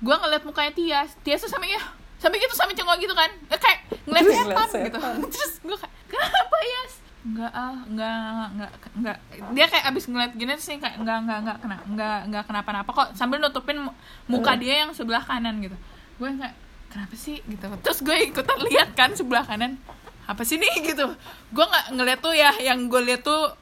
gua 0.00 0.16
ngeliat 0.18 0.42
mukanya 0.42 0.72
Tias. 0.72 1.12
Tias 1.20 1.40
tuh 1.40 1.48
sampai 1.48 1.70
ya, 1.70 1.82
sampai 2.16 2.36
gitu 2.36 2.52
sampai 2.52 2.72
cengok 2.72 2.96
gitu 2.98 3.12
kan, 3.12 3.30
Eh, 3.46 3.56
kayak 3.56 3.78
ngeliat 4.02 4.24
setan 4.24 4.68
gitu. 4.82 4.98
Terus 5.32 5.52
gue 5.60 5.76
kayak, 5.76 5.94
kenapa 6.08 6.56
Yas? 6.58 6.92
Enggak 7.24 7.52
ah, 7.52 7.76
enggak, 7.88 8.44
enggak, 8.52 8.70
enggak. 8.94 9.16
Dia 9.56 9.66
kayak 9.66 9.84
abis 9.88 10.04
ngeliat 10.06 10.32
gini 10.32 10.52
sih 10.58 10.76
kayak 10.76 11.00
enggak, 11.00 11.24
enggak, 11.24 11.38
enggak, 11.40 11.56
kena, 11.60 11.76
enggak, 11.88 12.18
enggak 12.28 12.44
kenapa-napa 12.44 12.90
kok. 12.92 13.08
Sambil 13.16 13.40
nutupin 13.40 13.80
mu- 13.80 13.96
muka 14.28 14.52
dia 14.56 14.84
yang 14.84 14.92
sebelah 14.92 15.24
kanan 15.24 15.64
gitu. 15.64 15.72
Gue 16.20 16.28
kayak, 16.36 16.52
kenapa 16.92 17.14
sih 17.16 17.40
gitu. 17.40 17.64
Terus 17.80 17.98
gue 18.04 18.16
ikutan 18.28 18.60
lihat 18.68 18.92
kan 18.92 19.16
sebelah 19.16 19.40
kanan. 19.40 19.80
Apa 20.24 20.42
sih 20.42 20.56
nih 20.56 20.82
gitu. 20.92 21.06
Gue 21.52 21.64
nggak 21.64 21.86
ngeliat 21.94 22.20
tuh 22.20 22.34
ya 22.34 22.50
yang 22.60 22.88
gue 22.88 23.00
liat 23.00 23.22
tuh 23.24 23.52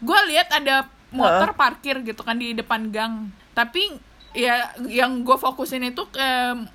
gue 0.00 0.18
lihat 0.32 0.48
ada 0.52 0.88
motor 1.10 1.52
parkir 1.58 2.00
gitu 2.06 2.22
kan 2.22 2.38
di 2.38 2.54
depan 2.54 2.88
gang. 2.92 3.32
Tapi 3.52 4.08
ya 4.30 4.70
yang 4.86 5.26
gue 5.26 5.34
fokusin 5.34 5.82
itu 5.90 6.06
ke 6.06 6.28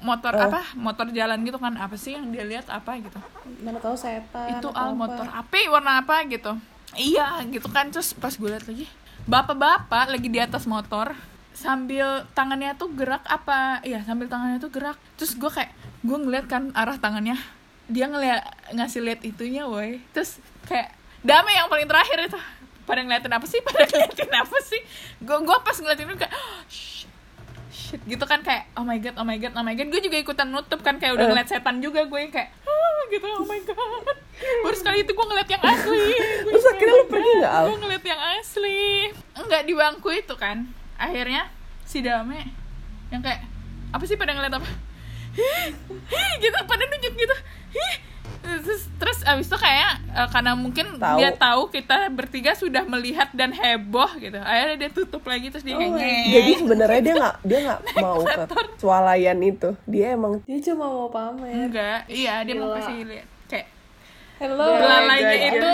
motor 0.03 0.35
apa 0.35 0.75
motor 0.75 1.07
jalan 1.13 1.41
gitu 1.45 1.57
kan. 1.57 1.73
Apa 1.77 1.95
sih 1.95 2.17
yang 2.17 2.29
dia 2.29 2.43
lihat 2.43 2.67
apa 2.69 2.97
gitu. 2.99 3.17
Mana 3.63 3.79
tahu 3.79 3.95
setan 3.95 4.59
itu 4.59 4.67
al 4.73 4.93
motor 4.93 5.25
apa 5.25 5.57
warna 5.71 6.03
apa 6.03 6.25
gitu. 6.27 6.57
Iya 6.95 7.43
gitu 7.49 7.67
kan. 7.71 7.89
Terus 7.89 8.13
pas 8.13 8.33
gue 8.35 8.49
liat 8.49 8.65
lagi 8.67 8.87
bapak-bapak 9.25 10.13
lagi 10.13 10.29
di 10.29 10.37
atas 10.37 10.69
motor 10.69 11.17
sambil 11.55 12.29
tangannya 12.37 12.77
tuh 12.77 12.93
gerak 12.93 13.25
apa 13.25 13.81
iya 13.81 14.03
sambil 14.05 14.27
tangannya 14.27 14.59
tuh 14.59 14.69
gerak. 14.69 14.99
Terus 15.15 15.33
gue 15.39 15.49
kayak 15.49 15.71
gue 16.05 16.17
ngeliat 16.19 16.45
kan 16.45 16.69
arah 16.77 16.99
tangannya 17.01 17.39
dia 17.85 18.05
ngeliat 18.09 18.41
ngasih 18.73 19.01
lihat 19.01 19.21
itunya 19.21 19.69
woi. 19.69 20.01
Terus 20.13 20.41
kayak 20.65 20.93
damai 21.21 21.57
yang 21.57 21.69
paling 21.69 21.85
terakhir 21.85 22.17
itu. 22.29 22.39
Pada 22.85 23.01
ngeliatin 23.01 23.33
apa 23.33 23.45
sih? 23.49 23.59
Pada 23.67 23.85
ngeliatin 23.85 24.31
apa 24.33 24.57
sih? 24.61 24.81
Gue 25.21 25.37
gue 25.41 25.57
pas 25.61 25.77
ngeliatin 25.77 26.05
itu 26.09 26.17
kayak 26.17 26.33
shit, 26.69 27.11
shit 27.69 28.01
gitu 28.05 28.25
kan 28.25 28.41
kayak 28.41 28.69
oh 28.77 28.85
my 28.85 28.97
god 29.01 29.15
oh 29.17 29.25
my 29.25 29.37
god 29.37 29.53
oh 29.57 29.63
my 29.65 29.73
god. 29.77 29.87
Gue 29.89 30.01
juga 30.01 30.17
ikutan 30.17 30.49
nutup 30.49 30.81
kan 30.81 30.97
kayak 30.97 31.17
udah 31.17 31.25
ngeliat 31.29 31.49
setan 31.49 31.81
juga 31.81 32.05
gue 32.05 32.19
yang 32.19 32.33
kayak 32.33 32.49
ah, 32.65 32.99
gitu 33.09 33.25
oh 33.25 33.45
my 33.45 33.61
god. 33.65 34.17
Baru 34.65 34.75
sekali 34.77 35.05
itu 35.05 35.11
gue 35.13 35.25
ngeliat 35.25 35.49
yang 35.49 35.63
asli. 35.63 36.01
Gue 36.45 36.51
Terus 36.57 36.65
akhirnya 36.69 36.93
lu 36.97 37.05
pergi 37.07 37.31
nggak, 37.41 37.53
Al? 37.53 37.65
gue 37.69 37.77
ngeliat 37.85 38.03
yang 38.05 38.21
asli. 38.37 38.83
Enggak 39.37 39.61
di 39.65 39.73
bangku 39.73 40.09
itu 40.13 40.35
kan. 40.37 40.57
Akhirnya 40.97 41.49
si 41.85 42.01
Dame 42.01 42.49
yang 43.13 43.21
kayak 43.21 43.45
apa 43.93 44.03
sih 44.09 44.17
pada 44.17 44.33
ngeliat 44.33 44.57
apa? 44.57 44.69
Gitu 46.43 46.57
pada 46.63 46.83
nunjuk 46.87 47.13
gitu 47.19 47.35
Hih. 47.75 47.95
terus 48.45 48.85
terus 49.01 49.19
abis 49.25 49.49
itu 49.49 49.57
kayak 49.57 50.05
eh, 50.13 50.27
karena 50.29 50.53
mungkin 50.53 51.01
Tahu. 51.01 51.17
dia 51.17 51.33
tahu 51.33 51.61
kita 51.73 52.13
bertiga 52.13 52.53
sudah 52.53 52.85
melihat 52.85 53.33
dan 53.33 53.49
heboh 53.49 54.05
gitu 54.21 54.37
akhirnya 54.37 54.85
dia 54.85 54.91
tutup 54.93 55.25
lagi 55.25 55.49
terus 55.49 55.65
dia 55.65 55.73
kayak 55.75 55.97
"Nyeh." 55.97 56.25
Jadi 56.29 56.51
sebenarnya 56.61 57.01
dia 57.01 57.13
nggak 57.17 57.35
dia 57.41 57.59
nggak 57.65 57.79
mau 58.05 58.21
ke 58.21 58.43
swalayan 58.77 59.37
itu. 59.41 59.69
Dia 59.89 60.13
emang 60.13 60.45
dia 60.45 60.59
cuma 60.61 60.85
mau 60.85 61.09
pamer 61.09 61.73
enggak 61.73 61.99
iya 62.05 62.45
dia 62.45 62.53
mau 62.53 62.69
Gila. 62.69 62.77
kasih 62.79 62.95
lihat 63.09 63.27
kayak 63.49 63.67
hello 64.37 64.67
belalainya 64.77 65.37
itu 65.49 65.71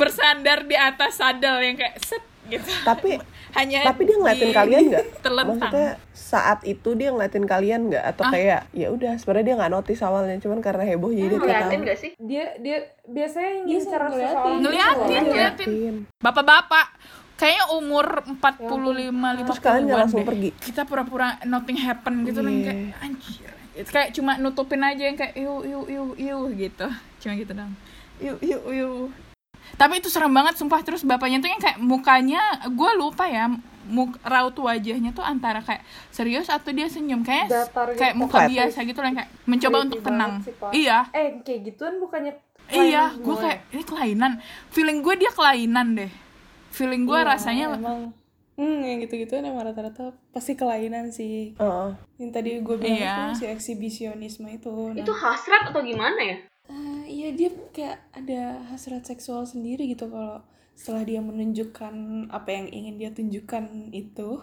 bersandar 0.00 0.58
di 0.64 0.76
atas 0.80 1.12
sadel 1.20 1.56
yang 1.60 1.76
kayak 1.76 2.00
set 2.00 2.24
gitu. 2.48 2.68
Tapi 2.84 3.20
hanya 3.58 3.78
tapi 3.86 4.02
dia 4.04 4.16
ngeliatin 4.18 4.50
di- 4.50 4.56
kalian 4.56 4.82
nggak? 4.90 5.04
Maksudnya 5.24 5.90
saat 6.12 6.60
itu 6.66 6.90
dia 6.98 7.08
ngeliatin 7.14 7.46
kalian 7.46 7.80
nggak? 7.92 8.04
Atau 8.14 8.24
kayak 8.28 8.68
ya 8.74 8.88
udah 8.90 9.16
sebenarnya 9.16 9.46
dia 9.46 9.54
nggak 9.60 9.72
notice 9.72 10.02
awalnya 10.02 10.36
cuman 10.40 10.58
karena 10.60 10.84
heboh 10.84 11.10
jadi 11.10 11.20
dia 11.20 11.28
kayak 11.28 11.40
ngeliatin 11.40 11.78
tahu. 11.80 11.88
gak 11.88 11.98
sih? 11.98 12.10
Dia 12.18 12.44
dia 12.60 12.76
biasanya 13.04 13.50
cara 13.88 14.06
ngeliatin. 14.10 14.52
ngeliatin 14.60 15.22
ngeliatin. 15.24 15.68
Ngeliatin. 15.68 15.94
bapak-bapak 16.20 16.86
kayaknya 17.34 17.64
umur 17.74 18.06
45 18.38 19.42
Terus 19.42 19.60
kalian 19.60 19.82
nggak 19.90 20.00
langsung 20.06 20.22
pergi? 20.22 20.50
kita 20.62 20.86
pura-pura 20.86 21.42
nothing 21.44 21.78
happen 21.82 22.22
gitu 22.24 22.40
yang 22.40 22.62
kayak 22.62 23.02
anjir. 23.02 23.50
Itu 23.74 23.90
kayak 23.90 24.10
cuma 24.14 24.38
nutupin 24.38 24.82
aja 24.86 25.02
yang 25.02 25.18
kayak 25.18 25.34
iu 25.34 25.66
iu 25.66 25.80
iu 25.90 26.04
iu 26.14 26.38
gitu. 26.54 26.86
Cuma 27.18 27.32
gitu 27.34 27.52
dong 27.54 27.74
iu 28.22 28.34
iu 28.38 28.58
iu 28.70 28.90
tapi 29.74 29.98
itu 29.98 30.08
serem 30.08 30.30
banget 30.30 30.54
sumpah. 30.54 30.80
Terus 30.80 31.02
bapaknya 31.02 31.38
tuh 31.38 31.48
yang 31.48 31.58
kayak 31.58 31.78
mukanya 31.78 32.40
gue 32.66 32.90
lupa 32.94 33.24
ya 33.24 33.50
muk 33.84 34.16
raut 34.24 34.56
wajahnya 34.56 35.12
tuh 35.12 35.20
antara 35.20 35.60
kayak 35.60 35.84
serius 36.08 36.48
atau 36.48 36.70
dia 36.70 36.86
senyum. 36.86 37.20
Kayak 37.20 37.52
Datar 37.52 37.86
gitu. 37.90 37.98
kayak 37.98 38.14
muka 38.14 38.38
biasa 38.46 38.78
gitu 38.82 38.98
loh 38.98 39.08
yang 39.08 39.18
kayak 39.18 39.30
mencoba 39.44 39.74
Creepy 39.74 39.86
untuk 39.86 40.00
tenang. 40.02 40.32
sih, 40.40 40.54
Pak. 40.54 40.70
iya. 40.72 40.98
Eh 41.10 41.28
kayak 41.40 41.60
gituan 41.64 41.94
bukannya 41.98 42.32
iya 42.66 43.12
gue 43.12 43.20
semua 43.28 43.42
kayak 43.44 43.58
ini 43.70 43.82
kelainan. 43.84 44.32
Feeling 44.70 44.98
gue 45.00 45.14
dia 45.16 45.30
kelainan 45.30 45.86
deh. 45.94 46.12
Feeling 46.70 47.04
gue 47.04 47.14
Iya, 47.14 47.28
rasanya 47.28 47.64
emang. 47.76 48.10
Hmm 48.54 48.80
yang 48.80 49.02
gitu-gitu 49.02 49.34
emang 49.34 49.60
rata-rata 49.60 50.14
pasti 50.30 50.54
kelainan 50.54 51.10
sih. 51.10 51.52
Heeh. 51.54 51.88
yang 52.16 52.30
tadi 52.30 52.56
gue 52.56 52.76
bilang 52.78 52.94
Iya. 52.96 53.14
itu 53.28 53.42
si 53.42 53.46
eksibisionisme 53.46 54.46
itu. 54.48 54.70
Nah, 54.90 54.96
itu 54.96 55.12
hasrat 55.12 55.68
atau 55.68 55.82
gimana 55.82 56.16
ya 56.16 56.38
ah, 56.70 57.04
iya 57.08 57.28
dia 57.32 57.50
kayak 57.76 57.98
ada 58.12 58.64
hasrat 58.72 59.04
seksual 59.06 59.44
sendiri 59.48 59.88
gitu 59.92 60.08
kalau 60.08 60.40
setelah 60.74 61.02
dia 61.06 61.20
menunjukkan 61.22 61.94
apa 62.34 62.48
yang 62.50 62.66
ingin 62.72 62.94
dia 63.00 63.10
tunjukkan 63.14 63.64
itu. 63.94 64.42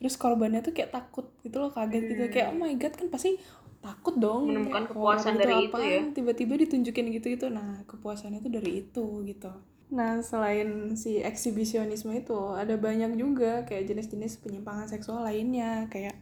Terus 0.00 0.14
korbannya 0.16 0.64
tuh 0.64 0.72
kayak 0.72 0.90
takut 0.96 1.28
gitu 1.44 1.56
loh 1.60 1.70
kaget 1.72 2.02
gitu. 2.10 2.22
Kayak 2.32 2.56
oh 2.56 2.58
my 2.58 2.72
god 2.80 2.94
kan 2.96 3.08
pasti 3.12 3.36
takut 3.80 4.14
dong 4.20 4.48
Menemukan 4.48 4.84
Kayak, 4.84 4.92
kepuasan 4.92 5.34
orang 5.36 5.40
dari 5.40 5.54
itu 5.68 5.80
ya. 5.80 6.00
tiba-tiba 6.12 6.54
ditunjukin 6.60 7.06
gitu 7.16 7.28
itu 7.32 7.46
nah 7.48 7.80
kepuasannya 7.88 8.40
itu 8.44 8.50
dari 8.52 8.70
itu 8.84 9.04
gitu. 9.28 9.50
Nah 9.92 10.20
selain 10.22 10.94
si 10.96 11.20
eksibisionisme 11.20 12.12
itu 12.14 12.38
ada 12.56 12.76
banyak 12.76 13.16
juga 13.16 13.64
kayak 13.68 13.88
jenis-jenis 13.90 14.40
penyimpangan 14.40 14.88
seksual 14.88 15.24
lainnya. 15.24 15.88
Kayak 15.92 16.16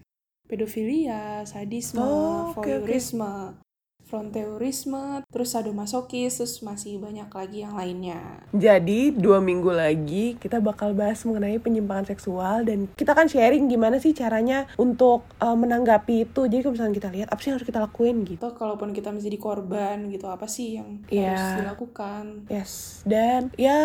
pedofilia 0.48 1.44
sadisme 1.44 2.00
Oh, 2.00 2.50
voyeurisme 2.56 3.58
fronteurisme 4.08 5.20
terus 5.28 5.52
sadomasokis 5.52 6.40
terus 6.40 6.60
masih 6.60 6.96
banyak 6.96 7.28
lagi 7.28 7.58
yang 7.60 7.76
lainnya 7.76 8.40
Jadi 8.50 9.12
dua 9.12 9.38
minggu 9.38 9.68
lagi 9.68 10.34
kita 10.34 10.58
bakal 10.58 10.92
bahas 10.92 11.20
mengenai 11.22 11.58
penyimpangan 11.58 12.08
seksual 12.08 12.64
dan 12.64 12.88
kita 12.94 13.12
akan 13.12 13.28
sharing 13.28 13.68
gimana 13.68 13.98
sih 13.98 14.10
caranya 14.10 14.64
untuk 14.74 15.28
uh, 15.38 15.52
menanggapi 15.52 16.24
itu. 16.24 16.46
Jadi 16.46 16.60
kalau 16.60 16.74
misalnya 16.74 16.96
kita 16.96 17.08
lihat 17.10 17.28
apa 17.28 17.38
sih 17.38 17.48
yang 17.48 17.56
harus 17.56 17.68
kita 17.68 17.80
lakuin 17.80 18.16
gitu. 18.24 18.40
atau 18.40 18.54
kalaupun 18.54 18.90
kita 18.90 19.10
menjadi 19.10 19.36
korban 19.36 20.08
gitu 20.08 20.26
apa 20.26 20.46
sih 20.46 20.80
yang 20.80 21.04
Iya. 21.08 21.28
harus 21.30 21.52
dilakukan 21.60 22.24
Yes, 22.48 22.72
dan 23.04 23.52
ya 23.54 23.76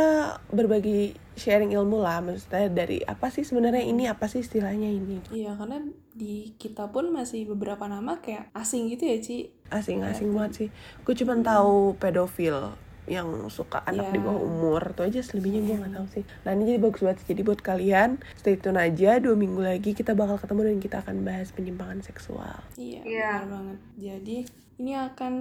berbagi 0.49 1.13
sharing 1.33 1.73
ilmu 1.73 1.97
lah 1.97 2.21
maksudnya 2.21 2.69
dari 2.69 3.01
apa 3.01 3.27
sih 3.27 3.41
sebenarnya 3.41 3.81
ini 3.81 4.05
apa 4.05 4.25
sih 4.25 4.39
istilahnya 4.39 4.87
ini 4.87 5.17
Iya 5.29 5.57
karena 5.57 5.81
di 6.13 6.53
kita 6.55 6.87
pun 6.87 7.09
masih 7.09 7.45
beberapa 7.47 7.85
nama 7.85 8.17
kayak 8.17 8.53
asing 8.53 8.87
gitu 8.87 9.03
ya 9.03 9.17
Ci 9.17 9.37
asing-asing 9.67 10.29
banget 10.29 10.51
sih. 10.55 10.69
Gue 11.01 11.15
cuma 11.15 11.33
tahu 11.35 11.97
pedofil 11.97 12.73
yang 13.03 13.27
suka 13.49 13.83
anak 13.83 14.09
di 14.09 14.17
Iya. 14.17 14.23
bawah 14.23 14.41
umur 14.41 14.81
itu 14.87 15.01
aja 15.03 15.19
selebihnya 15.19 15.61
gue 15.61 15.75
nggak 15.75 15.93
tahu 15.93 16.07
sih. 16.09 16.23
Nah 16.41 16.51
ini 16.51 16.63
jadi 16.65 16.79
bagus 16.79 17.01
banget 17.01 17.17
sih. 17.19 17.27
jadi 17.27 17.41
buat 17.43 17.59
kalian 17.59 18.09
stay 18.33 18.55
tune 18.55 18.77
aja 18.77 19.17
dua 19.17 19.33
minggu 19.33 19.59
lagi 19.59 19.91
kita 19.91 20.13
bakal 20.13 20.37
ketemu 20.37 20.61
dan 20.63 20.77
kita 20.79 20.97
akan 20.99 21.15
bahas 21.21 21.49
penyimpangan 21.49 21.99
seksual. 21.99 22.63
Iya 22.75 23.01
Iya. 23.03 23.31
benar 23.35 23.45
banget 23.49 23.77
Jadi 23.97 24.37
ini 24.77 24.91
akan 24.93 25.33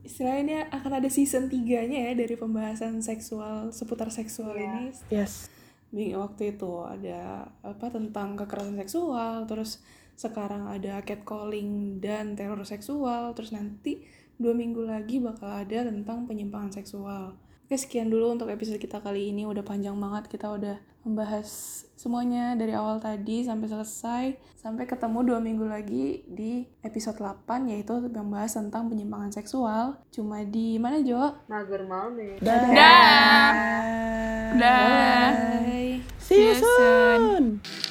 istilahnya 0.00 0.68
akan 0.70 0.92
ada 0.94 1.08
season 1.08 1.46
3-nya 1.46 2.08
ya 2.08 2.14
dari 2.14 2.32
pembahasan 2.34 3.00
seksual 3.00 3.70
seputar 3.70 4.08
seksual 4.08 4.52
ini 4.52 4.92
Yes. 5.08 5.48
Waktu 5.92 6.56
itu 6.56 6.84
ada 6.84 7.48
apa 7.64 7.86
tentang 7.88 8.36
kekerasan 8.36 8.76
seksual 8.76 9.48
terus 9.48 9.80
sekarang 10.18 10.68
ada 10.68 11.00
catcalling 11.06 12.02
dan 12.02 12.36
teror 12.36 12.60
seksual 12.66 13.32
terus 13.32 13.54
nanti 13.54 14.04
dua 14.36 14.52
minggu 14.52 14.84
lagi 14.84 15.22
bakal 15.22 15.48
ada 15.48 15.86
tentang 15.86 16.28
penyimpangan 16.28 16.76
seksual. 16.76 17.38
Oke 17.64 17.76
sekian 17.76 18.08
dulu 18.08 18.32
untuk 18.36 18.48
episode 18.48 18.80
kita 18.80 19.00
kali 19.00 19.32
ini 19.32 19.44
udah 19.44 19.64
panjang 19.64 19.96
banget 19.96 20.28
kita 20.28 20.48
udah 20.48 20.76
membahas 21.02 21.48
semuanya 21.94 22.54
dari 22.54 22.74
awal 22.74 22.98
tadi 22.98 23.42
sampai 23.42 23.66
selesai 23.66 24.24
sampai 24.54 24.84
ketemu 24.84 25.18
dua 25.24 25.38
minggu 25.38 25.66
lagi 25.66 26.22
di 26.26 26.62
episode 26.82 27.18
8 27.18 27.70
yaitu 27.70 27.90
membahas 28.06 28.54
tentang 28.54 28.86
penyimpangan 28.86 29.30
seksual 29.30 29.98
cuma 30.10 30.42
di 30.42 30.78
mana 30.78 31.02
Jo? 31.02 31.38
mager 31.46 31.82
malam 31.86 32.14
ya 32.14 32.34
Dadah. 32.38 32.70
Dah. 32.70 33.50
Dah. 34.54 35.28
Bye. 35.58 36.00
See 36.18 36.38
you 36.38 36.54
See 36.54 36.60
you 36.60 36.62
soon. 36.62 37.20
soon. 37.62 37.87